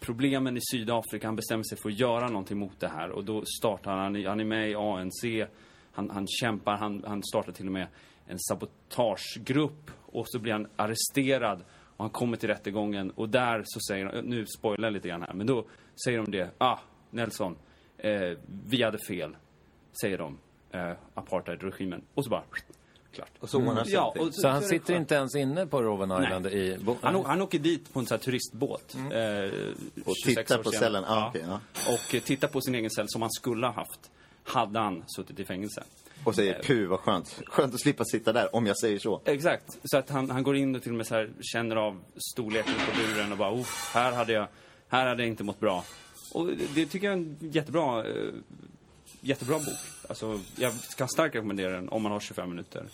problemen 0.00 0.56
i 0.56 0.60
Sydafrika. 0.72 1.26
Han 1.26 1.36
bestämmer 1.36 1.64
sig 1.64 1.78
för 1.78 1.88
att 1.88 1.98
göra 1.98 2.28
någonting 2.28 2.58
mot 2.58 2.80
det 2.80 2.88
här 2.88 3.10
och 3.10 3.24
då 3.24 3.42
startar 3.60 3.96
han, 3.96 4.24
han 4.24 4.40
är 4.40 4.44
med 4.44 4.70
i 4.70 4.74
ANC, 4.74 5.48
han, 5.92 6.10
han 6.10 6.26
kämpar, 6.26 6.76
han, 6.76 7.04
han 7.06 7.22
startar 7.22 7.52
till 7.52 7.66
och 7.66 7.72
med 7.72 7.86
en 8.26 8.38
sabotagegrupp 8.38 9.90
och 10.06 10.24
så 10.28 10.38
blir 10.38 10.52
han 10.52 10.66
arresterad 10.76 11.64
och 11.96 12.04
han 12.04 12.10
kommer 12.10 12.36
till 12.36 12.48
rättegången 12.48 13.10
och 13.10 13.28
där 13.28 13.62
så 13.64 13.80
säger 13.88 14.04
de, 14.12 14.20
nu 14.20 14.46
spoilar 14.46 14.86
jag 14.88 14.92
lite 14.92 15.08
grann 15.08 15.22
här, 15.22 15.34
men 15.34 15.46
då 15.46 15.64
säger 16.04 16.18
de 16.18 16.30
det, 16.30 16.50
ah, 16.58 16.78
Nelson, 17.10 17.56
eh, 17.98 18.38
vi 18.68 18.82
hade 18.82 18.98
fel, 19.08 19.36
säger 20.00 20.18
de, 20.18 20.38
eh, 20.70 20.92
apartheidregimen. 21.14 22.02
Och 22.14 22.24
så 22.24 22.30
bara 22.30 22.42
klart. 23.12 23.30
Och 23.40 23.50
så 23.50 23.84
sig 23.84 23.94
Ja, 23.94 24.14
och 24.18 24.34
Så 24.34 24.48
han 24.48 24.56
är 24.56 24.60
det 24.60 24.66
sitter 24.66 24.96
inte 24.96 25.14
ens 25.14 25.34
inne 25.34 25.66
på 25.66 25.82
Robben 25.82 26.24
Island 26.24 26.46
i... 26.46 26.78
Han, 27.00 27.24
han 27.24 27.42
åker 27.42 27.58
dit 27.58 27.92
på 27.92 28.00
en 28.00 28.06
sån 28.06 28.14
här 28.14 28.22
turistbåt. 28.22 28.94
Eh, 28.94 29.02
Och 30.04 30.14
26 30.24 30.24
tittar 30.24 30.62
på 30.62 30.70
cellen. 30.70 31.04
Ah, 31.04 31.28
okej, 31.28 31.44
ja. 31.46 31.60
Och 31.86 32.14
eh, 32.14 32.20
tittar 32.20 32.48
på 32.48 32.60
sin 32.60 32.74
egen 32.74 32.90
cell 32.90 33.06
som 33.08 33.22
han 33.22 33.30
skulle 33.30 33.66
ha 33.66 33.74
haft. 33.74 34.10
Hade 34.44 34.78
han 34.78 35.04
suttit 35.06 35.40
i 35.40 35.44
fängelse. 35.44 35.84
Och 36.24 36.34
säger 36.34 36.62
puh 36.62 36.88
vad 36.88 37.00
skönt. 37.00 37.40
Skönt 37.46 37.74
att 37.74 37.80
slippa 37.80 38.04
sitta 38.04 38.32
där, 38.32 38.54
om 38.56 38.66
jag 38.66 38.78
säger 38.78 38.98
så. 38.98 39.20
Exakt. 39.24 39.78
Så 39.84 39.98
att 39.98 40.10
han, 40.10 40.30
han 40.30 40.42
går 40.42 40.56
in 40.56 40.76
och 40.76 40.82
till 40.82 40.92
och 40.92 40.96
med 40.96 41.06
så 41.06 41.14
här, 41.14 41.30
känner 41.40 41.76
av 41.76 42.00
storleken 42.34 42.74
på 42.74 42.98
buren 42.98 43.32
och 43.32 43.38
bara, 43.38 43.64
här 43.94 44.12
hade 44.12 44.32
jag, 44.32 44.48
här 44.88 45.06
hade 45.06 45.22
jag 45.22 45.28
inte 45.28 45.44
mått 45.44 45.60
bra. 45.60 45.84
Och 46.34 46.46
det, 46.74 46.86
tycker 46.86 47.06
jag 47.06 47.12
är 47.14 47.18
en 47.22 47.36
jättebra, 47.40 48.06
eh, 48.08 48.30
jättebra 49.20 49.58
bok. 49.58 49.78
Alltså, 50.08 50.40
jag 50.56 50.72
ska 50.74 51.06
starkt 51.06 51.34
rekommendera 51.34 51.70
den 51.72 51.88
om 51.88 52.02
man 52.02 52.12
har 52.12 52.20
25 52.20 52.50
minuter 52.50 52.84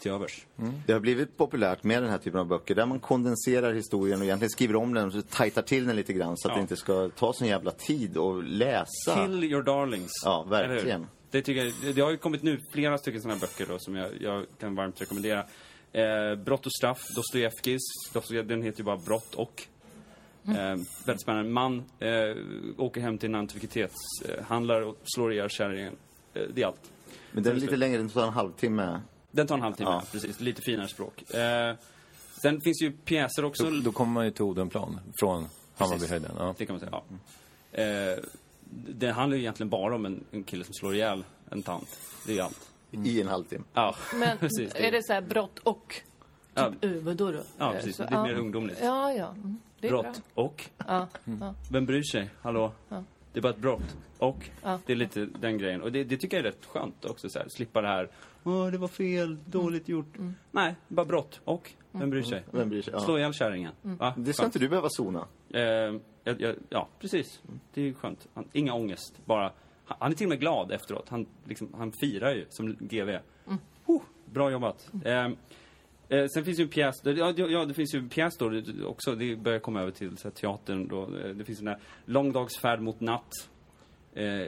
till 0.00 0.10
övers. 0.10 0.46
Det 0.86 0.92
har 0.92 1.00
blivit 1.00 1.36
populärt 1.36 1.82
med 1.82 2.02
den 2.02 2.10
här 2.10 2.18
typen 2.18 2.40
av 2.40 2.46
böcker 2.46 2.74
där 2.74 2.86
man 2.86 3.00
kondenserar 3.00 3.72
historien 3.72 4.18
och 4.20 4.24
egentligen 4.24 4.50
skriver 4.50 4.76
om 4.76 4.94
den 4.94 5.06
och 5.18 5.30
tajtar 5.30 5.62
till 5.62 5.86
den 5.86 5.96
lite 5.96 6.12
grann 6.12 6.36
så 6.36 6.48
att 6.48 6.52
Ja. 6.52 6.56
det 6.56 6.60
inte 6.62 6.76
ska 6.76 7.08
ta 7.08 7.32
sån 7.32 7.48
jävla 7.48 7.70
tid 7.70 8.16
att 8.18 8.44
läsa. 8.44 9.26
Kill 9.26 9.44
your 9.44 9.62
darlings. 9.62 10.10
Ja, 10.24 10.42
verkligen. 10.42 11.06
Det, 11.30 11.42
tycker 11.42 11.64
jag, 11.84 11.94
det- 11.94 12.00
har 12.02 12.10
ju 12.10 12.16
kommit 12.16 12.42
nu 12.42 12.60
flera 12.72 12.98
stycken 12.98 13.22
sådana 13.22 13.34
här 13.34 13.40
böcker 13.46 13.66
då, 13.72 13.78
som 13.78 13.94
jag, 13.94 14.10
jag 14.20 14.46
kan 14.60 14.74
varmt 14.74 15.00
rekommendera. 15.00 15.44
Eh, 15.92 16.34
Brott 16.44 16.66
och 16.66 16.72
straff, 16.72 16.98
Dostojevskijs. 17.16 17.80
Dostojevskij, 18.12 18.48
Den 18.56 18.62
heter 18.62 18.78
ju 18.78 18.84
bara 18.84 18.96
Brott 18.96 19.34
och. 19.34 19.62
Eh, 20.48 20.76
väldigt 21.04 21.22
spännande. 21.22 21.50
Man 21.50 21.84
eh, 21.98 22.36
åker 22.78 23.00
hem 23.00 23.18
till 23.18 23.28
en 23.28 23.34
antikvitetshandlare 23.34 24.84
och 24.84 24.96
slår 25.04 25.32
ihjäl 25.32 25.48
kärringen. 25.50 25.96
Eh, 26.34 26.42
det 26.54 26.62
är 26.62 26.66
allt. 26.66 26.90
Men 27.32 27.42
den 27.42 27.56
är 27.56 27.60
lite 27.60 27.76
längre, 27.76 27.98
den 27.98 28.08
tar 28.08 28.26
en 28.26 28.32
halvtimme. 28.32 29.00
Den 29.30 29.46
tar 29.46 29.54
en 29.54 29.62
halvtimme, 29.62 29.90
Ja. 29.90 30.02
precis. 30.12 30.40
Lite 30.40 30.62
finare 30.62 30.88
språk. 30.88 31.30
Eh, 31.34 31.74
sen 32.42 32.60
finns 32.60 32.82
ju 32.82 32.92
pjäser 32.92 33.44
också. 33.44 33.64
Då, 33.70 33.80
då 33.80 33.92
kommer 33.92 34.12
man 34.12 34.24
ju 34.24 34.30
till 34.30 34.42
Odenplan 34.42 35.00
från 35.20 35.46
Hammarbyhöjden. 35.76 36.30
Ja. 36.38 36.54
Det 36.58 36.66
kan 36.66 36.74
man 36.74 36.80
säga, 36.80 36.92
ja. 36.92 37.82
Eh, 37.82 38.18
det 38.88 39.10
handlar 39.10 39.36
ju 39.36 39.42
egentligen 39.42 39.70
bara 39.70 39.94
om 39.94 40.06
en, 40.06 40.24
en 40.30 40.44
kille 40.44 40.64
som 40.64 40.74
slår 40.74 40.94
ihjäl 40.94 41.24
en 41.50 41.62
tant. 41.62 41.98
Det 42.26 42.38
är 42.38 42.42
allt. 42.42 42.70
I 42.90 43.20
en 43.20 43.28
halvtimme. 43.28 43.64
Ja, 43.74 43.94
Men 44.14 44.38
precis. 44.40 44.72
är 44.74 44.92
det 44.92 45.02
så 45.02 45.12
här 45.12 45.20
brott 45.20 45.58
och 45.58 45.94
Ja. 46.54 46.70
typ 46.80 46.84
uh, 46.84 47.02
vadå 47.02 47.30
då? 47.32 47.40
Ja, 47.58 47.72
precis. 47.72 47.96
så- 47.96 48.02
Det 48.02 48.14
är 48.14 48.22
mer 48.22 48.34
ungdomligt. 48.34 48.78
Ja, 48.82 49.12
ja. 49.12 49.28
Mm, 49.28 49.58
Brott 49.80 50.02
bra. 50.02 50.12
och. 50.34 50.70
Ja, 50.86 51.08
ja. 51.40 51.54
Vem 51.70 51.86
bryr 51.86 52.02
sig? 52.02 52.30
Hallå? 52.42 52.72
Ja. 52.88 53.04
Det 53.32 53.40
är 53.40 53.42
bara 53.42 53.52
ett 53.52 53.58
brott. 53.58 53.96
Och. 54.18 54.50
Ja. 54.62 54.80
Det 54.86 54.92
är 54.92 54.96
lite 54.96 55.26
den 55.40 55.58
grejen. 55.58 55.82
Och 55.82 55.92
det, 55.92 56.04
det 56.04 56.16
tycker 56.16 56.36
jag 56.36 56.46
är 56.46 56.50
rätt 56.50 56.66
skönt 56.66 57.04
också. 57.04 57.28
Så 57.28 57.38
här, 57.38 57.48
slippa 57.48 57.80
det 57.80 57.88
här. 57.88 58.08
Åh, 58.44 58.66
det 58.66 58.78
var 58.78 58.88
fel. 58.88 59.36
Dåligt 59.46 59.88
gjort. 59.88 60.16
Mm. 60.16 60.34
Nej, 60.50 60.74
bara 60.88 61.06
brott. 61.06 61.40
Och. 61.44 61.72
Vem 61.92 62.10
bryr 62.10 62.22
sig? 62.22 62.44
Vem 62.50 62.68
bryr 62.68 62.82
sig? 62.82 62.92
Ja. 62.94 63.00
Slå 63.00 63.18
ihjäl 63.18 63.32
kärringen. 63.32 63.72
Mm. 63.84 63.98
Det 64.16 64.32
ska 64.32 64.42
Skönt. 64.42 64.54
inte 64.54 64.58
du 64.64 64.68
behöva 64.68 64.88
sona. 64.90 65.26
Eh, 65.50 65.60
jag, 66.24 66.40
jag, 66.40 66.54
ja, 66.68 66.88
precis. 66.98 67.42
Det 67.74 67.80
är 67.80 67.84
ju 67.84 67.94
skönt. 67.94 68.28
Han, 68.34 68.44
inga 68.52 68.74
ångest. 68.74 69.14
Bara. 69.24 69.52
Han, 69.84 69.96
han 70.00 70.12
är 70.12 70.16
till 70.16 70.26
och 70.26 70.30
med 70.30 70.40
glad 70.40 70.72
efteråt. 70.72 71.08
Han, 71.08 71.26
liksom, 71.44 71.74
han 71.76 71.92
firar 72.00 72.34
ju 72.34 72.46
som 72.48 72.76
GV. 72.80 73.18
Oh, 73.86 74.02
bra 74.24 74.50
jobbat. 74.50 74.90
Eh, 75.04 75.28
eh, 76.08 76.26
sen 76.34 76.44
finns 76.44 76.58
ju 76.58 76.62
en 76.62 76.68
pjäs, 76.68 76.94
ja, 77.04 77.32
ja, 77.36 77.64
det 77.64 77.74
finns 77.74 77.94
ju 77.94 77.98
en 77.98 78.08
pjäs 78.08 78.36
då 78.36 78.62
också, 78.86 79.14
det 79.14 79.36
börjar 79.36 79.58
komma 79.58 79.80
över 79.80 79.90
till 79.92 80.16
så 80.16 80.28
här, 80.28 80.34
teatern 80.34 80.88
då. 80.88 81.02
Eh, 81.02 81.28
Det 81.34 81.44
finns 81.44 81.58
den 81.58 81.66
där 81.66 81.78
Lång 82.04 82.32
dags 82.32 82.58
färd 82.58 82.80
mot 82.80 83.00
natt. 83.00 83.32
Eh, 84.14 84.46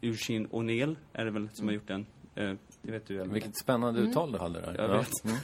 Eugene 0.00 0.48
O'Neill 0.48 0.96
är 1.12 1.24
det 1.24 1.30
väl 1.30 1.48
som 1.52 1.66
har 1.66 1.74
gjort 1.74 1.88
den. 1.88 2.06
Eh, 2.34 2.52
det 2.82 2.92
vet 2.92 3.06
du 3.06 3.14
Elvira. 3.14 3.34
Vilket 3.34 3.56
spännande 3.62 4.00
uttal 4.00 4.32
du 4.32 4.38
hade 4.38 4.60
där. 4.60 4.74
Jag 4.78 4.90
Ja. 4.90 4.96
vet. 4.98 5.24
Mm. 5.24 5.36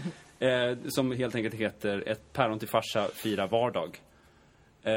Eh, 0.40 0.76
som 0.88 1.12
helt 1.12 1.34
enkelt 1.34 1.54
heter 1.54 2.02
Ett 2.08 2.32
päron 2.32 2.58
till 2.58 2.68
farsa 2.68 3.08
fira 3.14 3.46
vardag. 3.46 4.00
Eh, 4.82 4.92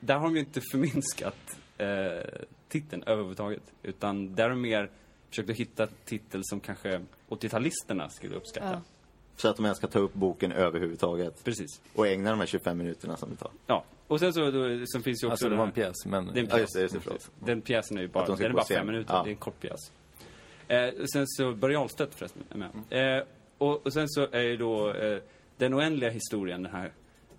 där 0.00 0.14
har 0.16 0.22
de 0.24 0.34
ju 0.34 0.40
inte 0.40 0.60
förminskat 0.72 1.58
eh, 1.78 1.88
titeln 2.68 3.02
överhuvudtaget. 3.06 3.62
Utan 3.82 4.34
där 4.34 4.48
de 4.48 4.60
mer 4.60 4.90
försökt 5.28 5.50
att 5.50 5.56
hitta 5.56 5.86
titel 6.04 6.40
som 6.44 6.60
kanske 6.60 7.00
80-talisterna 7.28 8.08
skulle 8.08 8.36
uppskatta. 8.36 8.70
Ja. 8.70 8.80
Så 9.36 9.48
att 9.48 9.56
de 9.56 9.64
ens 9.64 9.78
ska 9.78 9.86
ta 9.86 9.98
upp 9.98 10.14
boken 10.14 10.52
överhuvudtaget. 10.52 11.44
Precis. 11.44 11.80
Och 11.94 12.06
ägna 12.06 12.30
de 12.30 12.38
här 12.38 12.46
25 12.46 12.78
minuterna 12.78 13.16
som 13.16 13.30
det 13.30 13.36
tar. 13.36 13.50
Ja. 13.66 13.84
Och 14.06 14.20
sen 14.20 14.32
så 14.32 14.50
då, 14.50 14.86
sen 14.86 15.02
finns 15.02 15.22
ju 15.22 15.26
också 15.26 15.30
Alltså 15.30 15.44
det 15.44 15.50
den 15.50 15.58
var 15.58 15.66
en 15.66 15.72
pjäs, 15.72 16.06
men... 16.06 16.26
Det 16.26 16.40
är 16.40 16.42
en 16.42 16.48
Ja, 16.50 16.58
just 16.58 16.74
det, 16.74 16.80
just 16.80 16.92
det. 16.92 17.30
Den 17.38 17.60
pjäsen 17.60 17.98
är 17.98 18.02
ju 18.02 18.08
bara, 18.08 18.26
den 18.26 18.42
är 18.42 18.52
bara 18.52 18.64
fem 18.64 18.86
minuter. 18.86 19.14
Ja. 19.14 19.22
Det 19.22 19.28
är 19.28 19.32
en 19.32 19.36
kort 19.36 19.60
pjäs. 19.60 19.92
Eh, 20.68 21.04
sen 21.12 21.24
så 21.26 21.52
Börje 21.52 21.78
Ahlstedt 21.78 22.14
förresten 22.14 22.42
är 22.50 22.56
med. 22.56 23.18
Eh, 23.18 23.24
och, 23.58 23.86
och 23.86 23.92
sen 23.92 24.08
så 24.08 24.26
är 24.32 24.42
ju 24.42 24.56
då 24.56 24.92
eh, 24.92 25.18
Den 25.56 25.74
oändliga 25.74 26.10
historien, 26.10 26.62
den 26.62 26.72
här 26.72 26.92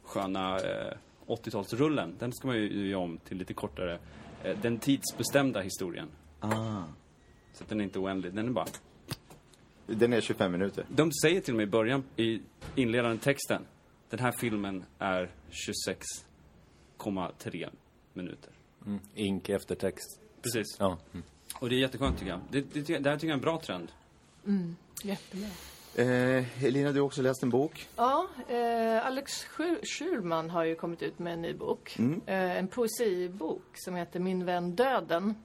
sköna 0.04 0.58
eh, 0.58 0.94
80-talsrullen. 1.28 2.14
Den 2.20 2.34
ska 2.34 2.48
man 2.48 2.58
ju 2.58 2.88
göra 2.88 3.00
om 3.00 3.18
till 3.18 3.38
lite 3.38 3.54
kortare. 3.54 4.00
Eh, 4.44 4.58
den 4.62 4.80
tidsbestämda 4.80 5.62
historien. 5.62 6.08
Ah. 6.40 6.84
Så 7.60 7.64
att 7.64 7.70
den 7.70 7.80
är 7.80 7.84
inte 7.84 8.00
oändlig, 8.00 8.34
den 8.34 8.48
är 8.48 8.52
bara... 8.52 8.68
Den 9.86 10.14
är 10.14 10.22
25 10.22 10.52
minuter. 10.52 10.86
De 10.90 11.12
säger 11.12 11.42
till 11.42 11.56
med 11.56 11.64
i 11.64 11.68
början, 11.68 12.04
i 12.16 12.42
inledande 12.76 13.18
texten, 13.18 13.66
den 14.10 14.20
här 14.20 14.32
filmen 14.32 14.86
är 15.00 15.30
26,3 16.98 17.70
minuter. 18.14 18.54
Mm. 18.86 19.00
Ink 19.16 19.50
eftertext. 19.50 20.20
Precis. 20.42 20.66
Ja. 20.80 20.98
Mm. 21.14 21.24
Och 21.60 21.70
det 21.70 21.76
är 21.76 21.80
jätteskönt 21.80 22.20
tycker 22.20 22.32
jag. 22.32 22.40
Det, 22.52 22.62
det, 22.62 22.82
det 23.00 23.10
här 23.10 23.18
tycker 23.18 23.28
jag 23.28 23.34
är 23.34 23.34
en 23.34 23.42
bra 23.42 23.60
trend. 23.60 23.92
Jättebra. 25.04 25.48
Eh, 25.96 26.64
Elina, 26.66 26.92
du 26.92 27.00
har 27.00 27.06
också 27.06 27.22
läst 27.22 27.44
en 27.44 27.50
bok. 27.50 27.88
Ja, 27.96 28.28
eh, 28.48 29.06
Alex 29.06 29.46
Schulman 29.84 30.50
har 30.50 30.64
ju 30.64 30.76
kommit 30.76 31.02
ut 31.02 31.20
med 31.20 31.34
en 31.34 31.42
ny 31.42 31.54
bok. 31.54 32.00
Eh, 32.26 32.58
en 32.58 32.68
poesibok 32.68 33.64
som 33.74 33.96
heter 33.96 34.20
Min 34.20 34.46
vän 34.46 34.76
döden. 34.76 35.36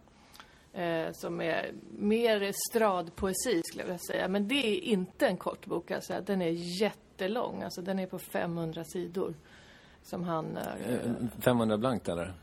Eh, 0.75 1.13
som 1.13 1.41
är 1.41 1.73
mer 1.99 2.43
estradpoesi 2.43 3.63
skulle 3.65 3.83
jag 3.83 3.87
vilja 3.87 3.99
säga. 4.11 4.29
Men 4.29 4.49
det 4.49 4.55
är 4.55 4.81
inte 4.81 5.27
en 5.27 5.37
kort 5.37 5.67
bok 5.67 5.91
alltså. 5.91 6.21
Den 6.27 6.43
är 6.43 6.81
jättelång. 6.83 7.63
Alltså 7.63 7.83
den 7.83 7.99
är 7.99 8.07
på 8.07 8.19
500 8.19 8.85
sidor. 8.85 9.35
Som 10.03 10.25
han... 10.25 10.57
Eh, 10.57 10.63
Eh, 10.91 11.01
500 11.41 11.79
blankt 11.79 12.09
eller? 12.09 12.35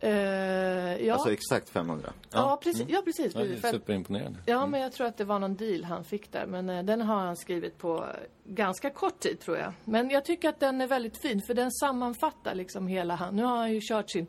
eh, 0.00 1.06
ja. 1.06 1.14
Alltså 1.14 1.32
exakt 1.32 1.68
500. 1.70 2.12
ja, 2.32 2.60
precis. 2.62 2.84
Ja, 2.88 3.02
precis. 3.04 3.34
Ja, 3.34 3.40
det 3.44 3.66
är 3.66 3.72
superimponerande. 3.72 4.38
Ja, 4.46 4.66
men 4.66 4.80
jag 4.80 4.92
tror 4.92 5.06
att 5.06 5.16
det 5.16 5.24
var 5.24 5.38
någon 5.38 5.56
deal 5.56 5.84
han 5.84 6.04
fick 6.04 6.32
där. 6.32 6.46
Men 6.46 6.70
eh, 6.70 6.82
den 6.84 7.00
har 7.00 7.16
han 7.20 7.36
skrivit 7.36 7.78
på 7.78 8.06
ganska 8.44 8.90
kort 8.90 9.20
tid 9.20 9.40
tror 9.40 9.56
jag. 9.56 9.72
Men 9.84 10.10
jag 10.10 10.24
tycker 10.24 10.48
att 10.48 10.60
den 10.60 10.80
är 10.80 10.86
väldigt 10.86 11.16
fin 11.22 11.42
för 11.46 11.54
den 11.54 11.70
sammanfattar 11.72 12.54
liksom 12.54 12.86
hela 12.86 13.14
han. 13.14 13.36
Nu 13.36 13.42
har 13.44 13.56
han 13.56 13.72
ju 13.72 13.80
kört 13.82 14.10
sin 14.10 14.26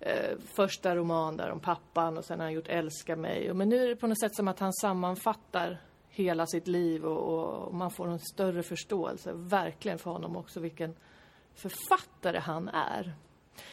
eh, 0.00 0.38
första 0.54 0.96
roman 0.96 1.36
där 1.36 1.50
om 1.50 1.60
pappan 1.60 2.18
och 2.18 2.24
sen 2.24 2.38
har 2.38 2.46
han 2.46 2.52
gjort 2.54 2.68
Älska 2.68 3.16
mig. 3.16 3.50
Och, 3.50 3.56
men 3.56 3.68
nu 3.68 3.82
är 3.84 3.88
det 3.88 3.96
på 3.96 4.06
något 4.06 4.20
sätt 4.20 4.34
som 4.34 4.48
att 4.48 4.58
han 4.58 4.72
sammanfattar 4.72 5.80
hela 6.08 6.46
sitt 6.46 6.66
liv 6.66 7.04
och, 7.04 7.64
och 7.66 7.74
man 7.74 7.90
får 7.90 8.08
en 8.08 8.18
större 8.18 8.62
förståelse 8.62 9.32
verkligen 9.34 9.98
för 9.98 10.10
honom 10.10 10.36
också 10.36 10.60
vilken 10.60 10.94
författare 11.54 12.38
han 12.38 12.68
är. 12.68 13.12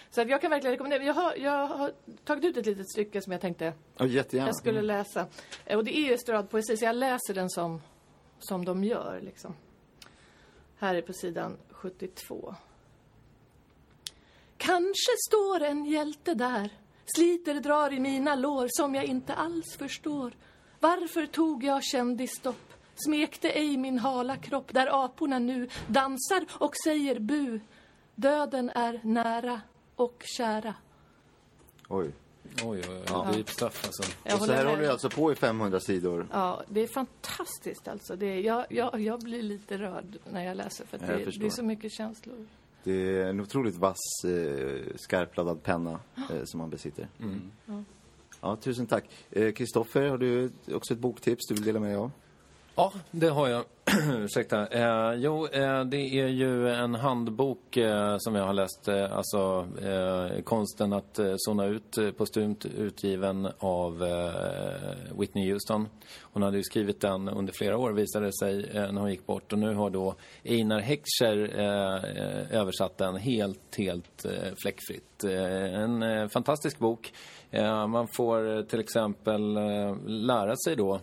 Så 0.10 0.22
att 0.22 0.30
jag 0.30 0.42
kan 0.42 0.52
verkligen 0.52 0.72
rekommendera. 0.72 1.04
Jag 1.04 1.14
har, 1.14 1.36
jag 1.36 1.68
har 1.68 1.92
tagit 2.24 2.44
ut 2.46 2.58
ett 2.58 2.66
litet 2.66 2.90
stycke 2.92 3.22
som 3.22 3.32
jag 3.32 3.42
tänkte 3.42 3.74
jättegärna. 4.00 4.48
jag 4.48 4.56
skulle 4.56 4.82
läsa. 4.82 5.28
Eh, 5.66 5.78
Och 5.78 5.84
det 5.86 5.98
är 5.98 6.02
ju 6.02 6.14
estradpoesi, 6.14 6.78
så 6.78 6.86
jag 6.86 6.96
läser 6.96 7.34
den 7.34 7.50
som, 7.50 7.82
som 8.40 8.66
de 8.66 8.84
gör. 8.84 9.20
Liksom. 9.22 9.56
Här 10.78 10.96
är 10.96 11.02
på 11.02 11.14
sidan 11.14 11.58
72. 11.70 12.56
Kanske 14.58 15.12
står 15.28 15.62
en 15.64 15.86
hjälte 15.86 16.34
där 16.34 16.70
Sliter, 17.16 17.54
drar 17.54 17.94
i 17.94 18.00
mina 18.00 18.36
lår 18.36 18.68
som 18.70 18.96
jag 18.96 19.06
inte 19.06 19.34
alls 19.34 19.76
förstår 19.78 20.34
Varför 20.80 21.26
tog 21.26 21.64
jag 21.64 21.84
kändisstopp 21.84 22.74
Smekte 22.96 23.50
ej 23.50 23.78
min 23.78 24.00
hala 24.00 24.38
kropp 24.38 24.74
där 24.74 25.06
aporna 25.06 25.40
nu 25.40 25.70
dansar 25.88 26.46
och 26.52 26.74
säger 26.84 27.20
bu 27.20 27.60
Döden 28.16 28.70
är 28.70 29.00
nära 29.04 29.62
och 29.96 30.24
kära 30.26 30.76
Oj. 31.90 32.12
Oj, 32.64 32.82
oj, 32.90 33.04
oj. 33.12 33.36
Deep 33.36 33.50
stuff 33.50 33.86
alltså. 33.86 34.04
Jag 34.24 34.40
Och 34.40 34.46
så 34.46 34.52
här 34.52 34.64
med. 34.64 34.72
håller 34.72 34.84
du 34.84 34.92
alltså 34.92 35.10
på 35.10 35.32
i 35.32 35.36
500 35.36 35.80
sidor. 35.80 36.28
Ja, 36.32 36.64
det 36.68 36.82
är 36.82 36.88
fantastiskt 36.88 37.88
alltså. 37.88 38.16
Det 38.16 38.26
är, 38.26 38.40
jag, 38.40 38.66
jag, 38.70 39.02
jag 39.02 39.20
blir 39.20 39.42
lite 39.44 39.78
rörd 39.78 40.18
när 40.32 40.46
jag 40.46 40.58
läser 40.58 40.86
för 40.86 40.98
att 40.98 41.08
det, 41.08 41.40
det 41.40 41.46
är 41.46 41.50
så 41.50 41.64
mycket 41.64 41.92
känslor. 41.92 42.48
Det 42.86 43.20
är 43.20 43.30
en 43.30 43.40
otroligt 43.40 43.76
vass, 43.76 44.26
eh, 44.26 44.96
skarpladdad 44.96 45.64
penna 45.64 46.00
eh, 46.30 46.44
som 46.44 46.60
han 46.60 46.70
besitter. 46.70 47.08
Ja, 48.42 48.56
tusen 48.56 48.88
tack. 48.88 49.10
Eh, 49.32 49.52
Kristoffer, 49.54 50.10
har 50.10 50.18
du 50.18 50.52
också 50.72 50.94
ett 50.94 51.00
boktips 51.00 51.48
du 51.48 51.56
vill 51.56 51.64
dela 51.64 51.80
med 51.80 51.90
dig 51.90 51.98
av? 51.98 52.12
Ja, 52.78 52.94
det 53.12 53.30
har 53.30 53.48
jag. 53.48 53.66
Ursäkta. 54.24 54.68
Eh, 54.68 55.14
jo, 55.14 55.48
eh, 55.48 55.86
det 55.86 55.98
är 55.98 56.28
ju 56.28 56.70
en 56.70 56.96
handbok 56.96 57.78
eh, 57.78 58.18
som 58.18 58.36
jag 58.36 58.46
har 58.46 58.54
läst. 58.54 58.88
Eh, 58.88 59.18
alltså 59.18 59.68
eh, 59.82 60.42
Konsten 60.44 60.94
att 60.94 61.20
eh, 61.20 61.34
zona 61.38 61.66
ut, 61.66 61.98
eh, 61.98 62.12
postumt 62.12 62.66
utgiven 62.78 63.48
av 63.60 64.04
eh, 64.04 65.20
Whitney 65.20 65.52
Houston. 65.52 65.88
Hon 66.22 66.44
hade 66.44 66.58
ju 66.58 66.64
skrivit 66.64 67.02
den 67.02 67.30
under 67.30 67.54
flera 67.54 67.78
år 67.78 67.92
visade 67.92 68.26
det 68.26 68.34
sig 68.34 68.70
eh, 68.74 68.92
när 68.92 69.02
hon 69.02 69.12
gick 69.12 69.26
bort. 69.26 69.54
Och 69.54 69.60
nu 69.60 69.74
har 69.74 69.90
då 69.90 70.16
Einar 70.44 70.80
Heckscher 70.80 71.60
eh, 71.60 72.60
översatt 72.60 72.98
den 72.98 73.16
helt, 73.16 73.76
helt 73.78 74.26
eh, 74.26 74.54
fläckfritt. 74.64 75.24
Eh, 75.24 75.82
en 75.82 76.04
eh, 76.04 76.28
fantastisk 76.28 76.80
bok. 76.80 77.14
Eh, 77.52 77.88
man 77.88 78.08
får 78.08 78.58
eh, 78.58 78.62
till 78.62 78.80
exempel 78.80 79.58
eh, 79.58 79.98
lära 80.08 80.56
sig 80.56 80.76
då 80.76 81.00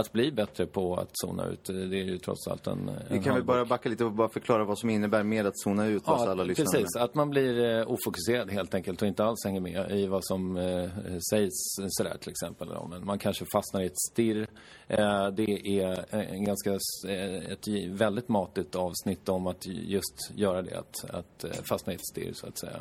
att 0.00 0.12
bli 0.12 0.32
bättre 0.32 0.66
på 0.66 0.94
att 0.96 1.08
zona 1.12 1.46
ut. 1.46 1.64
Det 1.64 1.72
är 1.98 2.04
ju 2.04 2.18
trots 2.18 2.48
allt 2.48 2.66
en, 2.66 2.88
en 2.88 2.94
Vi 3.08 3.14
kan 3.14 3.22
väl 3.22 3.24
handbok. 3.32 3.46
bara 3.46 3.64
backa 3.64 3.88
lite 3.88 4.04
och 4.04 4.12
bara 4.12 4.28
förklara 4.28 4.64
vad 4.64 4.78
som 4.78 4.90
innebär 4.90 5.22
med 5.22 5.46
att 5.46 5.58
zona 5.58 5.86
ut, 5.86 6.04
så 6.04 6.10
alla 6.10 6.44
lyssnar. 6.44 6.64
precis. 6.64 6.96
Att 6.96 7.14
man 7.14 7.30
blir 7.30 7.78
eh, 7.78 7.90
ofokuserad 7.90 8.50
helt 8.50 8.74
enkelt 8.74 9.02
och 9.02 9.08
inte 9.08 9.24
alls 9.24 9.44
hänger 9.44 9.60
med 9.60 9.90
i 9.90 10.06
vad 10.06 10.24
som 10.24 10.56
eh, 10.56 10.90
sägs 11.30 11.54
sådär 11.88 12.16
till 12.20 12.30
exempel. 12.30 12.68
Ja, 12.72 12.86
Men 12.90 13.06
man 13.06 13.18
kanske 13.18 13.44
fastnar 13.52 13.80
i 13.80 13.86
ett 13.86 13.98
stirr. 14.12 14.46
Eh, 14.86 15.28
det 15.28 15.80
är 15.80 16.14
en 16.14 16.44
ganska, 16.44 16.70
eh, 17.08 17.52
ett 17.52 17.68
väldigt 17.88 18.28
matigt 18.28 18.74
avsnitt 18.76 19.28
om 19.28 19.46
att 19.46 19.66
just 19.66 20.30
göra 20.34 20.62
det, 20.62 20.78
att, 20.78 21.10
att 21.10 21.44
eh, 21.44 21.50
fastna 21.68 21.92
i 21.92 21.96
ett 21.96 22.06
stirr 22.06 22.32
så 22.32 22.46
att 22.46 22.58
säga. 22.58 22.80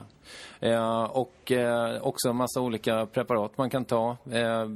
Eh, 0.59 1.03
och 1.03 1.51
eh, 1.51 2.01
också 2.01 2.29
en 2.29 2.35
massa 2.35 2.61
olika 2.61 3.05
preparat 3.05 3.57
man 3.57 3.69
kan 3.69 3.85
ta. 3.85 4.17
Eh, 4.31 4.69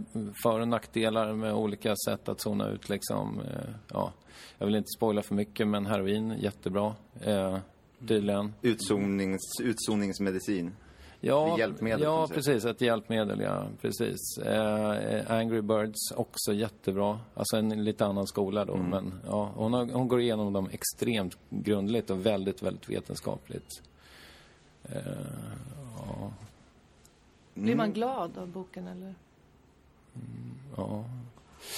för 0.44 0.60
och 0.60 0.68
nackdelar 0.68 1.34
med 1.34 1.54
olika 1.54 1.96
sätt 2.06 2.30
att 2.32 2.42
zona 2.42 2.68
ut 2.70 2.90
liksom. 2.90 3.40
Eh, 3.42 3.70
ja. 3.94 4.12
Jag 4.58 4.66
vill 4.66 4.76
inte 4.76 4.90
spoila 4.98 5.22
för 5.24 5.36
mycket 5.36 5.68
men 5.68 5.86
heroin, 5.86 6.36
jättebra. 6.40 6.96
Eh, 7.22 7.58
tydligen. 8.08 8.54
Utzonings, 8.62 9.42
utzoningsmedicin. 9.62 10.72
Ja, 11.24 11.54
Ett 11.54 11.60
hjälpmedel, 11.60 12.02
ja 12.02 12.28
precis. 12.34 12.66
Ett 12.66 12.82
hjälpmedel, 12.82 13.40
ja. 13.42 13.66
Precis. 13.82 14.38
Eh, 14.46 15.32
Angry 15.32 15.62
Birds, 15.62 16.12
också 16.16 16.54
jättebra. 16.54 17.20
Alltså 17.34 17.58
en 17.58 17.84
lite 17.84 18.06
annan 18.06 18.28
skola 18.28 18.62
Mm. 18.62 18.74
då. 18.76 18.84
Men 18.90 19.14
ja, 19.28 19.52
hon, 19.56 19.74
har, 19.74 19.86
hon 19.94 20.08
går 20.08 20.22
igenom 20.22 20.54
dem 20.54 20.70
extremt 20.72 21.38
grundligt 21.50 22.10
och 22.10 22.26
väldigt, 22.26 22.62
väldigt 22.64 22.90
vetenskapligt. 22.90 23.82
Eh, 24.84 25.02
ja, 25.98 26.32
Blir 27.54 27.76
man 27.76 27.94
glad 27.94 28.38
av 28.38 28.48
boken 28.48 28.88
eller? 28.88 29.16
ja. 30.78 31.06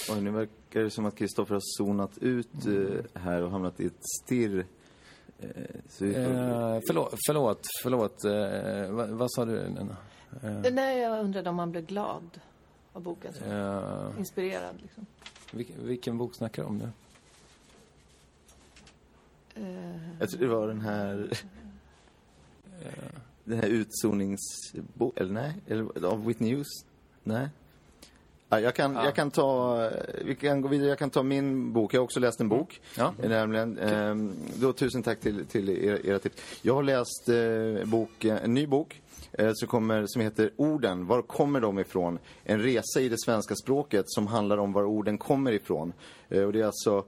Oj, 0.09 0.21
nu 0.21 0.31
verkar 0.31 0.79
det 0.83 0.89
som 0.89 1.05
att 1.05 1.15
Kristoffer 1.15 1.53
har 1.55 1.61
zonat 1.77 2.17
ut 2.17 2.65
eh, 2.65 3.21
här 3.21 3.41
och 3.41 3.51
hamnat 3.51 3.79
i 3.79 3.85
ett 3.85 4.01
stirr. 4.23 4.65
Eh, 5.39 5.47
så. 5.89 6.05
Eh, 6.05 6.79
förlåt, 6.87 7.15
förlåt, 7.27 7.59
förlåt. 7.83 8.23
Eh, 8.25 8.91
vad, 8.95 9.09
vad 9.09 9.31
sa 9.31 9.45
du, 9.45 9.55
Lena? 9.55 9.97
Eh, 10.43 10.73
Nej, 10.73 10.99
jag 10.99 11.19
undrade 11.19 11.49
om 11.49 11.55
man 11.55 11.71
blev 11.71 11.85
glad 11.85 12.39
av 12.93 13.01
boken. 13.01 13.33
Eh, 13.49 14.09
Inspirerad 14.17 14.75
liksom. 14.81 15.05
vilken, 15.51 15.87
vilken 15.87 16.17
bok 16.17 16.35
snackar 16.35 16.61
du 16.63 16.67
om 16.69 16.77
nu? 16.77 16.89
Eh, 19.55 20.19
Jag 20.19 20.29
tror 20.29 20.39
det 20.39 20.47
var 20.47 20.67
den 20.67 20.81
här... 20.81 21.29
Den 23.43 23.59
här 23.59 23.67
utzoningsboken, 23.67 25.23
eller 25.23 25.33
nej? 25.33 25.53
Eller, 25.67 26.05
av 26.05 26.25
Whitney 26.25 26.55
Houston? 26.55 26.89
Nej? 27.23 27.49
Ja, 28.53 28.59
jag, 28.59 28.75
kan, 28.75 28.95
jag 28.95 29.15
kan 29.15 29.31
ta, 29.31 29.89
vi 30.25 30.35
kan 30.35 30.61
gå 30.61 30.67
vidare, 30.67 30.89
jag 30.89 30.99
kan 30.99 31.09
ta 31.09 31.23
min 31.23 31.73
bok. 31.73 31.93
Jag 31.93 31.99
har 31.99 32.03
också 32.03 32.19
läst 32.19 32.39
en 32.41 32.49
bok. 32.49 32.81
Ja. 32.97 33.13
Eh, 33.23 33.29
Nämligen, 33.29 33.77
ehm, 33.77 34.33
då 34.55 34.73
tusen 34.73 35.03
tack 35.03 35.19
till, 35.19 35.45
till 35.45 35.69
era, 35.69 35.99
era 35.99 36.19
tips. 36.19 36.35
Jag 36.61 36.73
har 36.73 36.83
läst 36.83 37.29
eh, 37.29 37.89
bok, 37.89 38.25
en 38.25 38.53
ny 38.53 38.67
bok 38.67 39.01
eh, 39.31 39.51
som, 39.53 39.67
kommer, 39.67 40.05
som 40.07 40.21
heter 40.21 40.51
Orden. 40.55 41.07
Var 41.07 41.21
kommer 41.21 41.61
de 41.61 41.79
ifrån? 41.79 42.19
En 42.43 42.61
resa 42.61 43.01
i 43.01 43.09
det 43.09 43.19
svenska 43.25 43.55
språket 43.55 44.05
som 44.07 44.27
handlar 44.27 44.57
om 44.57 44.73
var 44.73 44.83
orden 44.83 45.17
kommer 45.17 45.51
ifrån. 45.51 45.93
Eh, 46.29 46.43
och 46.43 46.53
det 46.53 46.61
är 46.61 46.65
alltså 46.65 47.03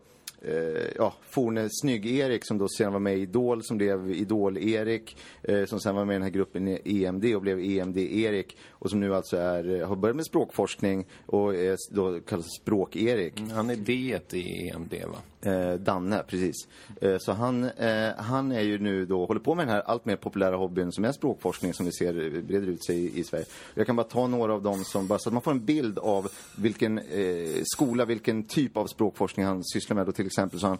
eh, 0.47 0.87
ja, 0.95 1.13
forne 1.29 1.69
Snygg-Erik 1.69 2.45
som 2.45 2.57
då 2.57 2.67
sen 2.67 2.93
var 2.93 2.99
med 2.99 3.17
i 3.17 3.21
Idol, 3.21 3.63
som 3.63 3.77
blev 3.77 4.11
Idol-Erik, 4.11 5.17
eh, 5.43 5.65
som 5.65 5.79
sen 5.79 5.95
var 5.95 6.05
med 6.05 6.13
i 6.13 6.15
den 6.15 6.23
här 6.23 6.29
gruppen 6.29 6.77
EMD 6.85 7.35
och 7.35 7.41
blev 7.41 7.59
EMD-Erik 7.59 8.57
och 8.69 8.89
som 8.89 8.99
nu 8.99 9.15
alltså 9.15 9.37
är, 9.37 9.81
eh, 9.81 9.87
har 9.87 9.95
börjat 9.95 10.15
med 10.15 10.25
språkforskning 10.25 11.05
och 11.25 11.55
är 11.55 11.77
då 11.91 12.19
kallas 12.19 12.45
Språk-Erik. 12.61 13.39
Mm, 13.39 13.51
han 13.51 13.69
är 13.69 13.75
D 13.75 14.19
i 14.31 14.69
EMD, 14.69 14.93
va? 15.07 15.17
Eh, 15.45 15.73
Danne, 15.73 16.23
precis. 16.27 16.55
Eh, 17.01 17.17
så 17.17 17.31
han, 17.31 17.63
eh, 17.63 18.13
han 18.17 18.51
är 18.51 18.61
ju 18.61 18.79
nu 18.79 19.05
då, 19.05 19.25
håller 19.25 19.39
på 19.39 19.55
med 19.55 19.67
den 19.67 19.75
här 19.75 19.81
allt 19.81 20.05
mer 20.05 20.15
populära 20.15 20.55
hobbyn 20.55 20.91
som 20.91 21.05
är 21.05 21.11
språkforskning 21.11 21.73
som 21.73 21.85
vi 21.85 21.91
ser 21.91 22.35
eh, 22.35 22.41
breder 22.41 22.67
ut 22.67 22.85
sig 22.85 22.97
i, 22.97 23.19
i 23.19 23.23
Sverige. 23.23 23.45
Jag 23.73 23.85
kan 23.85 23.95
bara 23.95 24.07
ta 24.07 24.27
några 24.27 24.53
av 24.53 24.61
dem 24.61 24.83
som, 24.83 25.07
bara 25.07 25.19
så 25.19 25.29
att 25.29 25.33
man 25.33 25.41
får 25.41 25.51
en 25.51 25.65
bild 25.65 25.99
av 25.99 26.27
vilken 26.57 26.97
eh, 26.97 27.61
skola, 27.63 28.05
vilken 28.05 28.43
typ 28.43 28.77
av 28.77 28.87
språkforskning 28.87 29.45
han 29.45 29.63
sysslar 29.63 29.95
med. 29.95 30.05
Då 30.05 30.11
till 30.11 30.25
exempel 30.25 30.59
så 30.59 30.65
har 30.65 30.69
han 30.69 30.79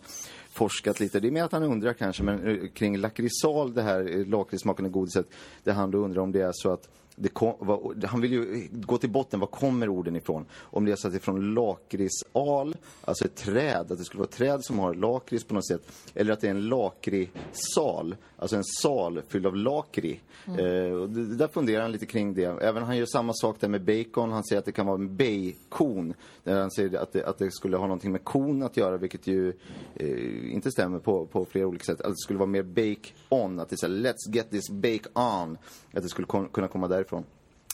forskat 0.51 0.99
lite, 0.99 1.19
det 1.19 1.27
är 1.27 1.31
mer 1.31 1.43
att 1.43 1.51
han 1.51 1.63
undrar 1.63 1.93
kanske, 1.93 2.23
men 2.23 2.47
eh, 2.47 2.67
kring 2.67 2.97
lakritsal, 2.97 3.73
det 3.73 3.81
här 3.81 4.17
eh, 4.19 4.27
lakritssmakande 4.27 4.89
godiset, 4.89 5.27
där 5.63 5.73
han 5.73 5.91
då 5.91 5.97
undrar 5.97 6.21
om 6.21 6.31
det 6.31 6.41
är 6.41 6.51
så 6.53 6.71
att 6.71 6.89
kom, 7.33 7.53
vad, 7.59 8.03
han 8.03 8.21
vill 8.21 8.31
ju 8.31 8.67
gå 8.71 8.97
till 8.97 9.09
botten, 9.09 9.39
var 9.39 9.47
kommer 9.47 9.89
orden 9.89 10.15
ifrån? 10.15 10.45
Om 10.59 10.85
det 10.85 10.91
är 10.91 10.95
så 10.95 11.07
att 11.07 11.13
det 11.13 11.17
är 11.17 11.21
från 11.21 11.53
lakritsal, 11.53 12.75
alltså 13.01 13.25
ett 13.25 13.35
träd, 13.35 13.91
att 13.91 13.97
det 13.97 14.03
skulle 14.03 14.19
vara 14.19 14.27
ett 14.29 14.35
träd 14.35 14.65
som 14.65 14.79
har 14.79 14.93
lakrits 14.93 15.43
på 15.45 15.53
något 15.53 15.67
sätt. 15.67 15.91
Eller 16.13 16.33
att 16.33 16.41
det 16.41 16.47
är 16.47 16.51
en 16.51 16.67
lakritsal, 16.69 18.15
alltså 18.37 18.55
en 18.55 18.63
sal 18.63 19.21
fylld 19.27 19.45
av 19.47 19.55
lakri. 19.55 20.19
Eh, 20.47 20.55
det, 20.55 21.25
det 21.25 21.35
där 21.35 21.47
funderar 21.47 21.81
han 21.81 21.91
lite 21.91 22.05
kring 22.05 22.33
det. 22.33 22.43
Även 22.45 22.83
han 22.83 22.97
gör 22.97 23.05
samma 23.05 23.33
sak 23.33 23.57
där 23.59 23.67
med 23.67 23.83
bacon, 23.83 24.31
han 24.31 24.43
säger 24.43 24.59
att 24.59 24.65
det 24.65 24.71
kan 24.71 24.85
vara 24.85 24.95
en 24.95 25.17
bacon. 25.17 26.13
Där 26.43 26.59
han 26.59 26.71
säger 26.71 26.97
att 26.97 27.13
det, 27.13 27.25
att 27.25 27.37
det 27.37 27.51
skulle 27.51 27.77
ha 27.77 27.87
någonting 27.87 28.11
med 28.11 28.23
kon 28.23 28.63
att 28.63 28.77
göra, 28.77 28.97
vilket 28.97 29.27
ju 29.27 29.53
eh, 29.95 30.53
inte 30.53 30.71
stämmer 30.71 30.99
på, 30.99 31.25
på 31.25 31.45
flera 31.45 31.67
olika 31.67 31.83
sätt. 31.83 32.01
Att 32.01 32.09
det 32.09 32.17
skulle 32.17 32.39
vara 32.39 32.49
mer 32.49 32.63
bake 32.63 33.13
on, 33.29 33.59
att 33.59 33.69
det 33.69 33.73
är 33.73 33.77
så 33.77 33.87
här, 33.87 33.93
let's 33.93 34.33
get 34.35 34.51
this 34.51 34.69
bake 34.69 35.09
on. 35.13 35.57
Att 35.93 36.03
det 36.03 36.09
skulle 36.09 36.27
kon- 36.27 36.49
kunna 36.49 36.67
komma 36.67 36.87
därifrån. 37.05 37.25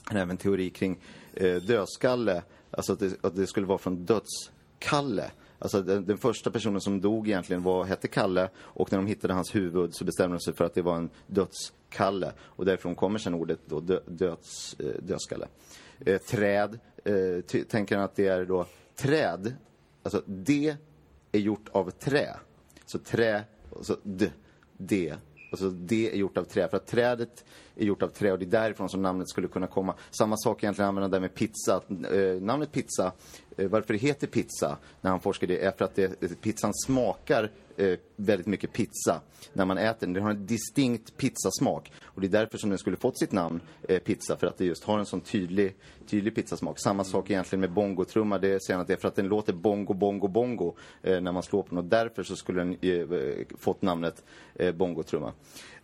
Han 0.04 0.18
har 0.18 0.24
även 0.24 0.38
teori 0.38 0.70
kring 0.70 1.00
eh, 1.34 1.56
dödskalle, 1.56 2.44
alltså 2.72 2.94
att 2.94 3.00
det, 3.00 3.24
att 3.24 3.36
det 3.36 3.48
skulle 3.48 3.66
vara 3.66 3.78
från 3.78 4.06
dödskalle. 4.06 5.32
Alltså 5.60 5.82
den, 5.82 6.06
den 6.06 6.18
första 6.18 6.52
personen 6.52 6.82
som 6.82 7.02
dog 7.02 7.28
egentligen 7.28 7.64
var, 7.64 7.86
hette 7.86 8.08
Kalle 8.08 8.50
och 8.56 8.92
när 8.92 9.00
de 9.00 9.08
hittade 9.08 9.34
hans 9.34 9.56
huvud 9.56 9.96
så 9.96 10.06
bestämde 10.06 10.36
de 10.38 10.40
sig 10.40 10.54
för 10.54 10.66
att 10.66 10.74
det 10.74 10.82
var 10.82 10.96
en 10.96 11.10
dödskalle. 11.28 12.32
Och 12.40 12.66
därifrån 12.66 12.96
kommer 12.96 13.20
sen 13.20 13.34
ordet 13.34 13.60
då 13.66 13.80
dö, 13.80 14.00
döds, 14.08 14.76
eh, 14.80 15.04
dödskalle. 15.04 15.48
Eh, 16.06 16.22
träd, 16.22 16.80
eh, 17.04 17.42
ty, 17.48 17.64
tänker 17.64 17.96
han 17.96 18.06
att 18.06 18.16
det 18.16 18.28
är 18.28 18.46
då 18.46 18.66
träd, 18.96 19.54
alltså 20.04 20.22
det 20.26 20.76
är 21.32 21.40
gjort 21.40 21.70
av 21.72 21.92
trä. 21.92 22.36
Så 22.86 23.00
trä, 23.00 23.44
och 23.70 23.86
så 23.86 23.96
d, 24.04 24.32
det. 24.78 25.16
Alltså 25.52 25.70
det 25.70 26.12
är 26.12 26.16
gjort 26.16 26.38
av 26.38 26.44
trä. 26.44 26.68
För 26.68 26.78
att 26.78 26.88
trädet 26.88 27.46
är 27.76 27.86
gjort 27.86 28.04
av 28.04 28.08
trä 28.08 28.32
och 28.32 28.40
det 28.40 28.46
är 28.46 28.48
därifrån 28.48 28.90
som 28.90 29.02
namnet 29.02 29.30
skulle 29.30 29.48
kunna 29.48 29.68
komma. 29.68 29.94
Samma 30.12 30.38
sak 30.38 30.64
egentligen 30.64 30.90
använda 30.90 31.08
där 31.08 31.20
med 31.20 31.34
pizza. 31.34 31.82
Eh, 32.14 32.42
namnet 32.42 32.72
pizza, 32.72 33.12
eh, 33.58 33.68
varför 33.70 33.94
det 33.94 34.00
heter 34.00 34.28
pizza 34.28 34.78
när 35.02 35.12
han 35.12 35.20
forskar 35.20 35.48
det 35.48 35.66
är 35.66 35.72
för 35.72 35.86
att 35.86 35.96
det, 35.96 36.24
eh, 36.24 36.30
pizzan 36.42 36.74
smakar 36.74 37.52
eh, 37.82 38.00
väldigt 38.16 38.48
mycket 38.48 38.74
pizza 38.74 39.22
när 39.54 39.66
man 39.66 39.78
äter 39.78 40.08
den. 40.08 40.14
Den 40.14 40.24
har 40.24 40.30
en 40.30 40.46
distinkt 40.46 41.18
pizzasmak. 41.18 41.92
Och 42.04 42.22
det 42.22 42.28
är 42.28 42.32
därför 42.32 42.58
som 42.58 42.70
den 42.70 42.80
skulle 42.80 42.98
fått 42.98 43.20
sitt 43.20 43.32
namn, 43.32 43.62
eh, 43.90 44.00
pizza, 44.00 44.38
för 44.38 44.48
att 44.48 44.58
det 44.58 44.66
just 44.66 44.84
har 44.84 45.00
en 45.00 45.06
sån 45.06 45.22
tydlig, 45.22 45.76
tydlig 46.08 46.36
pizzasmak. 46.36 46.80
Samma 46.80 47.04
sak 47.04 47.30
egentligen 47.30 47.62
med 47.62 47.72
bongotrumma. 47.72 48.38
Det 48.38 48.64
säger 48.64 48.76
han 48.76 48.82
att 48.82 48.88
det 48.88 48.94
är 48.94 48.98
för 48.98 49.08
att 49.08 49.16
den 49.16 49.28
låter 49.28 49.54
bongo, 49.54 49.94
bongo, 49.94 50.28
bongo 50.28 50.76
eh, 51.02 51.22
när 51.22 51.32
man 51.32 51.44
slår 51.44 51.64
på 51.64 51.70
den. 51.70 51.78
Och 51.78 51.86
därför 51.86 52.24
så 52.24 52.36
skulle 52.36 52.64
den 52.64 52.78
eh, 52.82 53.46
fått 53.58 53.82
namnet 53.82 54.24
eh, 54.56 54.72
bongotrumma. 54.76 55.34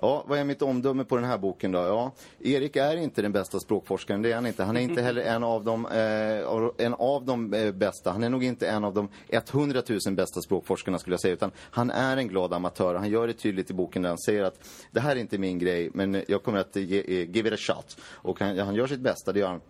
Ja, 0.02 0.24
vad 0.28 0.39
är 0.39 0.43
mitt 0.43 0.62
omdöme 0.62 1.04
på 1.04 1.16
den 1.16 1.26
här 1.26 1.38
boken 1.38 1.72
då? 1.72 1.80
Ja, 1.80 2.12
Erik 2.39 2.76
är 2.76 2.98
inte 2.98 3.22
den 3.22 3.32
bästa 3.32 3.60
språkforskaren, 3.60 4.22
det 4.22 4.32
är 4.32 4.36
han 4.36 4.45
inte. 4.45 4.64
Han 4.64 4.78
är 4.78 4.82
inte 4.82 5.02
heller 5.02 5.22
en 5.22 5.43
av 5.43 5.64
de, 5.64 5.86
eh, 5.86 6.86
en 6.86 6.93
av 6.93 7.26
de 7.26 7.54
eh, 7.54 7.72
bästa. 7.72 8.12
Han 8.12 8.24
är 8.24 8.30
nog 8.30 8.43
inte 8.43 8.68
en 8.68 8.84
av 8.84 8.93
de 8.93 9.10
100 9.30 9.82
000 10.06 10.16
bästa 10.16 10.41
språkforskarna 10.41 11.00
skulle 11.00 11.14
jag 11.14 11.22
säga, 11.22 11.34
utan 11.34 11.52
han 11.60 11.86
är 11.89 12.17
en 12.17 12.27
glad 12.27 12.53
amatör. 12.53 12.95
Han 12.95 13.09
gör 13.09 13.27
det 13.27 13.33
tydligt 13.33 13.71
i 13.71 13.73
boken 13.73 14.01
där 14.01 14.09
han 14.09 14.19
säger 14.19 14.43
att 14.43 14.69
det 14.91 14.99
här 14.99 15.15
är 15.15 15.19
inte 15.19 15.38
min 15.38 15.59
grej, 15.59 15.89
men 15.93 16.23
jag 16.27 16.43
kommer 16.43 16.59
att 16.59 16.75
ge, 16.75 17.21
eh, 17.21 17.29
give 17.29 17.47
it 17.47 17.53
a 17.53 17.57
shot. 17.57 17.97
Och 18.03 18.39
han, 18.39 18.59
han 18.59 18.75
gör 18.75 18.88
sitt 18.88 18.99
bästa, 18.99 19.33
det 19.33 19.39
gör 19.39 19.49
han. 19.49 19.61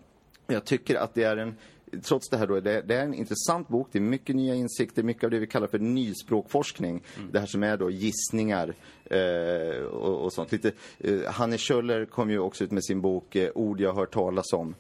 Jag 0.48 0.66
tycker 0.66 0.96
att 0.96 1.14
det 1.14 1.24
är 1.24 1.38
en 1.38 1.56
trots 2.04 2.30
det 2.30 2.38
här 2.38 2.48
då, 2.48 2.60
det, 2.60 2.96
är 2.96 3.04
en 3.04 3.14
intressant 3.14 3.68
bok. 3.68 3.88
Det 3.92 4.00
är 4.00 4.02
mycket 4.02 4.36
nya 4.36 4.56
insikter, 4.56 5.04
mycket 5.04 5.24
av 5.24 5.30
det 5.30 5.40
vi 5.40 5.48
kallar 5.48 5.68
för 5.68 5.80
nyspråkforskning. 5.80 7.04
Det 7.32 7.40
här 7.40 7.46
som 7.46 7.64
är 7.64 7.78
då 7.78 7.90
gissningar 7.90 8.74
eh, 9.10 9.82
och, 9.84 10.24
och 10.26 10.34
sånt. 10.34 10.52
Lite, 10.52 10.72
eh, 11.00 11.24
Hanne 11.26 11.58
Kjöller 11.58 12.06
kom 12.06 12.30
ju 12.32 12.40
också 12.40 12.64
ut 12.64 12.72
med 12.72 12.84
sin 12.86 13.02
bok 13.02 13.36
eh, 13.36 13.50
Ord 13.56 13.82
jag 13.82 13.94
hört 13.94 14.14
talas 14.14 14.54
om. 14.54 14.76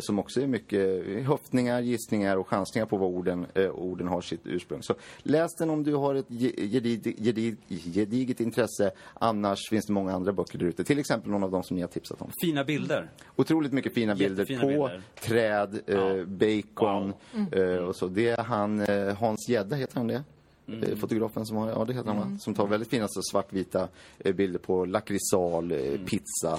Som 0.00 0.18
också 0.18 0.40
är 0.40 0.46
mycket 0.46 1.04
höftningar, 1.26 1.80
gissningar 1.80 2.36
och 2.36 2.48
chansningar 2.48 2.86
på 2.86 2.96
vad 2.96 3.08
orden, 3.10 3.46
orden 3.74 4.08
har 4.08 4.20
sitt 4.20 4.40
ursprung. 4.46 4.82
Så 4.82 4.94
läs 5.22 5.54
den 5.54 5.70
om 5.70 5.82
du 5.84 5.94
har 5.94 6.14
ett 6.14 6.26
ge- 6.28 6.66
gedig, 6.66 7.14
gedig, 7.18 7.56
gediget 7.94 8.40
intresse. 8.40 8.90
Annars 9.14 9.58
finns 9.70 9.86
det 9.86 9.92
många 9.92 10.12
andra 10.12 10.32
böcker 10.32 10.58
där 10.58 10.66
ute. 10.66 10.84
Till 10.84 10.98
exempel 10.98 11.30
någon 11.30 11.42
av 11.44 11.50
dem 11.50 11.62
som 11.62 11.76
ni 11.76 11.82
har 11.82 11.88
tipsat 11.88 12.22
om. 12.22 12.30
Fina 12.44 12.64
bilder. 12.64 13.10
Otroligt 13.36 13.72
mycket 13.72 13.94
fina 13.94 14.14
bilder 14.14 14.42
Jättefina 14.42 14.60
på 14.60 14.68
bilder. 14.68 15.02
träd, 15.20 15.80
Ja. 15.86 16.24
bacon 16.26 17.12
Wow. 17.32 17.88
och 17.88 17.96
så. 17.96 18.06
Det 18.06 18.28
är 18.28 18.42
han, 18.42 18.86
Hans 19.16 19.48
Gedda, 19.48 19.76
heter 19.76 19.96
han 19.96 20.06
det? 20.06 20.22
Mm. 20.68 20.82
Eh, 20.82 20.96
Fotografen 20.96 21.46
som 21.46 21.56
har, 21.56 21.68
ja 21.70 21.84
det 21.84 21.92
heter 21.92 22.08
han 22.12 22.32
va? 22.32 22.38
Som 22.38 22.54
tar 22.54 22.66
väldigt 22.66 22.90
fina 22.90 23.08
så 23.08 23.22
svartvita 23.22 23.88
eh, 24.18 24.34
bilder 24.34 24.58
på 24.58 24.84
lakritsal, 24.84 25.72
eh, 25.72 25.78
Mm. 25.78 26.04
pizza, 26.06 26.58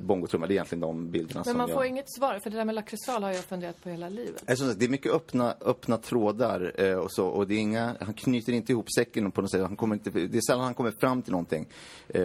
bongotrumma. 0.00 0.46
Det 0.46 0.52
är 0.52 0.54
egentligen 0.54 0.80
de 0.80 1.10
bilderna 1.10 1.38
Men 1.40 1.44
som 1.44 1.58
man 1.58 1.68
jag... 1.68 1.76
får 1.76 1.84
inget 1.84 2.12
svar, 2.12 2.38
för 2.38 2.50
det 2.50 2.56
där 2.56 2.64
med 2.64 2.74
lakritsal 2.74 3.22
har 3.22 3.30
jag 3.30 3.44
funderat 3.44 3.82
på 3.82 3.88
hela 3.88 4.08
livet. 4.08 4.58
Sagt, 4.58 4.78
Det 4.78 4.84
är 4.84 4.88
mycket 4.88 5.12
öppna, 5.12 5.54
öppna 5.60 5.96
trådar 5.96 6.80
och 6.96 7.12
så. 7.12 7.26
Och 7.26 7.46
det 7.48 7.54
är 7.54 7.58
inga, 7.58 7.96
han 8.00 8.14
knyter 8.14 8.52
inte 8.52 8.72
ihop 8.72 8.86
säcken 8.98 9.30
på 9.30 9.40
något 9.40 9.50
sätt. 9.50 9.62
Han 9.62 9.76
kommer 9.76 9.94
inte, 9.94 10.10
det 10.10 10.38
är 10.38 10.40
sällan 10.40 10.64
han 10.64 10.74
kommer 10.74 10.90
fram 10.90 11.22
till 11.22 11.32
någonting. 11.32 11.66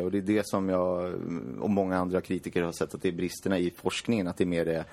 Och 0.04 0.12
det 0.12 0.18
är 0.18 0.22
det 0.22 0.48
som 0.48 0.70
jag 0.70 1.08
mm, 1.08 1.62
och 1.62 1.70
många 1.70 1.98
andra 1.98 2.22
kritiker 2.22 2.62
har 2.62 2.72
sett 2.72 2.96
att 2.96 3.02
det 3.02 3.08
är 3.08 3.14
bristerna 3.14 3.60
i 3.60 3.72
forskningen. 3.72 4.28
Att 4.28 4.38
det 4.38 4.44
är 4.44 4.46
mer 4.46 4.68
är, 4.68 4.84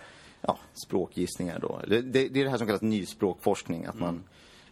ja, 0.41 0.59
språkgissningar 0.87 1.59
då. 1.59 1.81
Det, 1.89 2.01
det, 2.03 2.29
det 2.29 2.41
är 2.41 2.45
det 2.45 2.51
här 2.51 2.59
som 2.59 2.67
kallas 2.67 2.83
nyspråkforskning. 2.83 3.85
Att 3.85 4.01
man, 4.01 4.23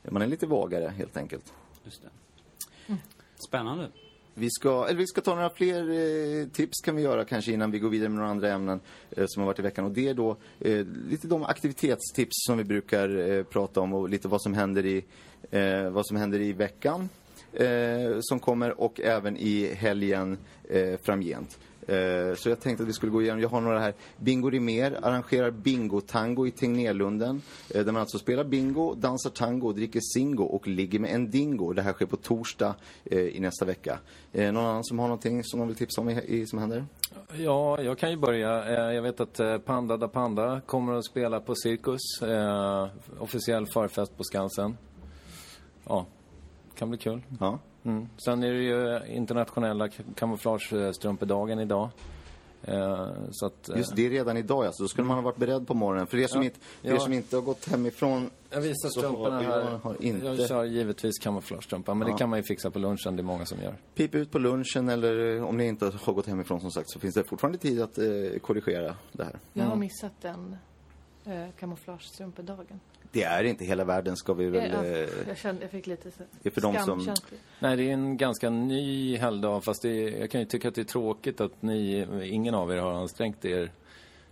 man 0.02 0.22
är 0.22 0.26
lite 0.26 0.46
vagare 0.46 0.92
helt 0.96 1.16
enkelt. 1.16 1.52
Just 1.84 2.02
det. 2.02 2.08
Spännande. 3.48 3.88
Vi 4.38 4.50
ska, 4.50 4.86
eller 4.88 4.98
vi 4.98 5.06
ska 5.06 5.20
ta 5.20 5.34
några 5.34 5.50
fler 5.50 5.90
eh, 5.90 6.48
tips 6.48 6.80
kan 6.84 6.96
vi 6.96 7.02
göra 7.02 7.24
kanske 7.24 7.52
innan 7.52 7.70
vi 7.70 7.78
går 7.78 7.88
vidare 7.88 8.08
med 8.08 8.18
några 8.18 8.30
andra 8.30 8.52
ämnen 8.52 8.80
eh, 9.10 9.24
som 9.28 9.40
har 9.40 9.46
varit 9.46 9.58
i 9.58 9.62
veckan. 9.62 9.84
Och 9.84 9.90
det 9.90 10.08
är 10.08 10.14
då 10.14 10.36
eh, 10.60 10.86
lite 11.08 11.26
de 11.26 11.42
aktivitetstips 11.42 12.34
som 12.46 12.58
vi 12.58 12.64
brukar 12.64 13.30
eh, 13.30 13.42
prata 13.44 13.80
om 13.80 13.94
och 13.94 14.08
lite 14.08 14.28
vad 14.28 14.42
som 14.42 14.54
händer 14.54 14.86
i, 14.86 15.04
eh, 15.50 15.90
vad 15.90 16.06
som 16.06 16.16
händer 16.16 16.40
i 16.40 16.52
veckan 16.52 17.08
eh, 17.52 18.18
som 18.20 18.40
kommer 18.40 18.80
och 18.80 19.00
även 19.00 19.36
i 19.36 19.74
helgen 19.74 20.38
framgent. 21.02 21.58
Eh, 21.88 22.34
Så 22.36 22.48
jag 22.48 22.60
tänkte 22.60 22.82
att 22.82 22.88
vi 22.88 22.92
skulle 22.92 23.12
gå 23.12 23.22
igenom, 23.22 23.40
jag 23.40 23.48
har 23.48 23.60
några 23.60 23.78
här. 23.80 23.94
Bingo 24.16 24.50
Rimér 24.50 24.98
arrangerar 25.02 25.50
bingo-tango 25.50 26.46
i 26.46 26.50
Tegnérlunden. 26.50 27.42
eh, 27.74 27.84
Där 27.84 27.92
man 27.92 28.00
alltså 28.00 28.18
spelar 28.18 28.44
bingo, 28.44 28.94
dansar 28.94 29.30
tango, 29.30 29.72
dricker 29.72 30.00
singo 30.14 30.44
och 30.44 30.68
ligger 30.68 30.98
med 30.98 31.10
en 31.14 31.30
dingo. 31.30 31.72
Det 31.72 31.82
här 31.82 31.92
sker 31.92 32.06
på 32.06 32.16
torsdag 32.16 32.74
eh, 33.04 33.18
i 33.18 33.40
nästa 33.40 33.64
vecka. 33.64 33.98
Någon 34.32 34.56
annan 34.56 34.84
som 34.84 34.98
har 34.98 35.06
någonting 35.08 35.44
som 35.44 35.58
de 35.60 35.68
vill 35.68 35.76
tipsa 35.76 36.00
om 36.00 36.08
i, 36.10 36.20
i, 36.26 36.46
som 36.46 36.58
händer? 36.58 36.84
Ja, 37.36 37.82
jag 37.82 37.98
kan 37.98 38.10
ju 38.10 38.16
börja. 38.16 38.92
Jag 38.92 39.02
vet 39.02 39.20
att 39.20 39.64
Panda 39.64 39.96
da 39.96 40.08
Panda 40.08 40.60
kommer 40.66 40.92
att 40.94 41.04
spela 41.04 41.40
på 41.40 41.54
Cirkus. 41.54 42.00
Officiell 43.18 43.66
förfest 43.66 44.16
på 44.16 44.24
Skansen. 44.24 44.76
Ja, 45.84 46.06
kan 46.74 46.88
bli 46.90 46.98
kul. 46.98 47.22
Ja. 47.40 47.58
Mm. 47.88 48.08
Sen 48.16 48.42
är 48.42 48.52
det 48.52 48.62
ju 48.62 49.00
internationella 49.14 49.88
kamouflagestrumpedagen 50.14 51.58
idag. 51.60 51.88
Eh, 52.62 53.08
så 53.30 53.46
att, 53.46 53.68
eh, 53.68 53.76
Just 53.78 53.96
det, 53.96 54.06
är 54.06 54.10
redan 54.10 54.36
idag 54.36 54.64
alltså. 54.66 54.82
Då 54.82 54.88
skulle 54.88 55.06
man 55.06 55.16
ha 55.16 55.22
varit 55.22 55.36
beredd 55.36 55.66
på 55.66 55.74
morgonen. 55.74 56.06
För 56.06 56.16
er 56.18 56.26
som, 56.26 56.40
Ja. 56.40 56.44
inte, 56.44 56.60
för 56.82 56.88
er 56.88 56.98
som 56.98 57.12
inte 57.12 57.36
har 57.36 57.42
gått 57.42 57.68
hemifrån 57.68 58.30
Jag 58.50 58.60
visar 58.60 58.88
strumporna 58.88 59.40
här. 59.40 59.80
inte- 60.04 60.26
Jag 60.26 60.48
kör 60.48 60.64
givetvis 60.64 61.18
kamouflagestrumpa, 61.18 61.94
men 61.94 62.08
Ja. 62.08 62.14
det 62.14 62.18
kan 62.18 62.30
man 62.30 62.38
ju 62.38 62.42
fixa 62.42 62.70
på 62.70 62.78
lunchen. 62.78 63.16
Det 63.16 63.20
är 63.20 63.24
många 63.24 63.46
som 63.46 63.58
gör. 63.62 63.74
Pip 63.94 64.14
ut 64.14 64.30
på 64.30 64.38
lunchen 64.38 64.88
eller 64.88 65.36
eh, 65.36 65.44
om 65.44 65.56
ni 65.56 65.66
inte 65.66 65.84
har 66.04 66.12
gått 66.12 66.26
hemifrån 66.26 66.60
som 66.60 66.70
sagt 66.70 66.90
så 66.90 66.98
finns 66.98 67.14
det 67.14 67.24
fortfarande 67.24 67.58
tid 67.58 67.82
att 67.82 67.98
eh, 67.98 68.04
korrigera 68.42 68.94
det 69.12 69.24
här. 69.24 69.38
Jag 69.52 69.64
har 69.64 69.76
missat 69.76 70.12
den 70.22 70.56
eh, 71.24 71.46
kamouflagestrumpedagen. 71.60 72.80
Det 73.12 73.22
är 73.22 73.44
inte 73.44 73.64
hela 73.64 73.84
världen 73.84 74.16
ska 74.16 74.32
vi 74.32 74.48
väl... 74.48 74.70
Ja, 74.72 74.84
Eh, 74.84 75.08
jag, 75.28 75.36
kände, 75.36 75.62
jag 75.62 75.70
fick 75.70 75.86
lite 75.86 76.10
det 76.42 76.48
är 76.48 76.50
för 76.50 76.60
de 76.60 76.78
som-. 76.78 77.14
Nej, 77.58 77.76
det 77.76 77.82
är 77.82 77.92
en 77.92 78.16
ganska 78.16 78.50
ny 78.50 79.16
helgdag, 79.16 79.64
fast 79.64 79.82
det 79.82 79.88
är, 79.88 80.20
jag 80.20 80.30
kan 80.30 80.40
ju 80.40 80.46
tycka 80.46 80.68
att 80.68 80.74
det 80.74 80.80
är 80.80 80.84
tråkigt 80.84 81.40
att 81.40 81.62
ni, 81.62 82.06
ingen 82.22 82.54
av 82.54 82.72
er 82.72 82.76
har 82.76 82.92
ansträngt 82.92 83.44
er. 83.44 83.70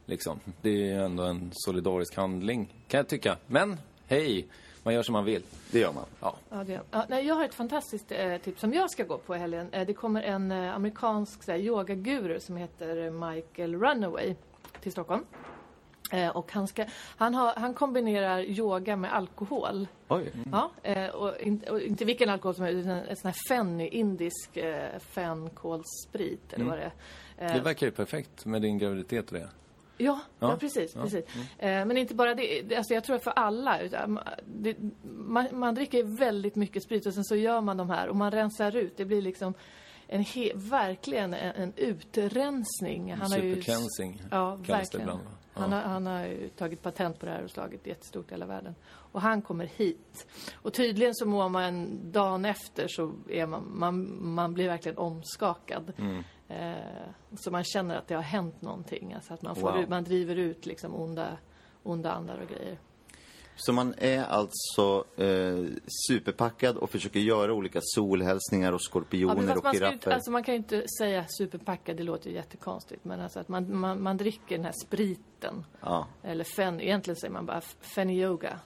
Liksom. 0.06 0.40
Det 0.62 0.68
är 0.70 0.74
ju 0.74 1.04
ändå 1.04 1.22
en 1.22 1.50
solidarisk 1.52 2.16
handling, 2.16 2.74
kan 2.88 2.98
jag 2.98 3.08
tycka. 3.08 3.36
Men, 3.46 3.76
hej, 4.06 4.46
man 4.82 4.94
gör 4.94 5.02
som 5.02 5.12
man 5.12 5.24
vill. 5.24 5.42
det 5.70 5.78
gör 5.78 5.92
man. 5.92 6.04
Ja. 6.20 6.36
Ja, 6.50 6.64
det, 6.64 6.80
ja, 6.90 7.06
nej, 7.08 7.26
jag 7.26 7.34
har 7.34 7.44
ett 7.44 7.54
fantastiskt 7.54 8.12
eh, 8.12 8.36
tips 8.36 8.60
som 8.60 8.72
jag 8.72 8.90
ska 8.90 9.04
gå 9.04 9.18
på 9.18 9.36
i 9.36 9.38
helgen. 9.38 9.68
Eh, 9.72 9.86
det 9.86 9.94
kommer 9.94 10.22
en 10.22 10.52
eh, 10.52 10.74
amerikansk 10.74 11.42
så 11.42 11.52
här, 11.52 11.58
yogaguru 11.58 12.40
som 12.40 12.56
heter 12.56 13.10
Michael 13.10 13.74
Runaway 13.74 14.34
till 14.80 14.92
Stockholm. 14.92 15.24
Eh, 16.12 16.28
och 16.28 16.52
han, 16.52 16.66
ska, 16.68 16.84
han, 17.16 17.34
har, 17.34 17.52
han 17.56 17.74
kombinerar 17.74 18.40
yoga 18.40 18.96
med 18.96 19.14
alkohol. 19.14 19.88
Oj. 20.08 20.32
Ja, 20.52 20.70
eh, 20.82 21.06
och, 21.08 21.40
in, 21.40 21.64
och 21.70 21.80
inte 21.80 22.04
vilken 22.04 22.28
alkohol 22.28 22.54
som 22.54 22.64
helst, 22.64 22.78
utan 22.78 22.90
en 22.98 23.16
sån 23.16 23.28
här 23.30 23.36
fenny, 23.48 23.88
indisk 23.88 24.56
eh, 24.56 24.98
fenkolsprit 24.98 26.52
eller 26.52 26.64
vad 26.64 26.78
det 26.78 26.92
är. 27.36 27.46
Eh, 27.48 27.54
Det 27.54 27.60
verkar 27.60 27.86
ju 27.86 27.92
perfekt 27.92 28.44
med 28.44 28.62
din 28.62 28.78
graviditet 28.78 29.26
och 29.32 29.38
det. 29.38 29.48
Ja, 29.98 30.20
ja, 30.38 30.50
Ja, 30.50 30.56
precis. 30.56 30.94
ja, 30.94 31.02
precis. 31.02 31.24
Eh, 31.58 31.84
men 31.86 31.96
inte 31.96 32.14
bara 32.14 32.34
det. 32.34 32.76
Alltså 32.76 32.94
jag 32.94 33.04
tror 33.04 33.18
för 33.18 33.30
alla. 33.30 33.78
Det, 34.44 34.76
man, 35.02 35.46
man 35.52 35.74
dricker 35.74 36.18
väldigt 36.18 36.56
mycket 36.56 36.82
sprit 36.82 37.06
och 37.06 37.14
sen 37.14 37.24
så 37.24 37.36
gör 37.36 37.60
man 37.60 37.76
de 37.76 37.90
här 37.90 38.08
och 38.08 38.16
man 38.16 38.30
rensar 38.30 38.76
ut. 38.76 38.96
Det 38.96 39.04
blir 39.04 39.22
liksom 39.22 39.54
en 40.08 40.20
he, 40.24 40.52
verkligen 40.54 41.34
en, 41.34 41.54
en 41.62 41.72
utrensning. 41.76 43.14
Han 43.14 43.32
har 43.32 43.38
ju, 43.38 43.62
ja, 44.30 44.54
verkligen. 44.56 45.18
Han, 45.56 45.70
Ja. 45.70 45.76
har, 45.76 45.82
han 45.82 46.06
har 46.06 46.48
tagit 46.56 46.82
patent 46.82 47.18
på 47.18 47.26
det 47.26 47.32
här 47.32 47.44
och 47.44 47.50
slagit 47.50 47.86
jättestort 47.86 48.30
i 48.30 48.34
hela 48.34 48.46
världen. 48.46 48.74
Och 48.88 49.20
han 49.20 49.42
kommer 49.42 49.66
hit. 49.66 50.26
Och 50.54 50.72
tydligen 50.72 51.14
så 51.14 51.26
mår 51.26 51.48
man 51.48 51.98
dagen 52.12 52.44
efter 52.44 52.88
så 52.88 53.12
är 53.28 53.46
man, 53.46 53.78
man, 53.78 54.24
man 54.34 54.54
blir 54.54 54.68
verkligen 54.68 54.98
omskakad. 54.98 55.92
Mm. 55.98 56.22
Eh, 56.48 57.08
så 57.36 57.50
man 57.50 57.64
känner 57.64 57.96
att 57.96 58.08
det 58.08 58.14
har 58.14 58.22
hänt 58.22 58.62
någonting. 58.62 59.12
Alltså 59.14 59.34
att 59.34 59.42
man, 59.42 59.54
får 59.56 59.72
Wow. 59.72 59.80
ut, 59.80 59.88
man 59.88 60.04
driver 60.04 60.36
ut 60.36 60.66
liksom 60.66 60.94
onda, 60.94 61.28
onda 61.82 62.12
andar 62.12 62.38
och 62.38 62.48
grejer. 62.48 62.78
Så 63.56 63.72
man 63.72 63.94
är 63.98 64.24
alltså 64.24 65.04
eh, 65.16 65.64
superpackad 66.08 66.76
och 66.76 66.90
försöker 66.90 67.20
göra 67.20 67.52
olika 67.52 67.80
solhälsningar 67.82 68.72
och 68.72 68.76
Ja, 68.76 68.88
skorpioner 68.88 69.54
fast 69.54 69.64
och 69.66 69.72
giraffer. 69.72 70.10
alltså 70.10 70.30
man 70.30 70.42
kan 70.42 70.54
ju 70.54 70.58
inte 70.58 70.88
säga 70.98 71.24
superpackad, 71.28 71.96
det 71.96 72.02
låter 72.02 72.30
ju 72.30 72.36
jättekonstigt. 72.36 73.04
Men 73.04 73.20
alltså 73.20 73.40
att 73.40 73.48
man, 73.48 73.78
man, 73.78 74.02
man 74.02 74.16
dricker 74.16 74.56
den 74.56 74.64
här 74.64 74.74
spriten. 74.86 75.64
Ja. 75.80 76.06
Eller 76.22 76.44
fen, 76.44 76.80
egentligen 76.80 77.16
säger 77.16 77.32
man 77.32 77.46
bara 77.46 77.60
fenioga. 77.94 78.60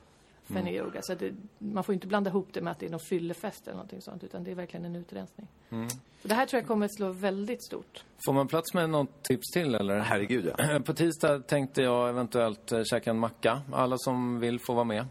Mm. 0.51 0.65
Fenioga. 0.65 1.03
Så 1.03 1.13
att 1.13 1.19
det, 1.19 1.35
man 1.59 1.85
får 1.85 1.93
inte 1.95 2.07
blanda 2.07 2.31
ihop 2.31 2.49
det 2.53 2.61
med 2.61 2.71
att 2.71 2.79
det 2.79 2.87
är 2.87 2.91
någon 2.91 3.01
fyllefest 3.01 3.63
eller 3.67 3.77
någonting 3.77 4.01
sånt. 4.03 4.25
Utan 4.25 4.45
det 4.45 4.51
är 4.51 4.55
verkligen 4.55 4.87
en 4.87 4.97
utrensning. 4.97 5.49
Mm. 5.71 5.91
Så 5.91 6.29
det 6.29 6.35
här 6.35 6.47
tror 6.47 6.61
jag 6.61 6.69
kommer 6.69 6.87
att 6.87 6.95
slå 6.97 7.13
väldigt 7.13 7.65
stort. 7.65 8.05
Får 8.27 8.33
man 8.33 8.49
plats 8.49 8.75
med 8.75 8.91
något 8.91 9.23
tips 9.23 9.51
till 9.53 9.75
eller? 9.75 9.99
Herregud 9.99 10.53
ja. 10.59 10.81
På 10.85 10.95
tisdag 10.95 11.39
tänkte 11.47 11.83
jag 11.83 12.09
eventuellt 12.09 12.73
eh, 12.73 12.83
käka 12.85 13.11
en 13.11 13.19
macka. 13.19 13.63
Alla 13.73 13.99
som 13.99 14.41
vill 14.41 14.61
får 14.61 14.75
vara 14.75 14.85
med. 14.85 15.01
Eh, 15.01 15.07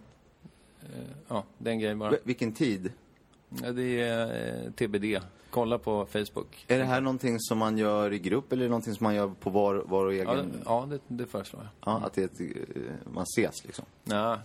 Ja, 1.27 1.43
det 1.57 1.69
är 1.69 1.73
en 1.73 1.79
grej 1.79 1.95
bara. 1.95 2.13
Vilken 2.23 2.53
tid? 2.53 2.91
Ja, 3.63 3.71
Det 3.71 4.01
är 4.01 4.65
eh, 4.65 4.71
TBD. 4.71 5.23
Kolla 5.49 5.77
på 5.77 6.05
Facebook. 6.05 6.65
Är 6.67 6.77
det 6.77 6.83
här 6.85 7.01
någonting 7.01 7.39
som 7.39 7.57
man 7.57 7.77
gör 7.77 8.13
i 8.13 8.19
grupp 8.19 8.51
eller 8.51 8.63
är 8.63 8.65
det 8.67 8.69
någonting 8.69 8.93
som 8.93 9.03
man 9.03 9.15
gör 9.15 9.27
på 9.39 9.49
var, 9.49 9.75
var 9.75 10.05
och 10.05 10.13
egen... 10.13 10.27
Ja, 10.27 10.45
ja 10.65 10.87
det, 10.89 10.99
det 11.07 11.25
föreslår 11.25 11.61
jag. 11.61 11.93
Ja, 11.93 12.05
att 12.05 12.13
det 12.13 12.21
är 12.21 12.25
ett, 12.25 13.13
man 13.13 13.23
ses 13.23 13.63
liksom. 13.65 13.85
Ja, 14.03 14.39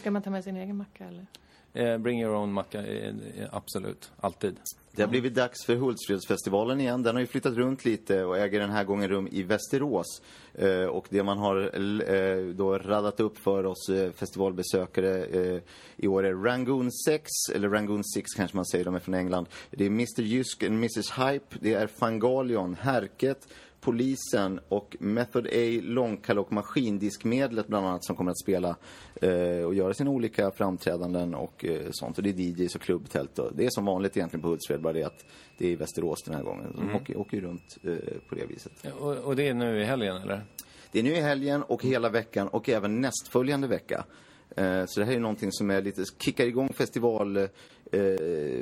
Ska 0.00 0.10
man 0.10 0.22
ta 0.22 0.30
med 0.30 0.44
sin 0.44 0.56
egen 0.56 0.76
macka 0.76 1.04
eller? 1.04 1.26
eh, 1.72 1.98
bring 1.98 2.20
your 2.20 2.34
own 2.34 2.52
macka, 2.52 2.86
eh, 2.86 3.08
eh, 3.08 3.48
absolut. 3.50 4.10
Alltid. 4.20 4.56
Det 4.92 5.02
har 5.02 5.08
blivit 5.08 5.34
dags 5.34 5.64
för 5.64 5.74
Hultsfredsfestivalen 5.76 6.80
igen. 6.80 7.02
Den 7.02 7.14
har 7.14 7.20
ju 7.20 7.26
flyttat 7.26 7.54
runt 7.54 7.84
lite 7.84 8.24
och 8.24 8.38
äger 8.38 8.60
den 8.60 8.70
här 8.70 8.84
gången 8.84 9.08
rum 9.08 9.28
i 9.32 9.42
Västerås. 9.42 10.22
Eh, 10.54 10.84
och 10.84 11.06
det 11.08 11.22
man 11.22 11.38
har 11.38 11.60
eh, 12.12 12.54
då 12.54 12.78
radat 12.78 13.20
upp 13.20 13.38
för 13.38 13.66
oss 13.66 13.88
eh, 13.88 14.12
festivalbesökare 14.12 15.24
eh, 15.24 15.60
i 15.96 16.06
år 16.08 16.26
är 16.26 16.34
Rangoon 16.34 16.92
6, 16.92 17.30
eller 17.54 17.68
Rangoon 17.68 18.04
6 18.04 18.26
kanske 18.36 18.56
man 18.56 18.66
säger, 18.66 18.84
de 18.84 18.94
är 18.94 19.00
från 19.00 19.14
England. 19.14 19.46
Det 19.70 19.84
är 19.84 19.88
Mr 19.88 20.22
Jysk 20.22 20.62
and 20.62 20.74
Mrs 20.74 21.10
Hype, 21.10 21.56
det 21.60 21.74
är 21.74 21.86
Fangalion, 21.86 22.76
Härket, 22.80 23.48
Polisen 23.80 24.60
och 24.68 24.96
Method 25.00 25.46
A 25.46 25.80
långkalock 25.82 26.50
maskindiskmedlet 26.50 27.66
bland 27.66 27.86
annat 27.86 28.04
som 28.04 28.16
kommer 28.16 28.30
att 28.30 28.40
spela 28.40 28.76
eh, 29.22 29.64
och 29.64 29.74
göra 29.74 29.94
sina 29.94 30.10
olika 30.10 30.50
framträdanden 30.50 31.34
och 31.34 31.64
eh, 31.64 31.80
sånt. 31.90 32.16
Och 32.18 32.24
det 32.24 32.30
är 32.30 32.34
DJs 32.40 32.74
och 32.74 32.80
klubbtält. 32.80 33.38
Och 33.38 33.50
det 33.56 33.66
är 33.66 33.70
som 33.70 33.84
vanligt 33.84 34.16
egentligen 34.16 34.42
på 34.42 34.48
Hultsfred, 34.48 34.80
bara 34.80 34.92
det 34.92 35.04
att 35.04 35.24
det 35.58 35.66
är 35.66 35.70
i 35.70 35.76
Västerås 35.76 36.22
den 36.22 36.34
här 36.34 36.42
gången. 36.42 36.72
De 36.76 36.94
åker, 36.96 37.16
åker 37.16 37.36
ju 37.36 37.42
runt 37.42 37.78
eh, 37.82 37.94
på 38.28 38.34
det 38.34 38.46
viset. 38.46 38.72
Och, 38.98 39.16
och 39.16 39.36
det 39.36 39.48
är 39.48 39.54
nu 39.54 39.80
i 39.80 39.84
helgen 39.84 40.16
eller? 40.16 40.44
Det 40.92 40.98
är 40.98 41.02
nu 41.02 41.10
i 41.10 41.20
helgen 41.20 41.62
och 41.62 41.84
hela 41.84 42.08
veckan 42.08 42.48
och 42.48 42.68
även 42.68 43.00
nästföljande 43.00 43.66
vecka. 43.68 44.04
Eh, 44.56 44.84
Så 44.86 45.00
det 45.00 45.06
här 45.06 45.12
är 45.12 45.20
någonting 45.20 45.52
som 45.52 45.70
är 45.70 45.82
lite, 45.82 46.04
kickar 46.18 46.46
igång 46.46 46.68
festival, 46.72 47.36
eh, 47.36 47.46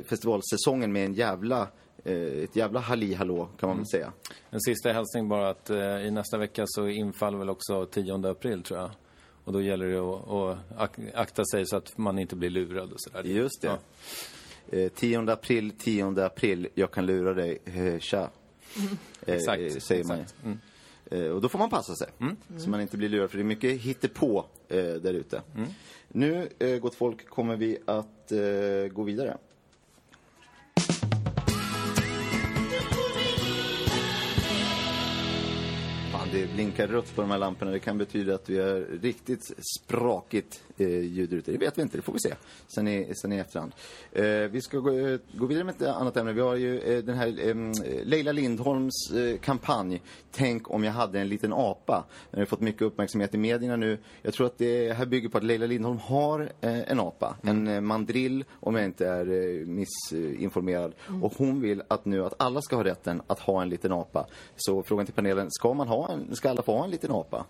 festivalsäsongen 0.05 0.91
med 0.91 1.05
en 1.05 1.13
jävla, 1.13 1.67
ett 2.05 2.55
jävla 2.55 2.79
halli 2.79 3.13
hallå 3.13 3.49
kan 3.59 3.69
man 3.69 3.77
väl 3.77 3.87
säga. 3.87 4.13
En 4.49 4.61
sista 4.61 4.91
hälsning 4.91 5.29
bara 5.29 5.49
att 5.49 5.69
eh, 5.69 6.05
i 6.05 6.11
nästa 6.11 6.37
vecka 6.37 6.63
så 6.67 6.87
infaller 6.87 7.37
väl 7.37 7.49
också 7.49 7.85
10 7.85 8.27
april 8.29 8.63
tror 8.63 8.79
jag. 8.79 8.89
Och 9.43 9.53
då 9.53 9.61
gäller 9.61 9.87
det 9.87 9.99
att, 9.99 10.29
att 10.29 10.97
ak- 10.97 11.11
akta 11.15 11.43
sig 11.45 11.65
så 11.65 11.77
att 11.77 11.97
man 11.97 12.19
inte 12.19 12.35
blir 12.35 12.49
lurad 12.49 12.91
och 12.91 13.01
sådär. 13.01 13.23
Just 13.23 13.61
det. 13.61 13.67
Ja. 14.71 14.77
Eh, 14.77 14.89
10 14.91 15.19
april, 15.31 15.71
10 15.71 16.25
april, 16.25 16.67
jag 16.73 16.91
kan 16.91 17.05
lura 17.05 17.33
dig, 17.33 17.57
eh, 17.65 17.99
tja. 17.99 18.29
Eh, 19.25 19.35
Exakt, 19.35 19.61
eh, 19.61 19.69
säger 19.79 20.03
man. 20.03 20.19
exakt. 20.19 20.43
Mm. 20.43 20.59
Eh, 21.05 21.31
och 21.31 21.41
då 21.41 21.49
får 21.49 21.59
man 21.59 21.69
passa 21.69 21.95
sig, 21.95 22.07
så 22.59 22.69
man 22.69 22.81
inte 22.81 22.97
blir 22.97 23.09
lurad, 23.09 23.29
för 23.29 23.37
det 23.37 23.41
är 23.41 23.45
mycket 23.45 23.81
hittepå 23.81 24.45
eh, 24.67 24.77
där 24.77 25.13
ute. 25.13 25.41
Nu, 26.07 26.49
eh, 26.59 26.77
gott 26.79 26.95
folk, 26.95 27.27
kommer 27.29 27.55
vi 27.55 27.77
att 27.85 28.31
eh, 28.31 28.91
gå 28.93 29.03
vidare. 29.03 29.37
Det 36.31 36.53
blinkar 36.53 36.87
rött 36.87 37.15
på 37.15 37.21
de 37.21 37.31
här 37.31 37.37
lamporna. 37.37 37.71
Det 37.71 37.79
kan 37.79 37.97
betyda 37.97 38.35
att 38.35 38.49
vi 38.49 38.59
har 38.59 39.01
riktigt 39.01 39.51
sprakigt 39.77 40.63
eh, 40.77 40.87
ljud 40.87 41.33
ute. 41.33 41.51
Det 41.51 41.57
vet 41.57 41.77
vi 41.77 41.81
inte, 41.81 41.97
det 41.97 42.01
får 42.01 42.13
vi 42.13 42.19
se 42.19 42.33
sen 42.67 42.87
i, 42.87 43.13
sen 43.15 43.33
i 43.33 43.37
efterhand. 43.37 43.71
Eh, 44.11 44.23
vi 44.25 44.61
ska 44.61 44.77
gå, 44.77 44.91
eh, 44.91 45.19
gå 45.33 45.45
vidare 45.45 45.63
med 45.63 45.75
ett 45.75 45.87
annat 45.87 46.17
ämne. 46.17 46.33
Vi 46.33 46.41
har 46.41 46.55
ju 46.55 46.79
eh, 46.79 47.03
den 47.03 47.15
här 47.15 47.47
eh, 47.47 47.55
Leila 48.05 48.31
Lindholms 48.31 49.11
eh, 49.11 49.39
kampanj 49.39 50.01
Tänk 50.31 50.71
om 50.71 50.83
jag 50.83 50.91
hade 50.91 51.19
en 51.19 51.27
liten 51.29 51.53
apa. 51.53 52.03
Den 52.31 52.39
har 52.39 52.45
fått 52.45 52.59
mycket 52.59 52.81
uppmärksamhet 52.81 53.33
i 53.33 53.37
medierna 53.37 53.75
nu. 53.75 53.97
Jag 54.21 54.33
tror 54.33 54.47
att 54.47 54.57
det 54.57 54.93
här 54.93 55.05
bygger 55.05 55.29
på 55.29 55.37
att 55.37 55.43
Leila 55.43 55.65
Lindholm 55.65 55.97
har 55.97 56.51
eh, 56.61 56.91
en 56.91 56.99
apa. 56.99 57.35
En 57.41 57.67
eh, 57.67 57.81
mandrill, 57.81 58.45
om 58.59 58.75
jag 58.75 58.85
inte 58.85 59.07
är 59.07 59.25
missinformerad. 59.65 60.93
Och 61.21 61.33
hon 61.37 61.61
vill 61.61 61.81
att 61.87 62.05
nu 62.05 62.25
att 62.25 62.33
alla 62.37 62.61
ska 62.61 62.75
ha 62.75 62.83
rätten 62.83 63.21
att 63.27 63.39
ha 63.39 63.61
en 63.61 63.69
liten 63.69 63.91
apa. 63.91 64.27
Så 64.55 64.83
frågan 64.83 65.05
till 65.05 65.15
panelen, 65.15 65.47
ska 65.51 65.73
man 65.73 65.87
ha 65.87 66.09
en, 66.11 66.18
ska 66.31 66.49
alla 66.49 66.61
få 66.61 66.77
ha 66.77 66.83
en 66.83 66.91
liten 66.91 67.11
apa? 67.11 67.45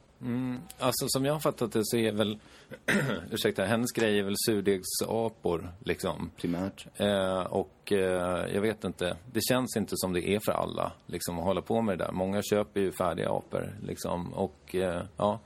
Alltså 0.79 1.05
som 1.07 1.25
jag 1.25 1.33
har 1.33 1.39
fattat 1.39 1.71
det 1.71 1.81
så 1.83 1.97
är 1.97 2.11
väl, 2.11 2.39
ursäkta, 3.31 3.65
hennes 3.65 3.91
grej 3.91 4.19
är 4.19 4.23
väl 4.23 4.35
surdegsapor 4.45 5.71
liksom. 5.79 6.31
Primärt. 6.37 6.87
Eh, 6.95 7.39
och 7.39 7.91
eh, 7.91 8.53
jag 8.53 8.61
vet 8.61 8.83
inte, 8.83 9.17
det 9.31 9.41
känns 9.41 9.77
inte 9.77 9.93
som 9.95 10.13
det 10.13 10.29
är 10.29 10.39
för 10.45 10.51
alla 10.51 10.91
liksom 11.05 11.39
att 11.39 11.45
hålla 11.45 11.61
på 11.61 11.81
med 11.81 11.97
det 11.97 12.05
där. 12.05 12.11
Många 12.11 12.41
köper 12.41 12.81
ju 12.81 12.91
färdiga 12.91 13.29
apor 13.29 13.75
liksom 13.83 14.33
och 14.33 14.75
eh, 14.75 15.01
ja, 15.17 15.39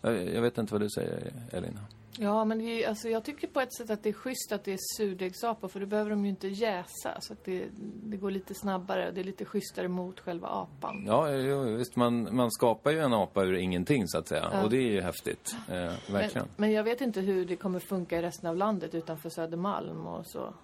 jag 0.00 0.34
jag 0.34 0.42
vet 0.42 0.58
inte 0.58 0.74
vad 0.74 0.80
du 0.80 0.90
säger 0.90 1.32
Elina. 1.52 1.80
Ja, 2.18 2.44
men 2.44 2.58
det 2.58 2.86
alltså, 2.86 3.08
jag 3.08 3.24
tycker 3.24 3.48
på 3.48 3.60
ett 3.60 3.74
sätt 3.74 3.90
att 3.90 4.02
det 4.02 4.08
är 4.08 4.12
schysst 4.12 4.52
att 4.52 4.64
det 4.64 4.72
är 4.72 4.78
surdegsapor 4.96 5.68
för 5.68 5.80
då 5.80 5.86
behöver 5.86 6.10
de 6.10 6.24
ju 6.24 6.30
inte 6.30 6.48
jäsa 6.48 7.20
så 7.20 7.32
att 7.32 7.44
det, 7.44 7.64
det 8.04 8.16
går 8.16 8.30
lite 8.30 8.54
snabbare 8.54 9.08
och 9.08 9.14
det 9.14 9.20
är 9.20 9.24
lite 9.24 9.44
schysstare 9.44 9.88
mot 9.88 10.20
själva 10.20 10.48
apan. 10.48 11.04
Ja, 11.06 11.30
jo, 11.32 11.62
visst 11.62 11.96
man, 11.96 12.36
man 12.36 12.50
skapar 12.52 12.90
ju 12.90 12.98
en 13.00 13.12
apa 13.12 13.42
ur 13.44 13.54
ingenting 13.54 14.08
så 14.08 14.18
att 14.18 14.28
säga 14.28 14.48
Ja. 14.52 14.62
och 14.64 14.70
det 14.70 14.76
är 14.76 14.90
ju 14.90 15.00
häftigt, 15.00 15.56
eh, 15.68 15.74
verkligen. 16.12 16.32
Men, 16.34 16.48
men 16.56 16.72
jag 16.72 16.84
vet 16.84 17.00
inte 17.00 17.20
hur 17.20 17.44
det 17.46 17.56
kommer 17.56 17.78
funka 17.78 18.18
i 18.18 18.22
resten 18.22 18.50
av 18.50 18.56
landet 18.56 18.94
utanför 18.94 19.30
Södermalm 19.30 20.06
och 20.06 20.26
så. 20.26 20.54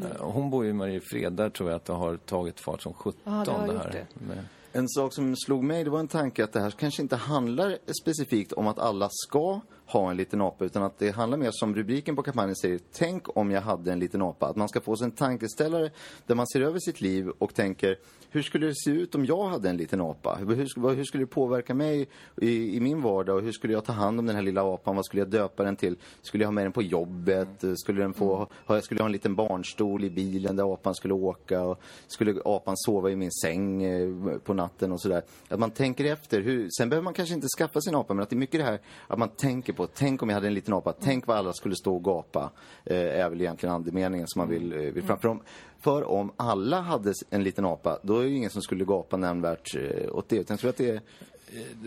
Eh, 0.00 0.16
Hon 0.20 0.50
bor 0.50 0.64
ju 0.64 0.70
i 0.70 0.72
Mariefred, 0.72 1.32
där 1.32 1.50
tror 1.50 1.70
jag 1.70 1.76
att 1.76 1.84
det 1.84 1.92
har 1.92 2.16
tagit 2.16 2.60
fart 2.60 2.82
som 2.82 2.92
17 2.94 3.20
Ja, 3.24 3.30
det 3.44 3.50
har 3.52 3.66
det 3.66 3.72
gjort 3.72 3.82
här. 3.82 3.92
det. 3.92 4.24
Med- 4.26 4.44
En 4.72 4.88
sak 4.88 5.14
som 5.14 5.36
slog 5.36 5.64
mig, 5.64 5.84
det 5.84 5.90
var 5.90 6.00
en 6.00 6.08
tanke 6.08 6.44
att 6.44 6.52
det 6.52 6.60
här 6.60 6.70
kanske 6.70 7.02
inte 7.02 7.16
handlar 7.16 7.78
specifikt 8.02 8.52
om 8.52 8.66
att 8.66 8.78
alla 8.78 9.08
ska 9.10 9.60
ha 9.92 10.10
en 10.10 10.16
liten 10.16 10.40
apa, 10.40 10.64
utan 10.64 10.82
att 10.82 10.98
det 10.98 11.10
handlar 11.10 11.38
mer 11.38 11.50
som 11.52 11.74
rubriken 11.74 12.16
på 12.16 12.22
kampanjen 12.22 12.56
säger, 12.56 12.80
tänk 12.92 13.36
om 13.36 13.50
jag 13.50 13.60
hade 13.60 13.92
en 13.92 13.98
liten 13.98 14.22
apa. 14.22 14.46
Att 14.46 14.56
man 14.56 14.68
ska 14.68 14.80
få 14.80 14.96
sig 14.96 15.04
en 15.04 15.10
tankeställare 15.10 15.90
där 16.26 16.34
man 16.34 16.46
ser 16.46 16.60
över 16.60 16.78
sitt 16.78 17.00
liv 17.00 17.28
och 17.28 17.54
tänker, 17.54 17.96
hur 18.32 18.42
skulle 18.42 18.66
det 18.66 18.74
se 18.74 18.90
ut 18.90 19.14
om 19.14 19.24
jag 19.24 19.44
hade 19.44 19.70
en 19.70 19.76
liten 19.76 20.00
apa? 20.00 20.34
Hur, 20.34 20.54
hur, 20.94 21.04
skulle 21.04 21.22
det 21.22 21.26
påverka 21.26 21.74
mig 21.74 22.08
i, 22.36 22.76
i 22.76 22.80
min 22.80 23.02
vardag? 23.02 23.36
Och 23.36 23.42
hur 23.42 23.52
skulle 23.52 23.72
jag 23.72 23.84
ta 23.84 23.92
hand 23.92 24.18
om 24.18 24.26
den 24.26 24.36
här 24.36 24.42
lilla 24.42 24.74
apan? 24.74 24.96
Vad 24.96 25.04
skulle 25.04 25.22
jag 25.22 25.28
döpa 25.28 25.64
den 25.64 25.76
till? 25.76 25.96
Skulle 26.22 26.44
jag 26.44 26.48
ha 26.48 26.52
med 26.52 26.64
den 26.64 26.72
på 26.72 26.82
jobbet? 26.82 27.64
Skulle, 27.76 28.00
den 28.00 28.14
få, 28.14 28.48
ha, 28.66 28.80
skulle 28.80 28.98
jag 28.98 29.02
ha 29.02 29.08
en 29.08 29.12
liten 29.12 29.34
barnstol 29.34 30.04
i 30.04 30.10
bilen 30.10 30.56
där 30.56 30.74
apan 30.74 30.94
skulle 30.94 31.14
åka? 31.14 31.62
Och 31.62 31.80
skulle 32.06 32.40
apan 32.44 32.74
sova 32.76 33.10
i 33.10 33.16
min 33.16 33.32
säng 33.32 33.82
eh, 33.82 34.38
på 34.44 34.54
natten 34.54 34.92
och 34.92 35.00
sådär? 35.00 35.22
Att 35.48 35.60
man 35.60 35.70
tänker 35.70 36.04
efter. 36.04 36.40
Hur, 36.40 36.68
sen 36.78 36.88
behöver 36.88 37.04
man 37.04 37.14
kanske 37.14 37.34
inte 37.34 37.48
skaffa 37.58 37.80
sin 37.80 37.94
apa, 37.94 38.14
men 38.14 38.22
att 38.22 38.30
det 38.30 38.36
är 38.36 38.38
mycket 38.38 38.60
det 38.60 38.64
här 38.64 38.80
att 39.06 39.18
man 39.18 39.28
tänker 39.28 39.72
på, 39.72 39.79
tänk 39.86 40.22
om 40.22 40.28
jag 40.28 40.34
hade 40.34 40.46
en 40.46 40.54
liten 40.54 40.74
apa, 40.74 40.92
tänk 40.92 41.26
vad 41.26 41.36
alla 41.36 41.52
skulle 41.52 41.74
stå 41.76 41.94
och 41.94 42.04
gapa. 42.04 42.50
Eh, 42.84 42.96
är 42.96 43.30
väl 43.30 43.40
egentligen 43.40 43.74
andemeningen 43.74 44.28
som 44.28 44.40
man 44.40 44.48
vill, 44.48 44.72
eh, 44.72 44.78
vill 44.78 45.02
fram. 45.02 45.18
För 45.18 45.28
om, 45.28 45.42
för 45.80 46.08
om 46.08 46.32
alla 46.36 46.80
hade 46.80 47.14
en 47.30 47.44
liten 47.44 47.64
apa, 47.64 47.98
då 48.02 48.18
är 48.18 48.22
det 48.22 48.28
ju 48.28 48.36
ingen 48.36 48.50
som 48.50 48.62
skulle 48.62 48.84
gapa 48.84 49.16
nämnvärt 49.16 49.76
eh, 49.76 50.14
åt 50.16 50.28
det. 50.28 50.36
Utan 50.36 50.54
jag 50.54 50.60
tror 50.60 50.70
att 50.70 50.76
det 50.76 50.90
är 50.90 51.00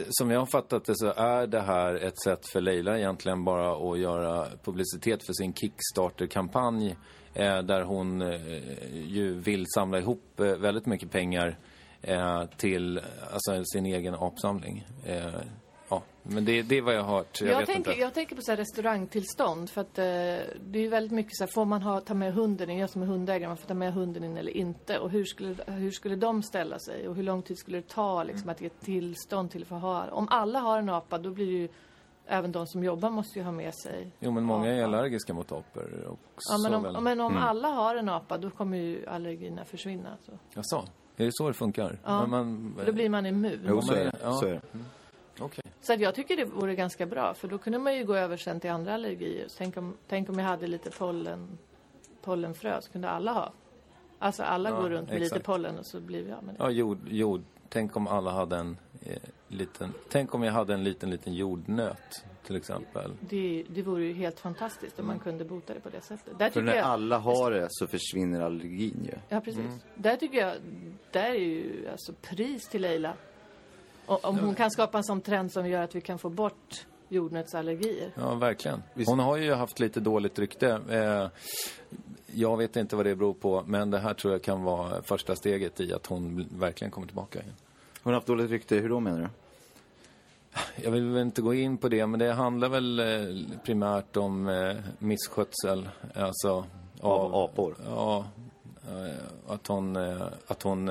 Som 0.10 0.32
jag 0.32 0.40
har 0.40 0.46
fattat 0.46 0.86
det 0.86 0.94
så 0.96 1.14
är 1.16 1.48
det 1.48 1.62
här 1.62 1.96
ett 1.96 2.22
sätt 2.22 2.48
för 2.48 2.62
Leila 2.62 2.98
egentligen 2.98 3.44
bara 3.44 3.92
att 3.92 4.00
göra 4.00 4.48
publicitet 4.64 5.26
för 5.26 5.34
sin 5.34 5.54
Kickstarter-kampanj 5.54 6.96
eh, 7.34 7.60
där 7.60 7.82
hon 7.82 8.22
eh, 8.22 8.40
ju 9.08 9.34
vill 9.34 9.66
samla 9.76 10.00
ihop 10.00 10.40
eh, 10.40 10.46
väldigt 10.46 10.86
mycket 10.86 11.12
pengar 11.12 11.58
eh, 12.02 12.44
till 12.58 13.02
alltså, 13.32 13.64
sin 13.66 13.86
egen 13.86 14.14
apsamling. 14.14 14.88
Men 16.24 16.46
det, 16.46 16.62
det 16.62 16.78
är 16.78 16.82
vad 16.82 16.96
jag 16.96 17.04
har 17.04 17.16
hört. 17.18 17.42
Jag, 17.42 17.50
Jag, 17.50 17.58
vet 17.58 17.66
tänker, 17.68 17.92
inte. 17.92 18.02
jag 18.02 18.14
tänker 18.14 18.36
på 18.36 18.42
så 18.42 18.52
här 18.52 18.58
restaurangtillstånd 18.58 19.70
för 19.70 19.82
att 19.82 19.98
eh, 19.98 20.04
det 20.04 20.80
är 20.80 20.82
ju 20.82 20.88
väldigt 20.88 21.12
mycket 21.12 21.36
så 21.38 21.44
här, 21.44 21.52
får 21.52 21.66
man 21.66 21.82
ha, 21.82 22.00
ta 22.02 22.14
med 22.14 22.34
hunden 22.34 22.70
in? 22.70 22.78
Jag 22.78 22.90
som 22.90 23.02
är 23.02 23.06
hundägare, 23.06 23.48
man 23.48 23.58
får 23.58 23.68
ta 23.68 23.74
med 23.74 23.94
hunden 23.94 24.24
in 24.24 24.38
eller 24.38 24.58
inte? 24.58 25.00
Och 25.00 25.10
hur 25.10 25.26
skulle, 25.26 25.56
hur 25.68 25.92
skulle 25.92 26.16
de 26.16 26.44
ställa 26.44 26.80
sig? 26.80 27.08
Och 27.08 27.16
hur 27.16 27.24
lång 27.24 27.42
tid 27.42 27.58
skulle 27.58 27.78
det 27.78 27.88
ta 27.90 28.24
liksom, 28.24 28.50
att 28.50 28.62
ge 28.62 28.70
tillstånd 28.70 29.52
till 29.52 29.62
att 29.62 29.68
få 29.68 29.76
ha? 29.76 30.06
Om 30.12 30.28
alla 30.30 30.60
har 30.60 30.80
en 30.80 30.90
apa, 30.90 31.18
då 31.18 31.30
blir 31.32 31.46
det 31.46 31.52
ju 31.52 31.70
Även 32.28 32.52
de 32.52 32.68
som 32.68 32.84
jobbar 32.84 33.10
måste 33.10 33.40
ju 33.40 33.46
ha 33.46 33.52
med 33.52 33.76
sig 33.76 34.12
Jo, 34.20 34.32
men 34.32 34.44
många 34.44 34.70
är 34.70 34.78
apa. 34.78 34.84
allergiska 34.84 35.34
mot 35.34 35.52
apor 35.52 36.08
också 36.08 36.54
Ja, 36.54 36.58
men 36.70 36.84
väl? 36.84 36.96
om, 36.96 37.04
men 37.04 37.20
om 37.22 37.38
alla 37.38 37.68
har 37.68 37.96
en 37.96 38.10
apa, 38.10 38.38
då 38.38 38.50
kommer 38.50 38.78
ju 38.78 39.06
allergierna 39.08 39.66
försvinna. 39.66 40.18
Så. 40.26 40.32
Jaså? 40.54 40.88
Är 41.18 41.26
det 41.26 41.32
så 41.34 41.48
det 41.48 41.54
funkar? 41.54 42.00
Ja. 42.04 42.22
Men 42.22 42.30
man, 42.30 42.76
Då 42.86 42.92
blir 42.92 43.10
man 43.10 43.26
immun. 43.26 43.66
Jo, 43.68 43.82
så 43.82 43.94
är 43.94 44.06
det. 44.06 44.12
Ja. 44.24 44.34
Så 44.34 44.46
är 44.46 44.52
det. 44.52 44.62
Okej. 45.40 45.64
Så 45.82 45.94
att 45.94 46.00
jag 46.00 46.16
tycker 46.16 46.38
det 46.38 46.46
vore 46.46 46.76
ganska 46.76 47.06
bra, 47.06 47.34
för 47.34 47.48
då 47.48 47.58
kunde 47.58 47.80
man 47.80 47.96
ju 47.96 48.06
gå 48.06 48.16
över 48.16 48.38
sen 48.38 48.60
till 48.60 48.70
andra 48.70 48.94
allergier. 48.94 49.48
Tänk 49.58 49.78
om, 49.78 49.94
tänk 50.08 50.30
om 50.30 50.40
jag 50.40 50.46
hade 50.46 50.68
lite 50.68 50.90
pollen, 50.92 51.58
pollenfrö, 52.22 52.82
så 52.82 52.92
kunde 52.92 53.10
alla 53.10 53.34
ha. 53.34 53.54
Alltså 54.20 54.44
alla 54.44 54.70
Ja, 54.70 54.82
går 54.82 54.90
runt 54.90 55.10
med 55.10 55.20
lite 55.20 55.26
exakt. 55.36 55.46
pollen 55.46 55.80
och 55.80 55.86
så 55.86 56.00
blir 56.00 56.24
vi 56.24 56.32
av 56.32 56.44
med 56.44 56.56
det. 56.56 56.64
Ja, 56.64 56.70
jord, 56.70 57.00
jord. 57.10 57.42
Tänk 57.70 57.96
om 57.96 58.08
alla 58.08 58.32
hade 58.32 58.58
en 58.58 58.78
eh, 59.02 59.18
liten... 59.48 59.94
Tänk 60.10 60.36
om 60.36 60.44
jag 60.44 60.54
hade 60.54 60.74
en 60.74 60.84
liten, 60.84 61.10
liten 61.10 61.34
jordnöt, 61.34 62.26
till 62.46 62.56
exempel. 62.56 63.12
Det, 63.20 63.66
det 63.70 63.82
vore 63.82 64.04
ju 64.04 64.14
helt 64.14 64.40
fantastiskt 64.40 65.00
om 65.00 65.08
man 65.08 65.20
kunde 65.20 65.46
bota 65.46 65.74
det 65.74 65.80
på 65.80 65.90
det 65.90 66.02
sättet. 66.02 66.40
Där 66.40 66.50
För 66.50 66.62
när 66.62 66.76
jag, 66.76 66.86
alla 66.86 67.18
har 67.18 67.52
det 67.52 67.68
så 67.70 67.88
försvinner 67.88 68.42
allergin 68.42 69.04
ju. 69.06 69.14
Ja, 69.30 69.42
precis. 69.42 69.86
Där 69.96 70.16
tycker 70.16 70.38
jag, 70.38 70.54
där 71.12 71.30
är 71.30 71.34
ju 71.34 71.88
alltså 71.92 72.14
pris 72.22 72.68
till 72.68 72.82
Leila. 72.82 73.14
Och, 74.06 74.26
om 74.26 74.40
hon 74.40 74.56
kan 74.56 74.72
skapa 74.72 74.98
en 74.98 75.04
sån 75.04 75.22
trend 75.22 75.52
som 75.52 75.70
gör 75.70 75.84
att 75.84 75.96
vi 75.96 76.02
kan 76.02 76.20
få 76.20 76.30
bort 76.30 76.86
jordnötsallergier. 77.10 78.12
Ja, 78.16 78.36
verkligen. 78.36 78.84
Hon 79.06 79.20
har 79.20 79.38
ju 79.38 79.54
haft 79.54 79.80
lite 79.80 80.00
dåligt 80.00 80.40
rykte. 80.40 80.80
Eh, 80.90 81.28
jag 82.26 82.58
vet 82.58 82.76
inte 82.76 82.96
vad 82.96 83.06
det 83.06 83.16
beror 83.16 83.34
på, 83.34 83.64
men 83.68 83.92
det 83.92 84.00
här 84.00 84.14
tror 84.14 84.34
jag 84.34 84.42
kan 84.42 84.64
vara 84.64 85.02
första 85.02 85.36
steget 85.36 85.80
i 85.80 85.94
att 85.94 86.06
hon 86.06 86.48
verkligen 86.58 86.92
kommer 86.92 87.08
tillbaka 87.08 87.40
igen. 87.40 87.54
Hon 88.04 88.14
har 88.14 88.18
haft 88.18 88.28
dåligt 88.28 88.52
rykte, 88.52 88.76
hur 88.76 88.90
då 88.90 89.00
menar 89.00 89.20
du? 89.20 89.28
Jag 90.84 90.92
vill 90.92 91.10
väl 91.10 91.22
inte 91.22 91.42
gå 91.42 91.54
in 91.54 91.78
på 91.78 91.90
det, 91.90 92.08
men 92.08 92.20
det 92.20 92.34
handlar 92.34 92.70
väl 92.70 93.00
eh, 93.00 93.58
primärt 93.64 94.18
om 94.18 94.48
eh, 94.48 94.76
misskötsel. 95.00 95.90
Alltså, 96.16 96.66
Av 97.02 97.36
apor? 97.36 97.76
Ja, 97.86 98.26
att 99.48 99.68
hon... 99.68 99.98
Att 100.48 100.64
hon 100.64 100.90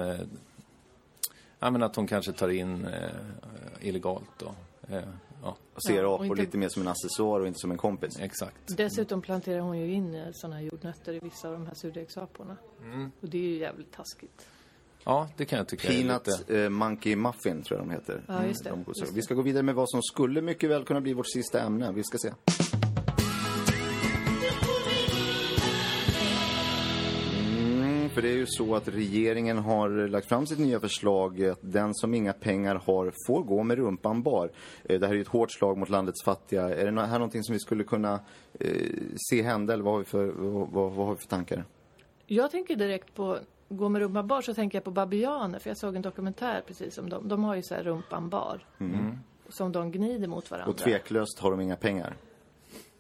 ja, 1.63 1.71
men 1.71 1.83
att 1.83 1.97
hon 1.97 2.07
kanske 2.07 2.33
tar 2.33 2.49
in 2.49 2.85
eh, 2.85 3.89
illegalt 3.89 4.31
då. 4.39 4.55
Eh, 4.89 5.03
ja, 5.43 5.57
Och 5.75 5.83
ser 5.83 6.03
Ja, 6.03 6.09
och 6.09 6.15
apor 6.15 6.27
inte- 6.27 6.43
lite 6.43 6.59
mer 6.59 6.69
som 6.69 6.83
en 6.83 6.89
accessoar 6.89 7.41
och 7.41 7.47
inte 7.47 7.59
som 7.61 7.71
en 7.71 7.77
kompis. 7.79 8.19
exakt. 8.21 8.77
Dessutom 8.77 9.23
planterar 9.23 9.61
hon 9.61 9.79
ju 9.79 9.93
in 9.93 10.25
såna 10.33 10.57
här 10.57 10.63
jordnötter 10.63 11.13
i 11.13 11.19
vissa 11.19 11.49
av 11.49 11.55
de 11.55 11.67
här 11.67 11.75
surdegsaporna. 11.75 12.57
Och 13.21 13.29
det 13.29 13.39
är 13.39 13.43
ju 13.43 13.59
jävligt 13.59 13.93
taskigt. 13.93 14.47
Ja, 15.05 15.29
det 15.37 15.45
kan 15.45 15.59
jag 15.59 15.69
tycka 15.69 15.89
Peanut 15.89 16.27
lite... 16.27 16.63
eh, 16.63 16.69
Monkey 16.71 17.17
Muffin 17.17 17.63
tror 17.63 17.81
jag 17.81 17.89
de 17.89 17.93
heter. 17.93 18.23
Ja, 18.29 18.45
just 18.47 18.65
det. 18.65 18.71
De. 18.71 18.85
Just 18.87 19.07
det. 19.07 19.13
Vi 19.15 19.23
ska 19.23 19.35
gå 19.35 19.43
vidare 19.43 19.63
med 19.63 19.75
vad 19.75 19.91
som 19.91 20.03
skulle 20.03 20.41
mycket 20.43 20.71
väl 20.71 20.85
kunna 20.85 21.01
bli 21.01 21.13
vårt 21.13 21.31
sista 21.33 21.61
ämne. 21.61 21.93
Vi 21.93 22.03
ska 22.05 22.19
se. 22.19 22.33
För 28.13 28.23
det 28.23 28.29
är 28.29 28.37
ju 28.37 28.47
så 28.47 28.75
att 28.75 28.89
regeringen 28.89 29.59
har 29.59 30.09
lagt 30.09 30.29
fram 30.29 30.47
sitt 30.47 30.59
nya 30.59 30.81
förslag 30.81 31.45
att 31.45 31.59
den 31.61 31.95
som 31.95 32.15
inga 32.15 32.33
pengar 32.33 32.75
har 32.87 33.13
får 33.27 33.43
gå 33.43 33.63
med 33.63 33.79
rumpan 33.79 34.23
bar. 34.23 34.51
Eh, 34.85 35.01
Det 35.01 35.07
här 35.07 35.13
är 35.15 35.17
ju 35.17 35.23
ett 35.23 35.29
hårt 35.29 35.53
slag 35.53 35.79
mot 35.79 35.89
landets 35.89 36.25
fattiga. 36.25 36.63
Är 36.75 36.93
det 36.93 37.07
här 37.07 37.19
någonting 37.19 37.43
som 37.43 37.53
vi 37.53 37.59
skulle 37.59 37.85
kunna 37.85 38.21
eh, 38.61 38.71
se 39.31 39.43
hända 39.43 39.73
eller 39.75 39.85
vad 39.85 39.93
har 39.93 39.99
vi 39.99 40.05
för, 40.05 40.27
vad, 40.27 40.69
vad, 40.93 41.07
har 41.07 41.15
vi 41.15 41.21
för 41.21 41.29
tankar? 41.29 41.65
Jag 42.27 42.51
tänker 42.51 42.77
direkt 42.77 43.15
på 43.15 43.39
Gå 43.69 43.89
med 43.89 44.03
rumpan 44.03 44.27
bar 44.27 44.41
så 44.41 44.55
tänker 44.55 44.79
jag 44.79 44.85
på 44.85 44.91
babianer 44.91 45.59
för 45.59 45.71
jag 45.71 45.77
såg 45.77 45.97
en 45.97 46.03
dokumentär 46.03 46.63
precis 46.67 46.99
om 46.99 47.09
dem. 47.09 47.29
De 47.29 47.45
har 47.45 47.55
ju 47.55 47.63
så 47.63 47.75
här 47.75 47.83
rumpan 47.83 48.29
bar. 48.29 48.67
Som 49.49 49.73
de 49.73 49.93
gnider 49.93 50.29
mot 50.29 50.51
varandra. 50.51 50.71
Och 50.71 50.77
tveklöst 50.79 51.39
har 51.39 51.51
de 51.51 51.61
inga 51.61 51.77
pengar. 51.77 52.17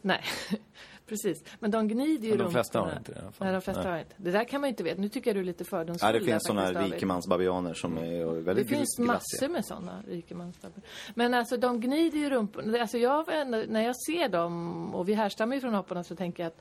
Nej, 0.03 0.21
precis. 1.13 1.45
Men 1.61 1.71
de 1.71 1.89
gnider 1.89 2.07
ju 2.07 2.19
Men 2.19 2.21
de 2.21 2.29
rumporna. 2.45 2.51
flesta 2.51 2.81
har 2.81 2.97
inte 2.97 3.13
det 3.13 3.19
i 3.19 3.23
alla 3.23 3.33
fall. 3.33 3.47
Nej, 3.47 3.53
de 3.55 3.61
flesta 3.63 3.83
Nej. 3.83 3.93
har 3.93 3.99
inte. 3.99 4.15
Det 4.17 4.31
där 4.31 4.45
kan 4.45 4.61
man 4.61 4.69
ju 4.69 4.71
inte 4.71 4.83
veta. 4.83 5.01
Nu 5.01 5.09
tycker 5.09 5.31
jag 5.31 5.37
du 5.37 5.41
är 5.41 5.45
lite 5.45 5.65
fördomsfull 5.65 6.09
Ja, 6.15 6.21
det 6.21 6.25
finns 6.25 6.43
sådana 6.47 6.83
rikemansbabianer 6.83 7.75
som 7.75 7.99
är 7.99 8.25
väldigt 8.41 8.69
Det 8.69 8.77
finns 8.77 8.99
massor 8.99 9.49
med 9.49 9.65
sådana 9.67 10.03
rikemansbabianer. 10.09 10.89
Men 11.15 11.35
alltså 11.35 11.57
de 11.57 11.81
gnider 11.81 12.19
ju 12.19 12.31
rumpan. 12.31 12.77
Alltså 12.81 12.99
jag, 12.99 13.27
när 13.69 13.81
jag 13.83 13.97
ser 13.97 14.29
dem, 14.29 14.95
och 14.95 15.09
vi 15.09 15.15
härstammar 15.15 15.55
ju 15.55 15.61
från 15.61 15.75
hopparna, 15.75 16.05
så 16.05 16.17
tänker 16.17 16.43
jag 16.43 16.49
att 16.51 16.61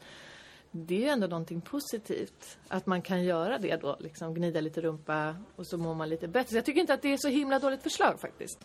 det 0.72 0.96
är 0.96 1.00
ju 1.00 1.08
ändå 1.08 1.28
någonting 1.28 1.62
positivt. 1.62 2.58
Att 2.68 2.86
man 2.86 3.02
kan 3.02 3.24
göra 3.24 3.58
det 3.58 3.76
då, 3.82 3.98
liksom 4.00 4.34
gnida 4.34 4.62
lite 4.62 4.82
rumpa 4.82 5.36
och 5.56 5.68
så 5.68 5.78
mår 5.78 5.96
man 5.96 6.10
lite 6.10 6.28
bättre. 6.28 6.50
Så 6.50 6.56
jag 6.56 6.66
tycker 6.66 6.82
inte 6.82 6.94
att 6.94 7.02
det 7.02 7.14
är 7.14 7.18
så 7.18 7.28
himla 7.28 7.60
dåligt 7.60 7.84
förslag 7.84 8.20
faktiskt. 8.22 8.60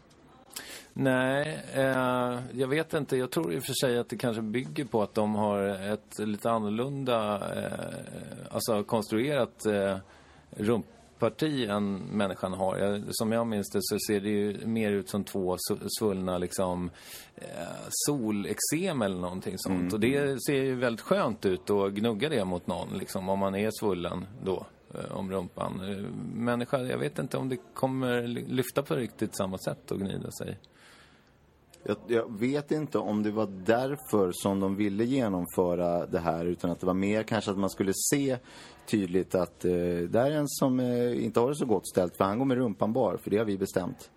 Nej, 0.98 1.58
eh, 1.74 2.38
jag 2.52 2.68
vet 2.68 2.94
inte. 2.94 3.16
Jag 3.16 3.30
tror 3.30 3.52
i 3.52 3.58
och 3.58 3.62
för 3.64 3.74
sig 3.74 3.98
att 3.98 4.08
det 4.08 4.16
kanske 4.16 4.42
bygger 4.42 4.84
på 4.84 5.02
att 5.02 5.14
de 5.14 5.34
har 5.34 5.62
ett 5.92 6.18
lite 6.18 6.50
annorlunda, 6.50 7.34
eh, 7.56 8.46
alltså 8.50 8.82
konstruerat 8.84 9.66
eh, 9.66 9.96
rumpparti 10.50 11.66
än 11.68 11.96
människan 11.96 12.52
har. 12.52 12.78
Jag, 12.78 13.02
som 13.10 13.32
jag 13.32 13.46
minns 13.46 13.70
det 13.70 13.78
så 13.82 13.98
ser 14.06 14.20
det 14.20 14.28
ju 14.28 14.66
mer 14.66 14.90
ut 14.92 15.10
som 15.10 15.24
två 15.24 15.56
svullna 15.98 16.38
liksom 16.38 16.90
eh, 17.36 17.46
solexem 17.90 19.02
eller 19.02 19.16
någonting 19.20 19.54
sånt. 19.58 19.92
Och 19.92 20.00
det 20.00 20.42
ser 20.46 20.54
ju 20.62 20.74
väldigt 20.74 21.00
skönt 21.04 21.46
ut 21.46 21.70
att 21.70 21.92
gnugga 21.92 22.28
det 22.28 22.44
mot 22.44 22.66
någon 22.66 22.88
liksom 22.98 23.28
om 23.28 23.38
man 23.38 23.54
är 23.54 23.70
svullen 23.80 24.26
då 24.44 24.66
eh, 24.94 25.16
om 25.16 25.30
rumpan. 25.32 25.80
Eh, 25.90 26.04
Människa, 26.34 26.78
jag 26.78 26.98
vet 26.98 27.18
inte 27.18 27.36
om 27.36 27.48
det 27.48 27.58
kommer 27.74 28.22
ly- 28.22 28.44
lyfta 28.48 28.82
på 28.82 28.94
riktigt 28.94 29.36
samma 29.36 29.58
sätt 29.58 29.90
och 29.90 29.98
gnida 30.00 30.30
sig. 30.30 30.58
Jag, 31.88 31.96
jag 32.06 32.38
vet 32.38 32.72
inte 32.72 32.98
om 32.98 33.22
det 33.22 33.30
var 33.30 33.46
därför 33.46 34.32
som 34.32 34.60
de 34.60 34.76
ville 34.76 35.04
genomföra 35.04 36.06
det 36.06 36.18
här 36.18 36.44
utan 36.44 36.70
att 36.70 36.80
det 36.80 36.86
var 36.86 36.94
mer 36.94 37.22
kanske 37.22 37.50
att 37.50 37.58
man 37.58 37.70
skulle 37.70 37.92
se 37.94 38.36
tydligt 38.86 39.34
att 39.34 39.64
eh, 39.64 39.72
det 40.08 40.18
här 40.18 40.30
är 40.30 40.36
en 40.36 40.48
som 40.48 40.80
eh, 40.80 41.24
inte 41.24 41.40
har 41.40 41.48
det 41.48 41.56
så 41.56 41.66
gott 41.66 41.88
ställt 41.88 42.16
för 42.16 42.24
han 42.24 42.38
går 42.38 42.44
med 42.44 42.56
rumpan 42.56 42.92
bar, 42.92 43.16
för 43.16 43.30
det 43.30 43.38
har 43.38 43.44
vi 43.44 43.58
bestämt. 43.58 44.10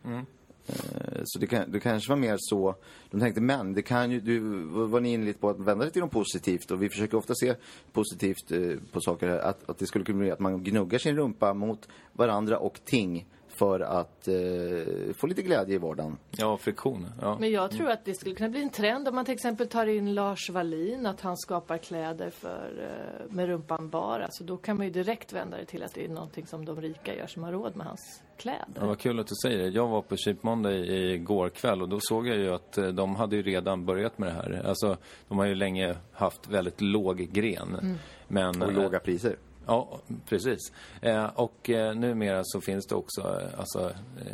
Eh, 0.70 1.22
så 1.24 1.40
det, 1.40 1.48
kan, 1.48 1.72
det 1.72 1.80
kanske 1.80 2.10
var 2.10 2.18
mer 2.18 2.36
så 2.40 2.76
de 3.12 3.20
tänkte, 3.20 3.42
men 3.42 3.74
det 3.74 3.82
kan 3.82 4.12
ju, 4.12 4.20
du 4.20 4.40
var 4.70 5.00
ni 5.00 5.14
inne 5.14 5.26
lite 5.26 5.40
på 5.40 5.50
att 5.50 5.60
vända 5.60 5.86
det 5.86 5.92
till 5.92 6.02
något 6.02 6.12
positivt 6.12 6.72
och 6.72 6.84
vi 6.84 6.90
försöker 6.90 7.18
ofta 7.18 7.34
se 7.36 7.56
positivt 7.92 8.52
eh, 8.52 8.92
på 8.92 9.02
saker, 9.02 9.28
här, 9.28 9.40
att, 9.40 9.70
att 9.70 9.78
det 9.78 9.86
skulle 9.86 10.06
kunna 10.06 10.20
bli 10.20 10.32
att 10.32 10.40
man 10.40 10.64
gnuggar 10.64 11.00
sin 11.00 11.16
rumpa 11.16 11.54
mot 11.54 11.88
varandra 12.14 12.58
och 12.58 12.80
ting 12.86 13.26
för 13.60 13.80
att 13.80 14.28
eh, 14.28 15.14
få 15.14 15.28
lite 15.28 15.42
glädje 15.42 15.76
i 15.76 15.78
vardagen. 15.78 16.18
Ja, 16.32 16.58
friktion. 16.58 17.08
Ja. 17.22 17.38
Men 17.40 17.52
jag 17.52 17.72
tror 17.72 17.90
att 17.90 18.06
det 18.06 18.14
skulle 18.14 18.36
kunna 18.36 18.50
bli 18.50 18.62
en 18.62 18.70
trend 18.70 19.08
om 19.08 19.16
man 19.16 19.26
till 19.26 19.34
exempel 19.34 19.68
tar 19.68 19.86
in 19.88 20.14
Lars 20.14 20.50
Wallin, 20.50 21.06
att 21.06 21.22
han 21.22 21.38
skapar 21.38 21.78
kläder 21.78 22.30
för, 22.30 22.72
eh, 22.82 23.36
med 23.36 23.48
rumpan 23.48 23.90
bar. 23.90 24.20
Alltså 24.20 24.44
då 24.44 24.58
kan 24.58 24.78
man 24.78 24.86
ju 24.86 24.92
direkt 24.92 25.34
vända 25.34 25.58
det 25.58 25.66
till 25.66 25.84
att 25.84 25.94
det 25.94 26.06
är 26.06 26.10
någonting 26.10 26.48
som 26.48 26.66
de 26.66 26.82
rika 26.82 27.16
gör 27.16 27.28
som 27.28 27.44
har 27.44 27.52
råd 27.52 27.76
med 27.76 27.88
hans 27.88 28.24
kläder. 28.38 28.60
Ja, 28.76 28.86
vad 28.86 29.00
kul 29.00 29.20
att 29.20 29.28
du 29.28 29.36
säger 29.44 29.58
det. 29.58 29.68
Jag 29.68 29.88
var 29.88 30.02
på 30.02 30.16
Cheap 30.18 30.44
Monday 30.44 31.14
igår 31.14 31.50
kväll 31.50 31.82
och 31.82 31.90
då 31.90 32.00
såg 32.02 32.28
jag 32.28 32.38
ju 32.38 32.54
att 32.54 32.78
eh, 32.78 32.88
de 32.88 33.16
hade 33.16 33.36
ju 33.36 33.42
redan 33.42 33.86
börjat 33.86 34.18
med 34.18 34.30
det 34.30 34.34
här. 34.34 34.64
Alltså, 34.68 34.98
de 35.28 35.38
har 35.38 35.46
ju 35.46 35.56
länge 35.56 35.96
haft 36.12 36.50
väldigt 36.50 36.82
låg 36.82 37.18
gren. 37.18 37.98
Men, 38.28 38.62
Och 38.62 38.70
eh, 38.70 38.76
låga 38.76 39.00
priser. 39.00 39.36
Ja, 39.70 40.00
precis. 40.26 40.60
Eh, 41.02 41.26
och 41.26 41.70
eh, 41.70 41.96
numera 41.96 42.42
så 42.44 42.62
finns 42.62 42.86
det 42.88 42.96
också 42.96 43.22
eh, 43.22 43.60
alltså, 43.60 43.90
eh, 44.26 44.34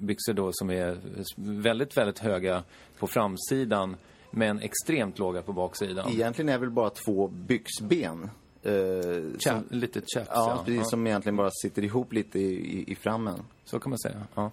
byxor 0.00 0.32
då 0.32 0.50
som 0.52 0.70
är 0.70 0.98
väldigt, 1.36 1.96
väldigt 1.96 2.18
höga 2.18 2.62
på 2.98 3.06
framsidan 3.06 3.96
men 4.30 4.60
extremt 4.60 5.18
låga 5.18 5.42
på 5.42 5.52
baksidan. 5.52 6.10
Egentligen 6.12 6.48
är 6.48 6.58
väl 6.58 6.70
bara 6.70 6.90
två 6.90 7.28
byxben. 7.28 8.30
Eh, 8.62 8.70
Cha- 8.70 9.38
som, 9.38 9.64
Litet 9.70 10.04
chaps, 10.14 10.30
ja, 10.34 10.62
precis. 10.64 10.80
Ja. 10.80 10.84
Som 10.84 11.06
egentligen 11.06 11.36
bara 11.36 11.50
sitter 11.62 11.84
ihop 11.84 12.12
lite 12.12 12.38
i, 12.38 12.78
i, 12.78 12.92
i 12.92 12.94
frammen. 12.94 13.40
Så 13.64 13.80
kan 13.80 13.90
man 13.90 13.98
säga. 13.98 14.22
Ja. 14.34 14.50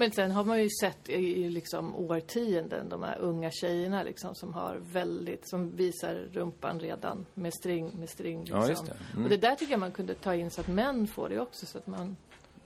Men 0.00 0.12
sen 0.12 0.30
har 0.30 0.44
man 0.44 0.62
ju 0.62 0.68
sett 0.80 1.08
i, 1.08 1.12
i 1.14 1.50
liksom 1.50 1.94
årtionden 1.94 2.88
de 2.88 3.02
här 3.02 3.18
unga 3.18 3.50
tjejerna 3.50 4.02
liksom 4.02 4.34
som 4.34 4.54
har 4.54 4.76
väldigt, 4.92 5.48
som 5.48 5.76
visar 5.76 6.14
rumpan 6.32 6.80
redan 6.80 7.26
med 7.34 7.54
string, 7.54 7.90
med 7.98 8.08
string 8.08 8.40
liksom. 8.40 8.60
Ja, 8.60 8.68
just 8.68 8.86
det. 8.86 8.96
Mm. 9.12 9.24
Och 9.24 9.30
det 9.30 9.36
där 9.36 9.54
tycker 9.54 9.72
jag 9.72 9.80
man 9.80 9.92
kunde 9.92 10.14
ta 10.14 10.34
in 10.34 10.50
så 10.50 10.60
att 10.60 10.68
män 10.68 11.06
får 11.06 11.28
det 11.28 11.40
också 11.40 11.66
så 11.66 11.78
att 11.78 11.86
man, 11.86 12.16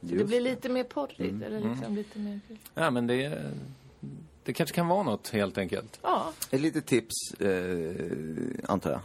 så 0.01 0.15
det 0.15 0.25
blir 0.25 0.41
lite 0.41 0.69
mer 0.69 0.85
porrigt 0.85 1.43
eller 1.43 1.61
liksom 1.61 1.95
lite 1.95 2.19
mer, 2.19 2.41
ja, 2.75 2.91
men 2.91 3.07
det, 3.07 3.43
det 4.45 4.53
kanske 4.53 4.75
kan 4.75 4.89
vara 4.89 5.03
något 5.03 5.29
helt 5.29 5.59
enkelt. 5.59 5.99
ja, 6.03 6.33
Ett 6.51 6.61
litet 6.61 6.87
tips, 6.87 7.41
eh, 7.41 7.95
antar 8.69 8.91
jag. 8.91 9.01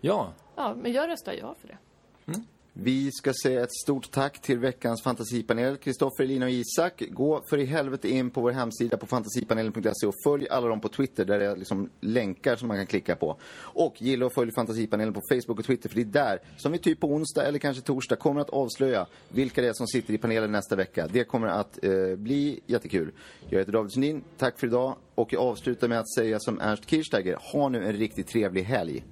Ja, 0.00 0.32
ja, 0.56 0.74
men 0.74 0.92
jag 0.92 1.08
röstar 1.08 1.32
ja 1.32 1.54
för 1.60 1.68
det. 1.68 1.78
Vi 2.74 3.12
ska 3.12 3.32
säga 3.42 3.62
ett 3.62 3.74
stort 3.74 4.10
tack 4.10 4.40
till 4.42 4.58
veckans 4.58 5.02
fantasipanel. 5.02 5.76
Kristoffer, 5.76 6.24
Elina 6.24 6.46
och 6.46 6.50
Isak. 6.50 7.02
Gå 7.10 7.42
för 7.50 7.58
i 7.58 7.64
helvete 7.64 8.08
in 8.08 8.30
på 8.30 8.40
vår 8.40 8.50
hemsida 8.50 8.96
på 8.96 9.06
fantasipanelen.se 9.06 10.06
och 10.06 10.14
följ 10.24 10.48
alla 10.50 10.68
dem 10.68 10.80
på 10.80 10.88
Twitter 10.88 11.24
där 11.24 11.38
det 11.38 11.46
är 11.46 11.56
liksom 11.56 11.90
länkar 12.00 12.56
som 12.56 12.68
man 12.68 12.76
kan 12.76 12.86
klicka 12.86 13.16
på. 13.16 13.36
Och 13.54 14.02
gilla 14.02 14.26
och 14.26 14.32
följ 14.32 14.52
Fantasipanelen 14.52 15.14
på 15.14 15.20
Facebook 15.28 15.58
och 15.58 15.64
Twitter 15.64 15.88
för 15.88 15.96
det 15.96 16.02
är 16.02 16.04
där 16.04 16.38
som 16.56 16.72
vi 16.72 16.78
typ 16.78 17.00
på 17.00 17.06
onsdag 17.06 17.44
eller 17.44 17.58
kanske 17.58 17.82
torsdag 17.82 18.16
kommer 18.16 18.40
att 18.40 18.50
avslöja 18.50 19.06
vilka 19.28 19.62
det 19.62 19.68
är 19.68 19.72
som 19.72 19.86
sitter 19.86 20.14
i 20.14 20.18
panelen 20.18 20.52
nästa 20.52 20.76
vecka. 20.76 21.08
Det 21.12 21.24
kommer 21.24 21.46
att 21.46 21.84
eh, 21.84 22.16
bli 22.16 22.60
jättekul. 22.66 23.12
Jag 23.48 23.58
heter 23.58 23.72
David 23.72 23.92
Sundin. 23.92 24.24
Tack 24.38 24.58
för 24.58 24.66
idag. 24.66 24.96
Och 25.14 25.32
jag 25.32 25.42
avslutar 25.42 25.88
med 25.88 25.98
att 26.00 26.14
säga 26.14 26.40
som 26.40 26.60
Ernst 26.60 26.90
Kirchsteiger. 26.90 27.38
Ha 27.52 27.68
nu 27.68 27.86
en 27.86 27.92
riktigt 27.92 28.28
trevlig 28.28 28.62
helg. 28.62 29.04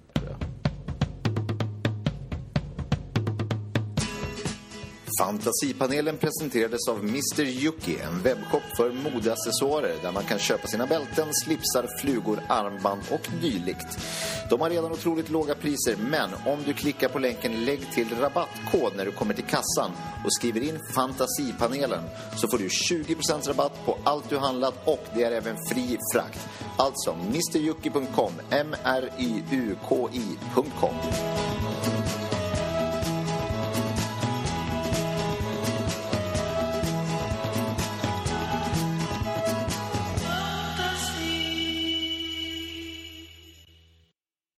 Fantasipanelen 5.21 6.17
presenterades 6.17 6.89
av 6.89 6.99
Mr 6.99 7.41
Yuki, 7.41 7.99
en 7.99 8.23
webbshop 8.23 8.63
för 8.77 8.93
modeaccessoarer 8.93 9.95
där 10.03 10.13
man 10.13 10.25
kan 10.25 10.39
köpa 10.39 10.67
sina 10.67 10.87
bälten, 10.87 11.29
slipsar, 11.45 12.01
flugor, 12.01 12.41
armband 12.49 13.03
och 13.11 13.29
dylikt. 13.41 13.99
De 14.51 14.61
har 14.61 14.71
redan 14.71 14.93
otroligt 14.93 15.31
låga 15.31 15.55
priser, 15.55 15.97
men 15.97 16.31
om 16.47 16.59
du 16.67 16.73
klickar 16.73 17.09
på 17.09 17.19
länken 17.19 17.65
Lägg 17.65 17.93
till 17.93 18.19
rabattkod 18.21 18.97
när 18.97 19.05
du 19.05 19.13
kommer 19.13 19.35
till 19.35 19.45
kassan 19.45 19.91
och 20.25 20.35
skriver 20.35 20.61
in 20.61 20.79
Fantasipanelen 20.95 22.03
så 22.37 22.49
får 22.49 22.59
du 22.59 22.69
20% 22.69 23.49
rabatt 23.49 23.87
på 23.87 23.99
allt 24.05 24.29
du 24.29 24.39
handlat 24.39 24.75
och 24.85 25.05
det 25.15 25.25
är 25.25 25.33
även 25.33 25.57
fri 25.71 25.99
frakt. 26.15 26.49
Alltså 26.77 27.17
mryuki.com, 27.33 28.33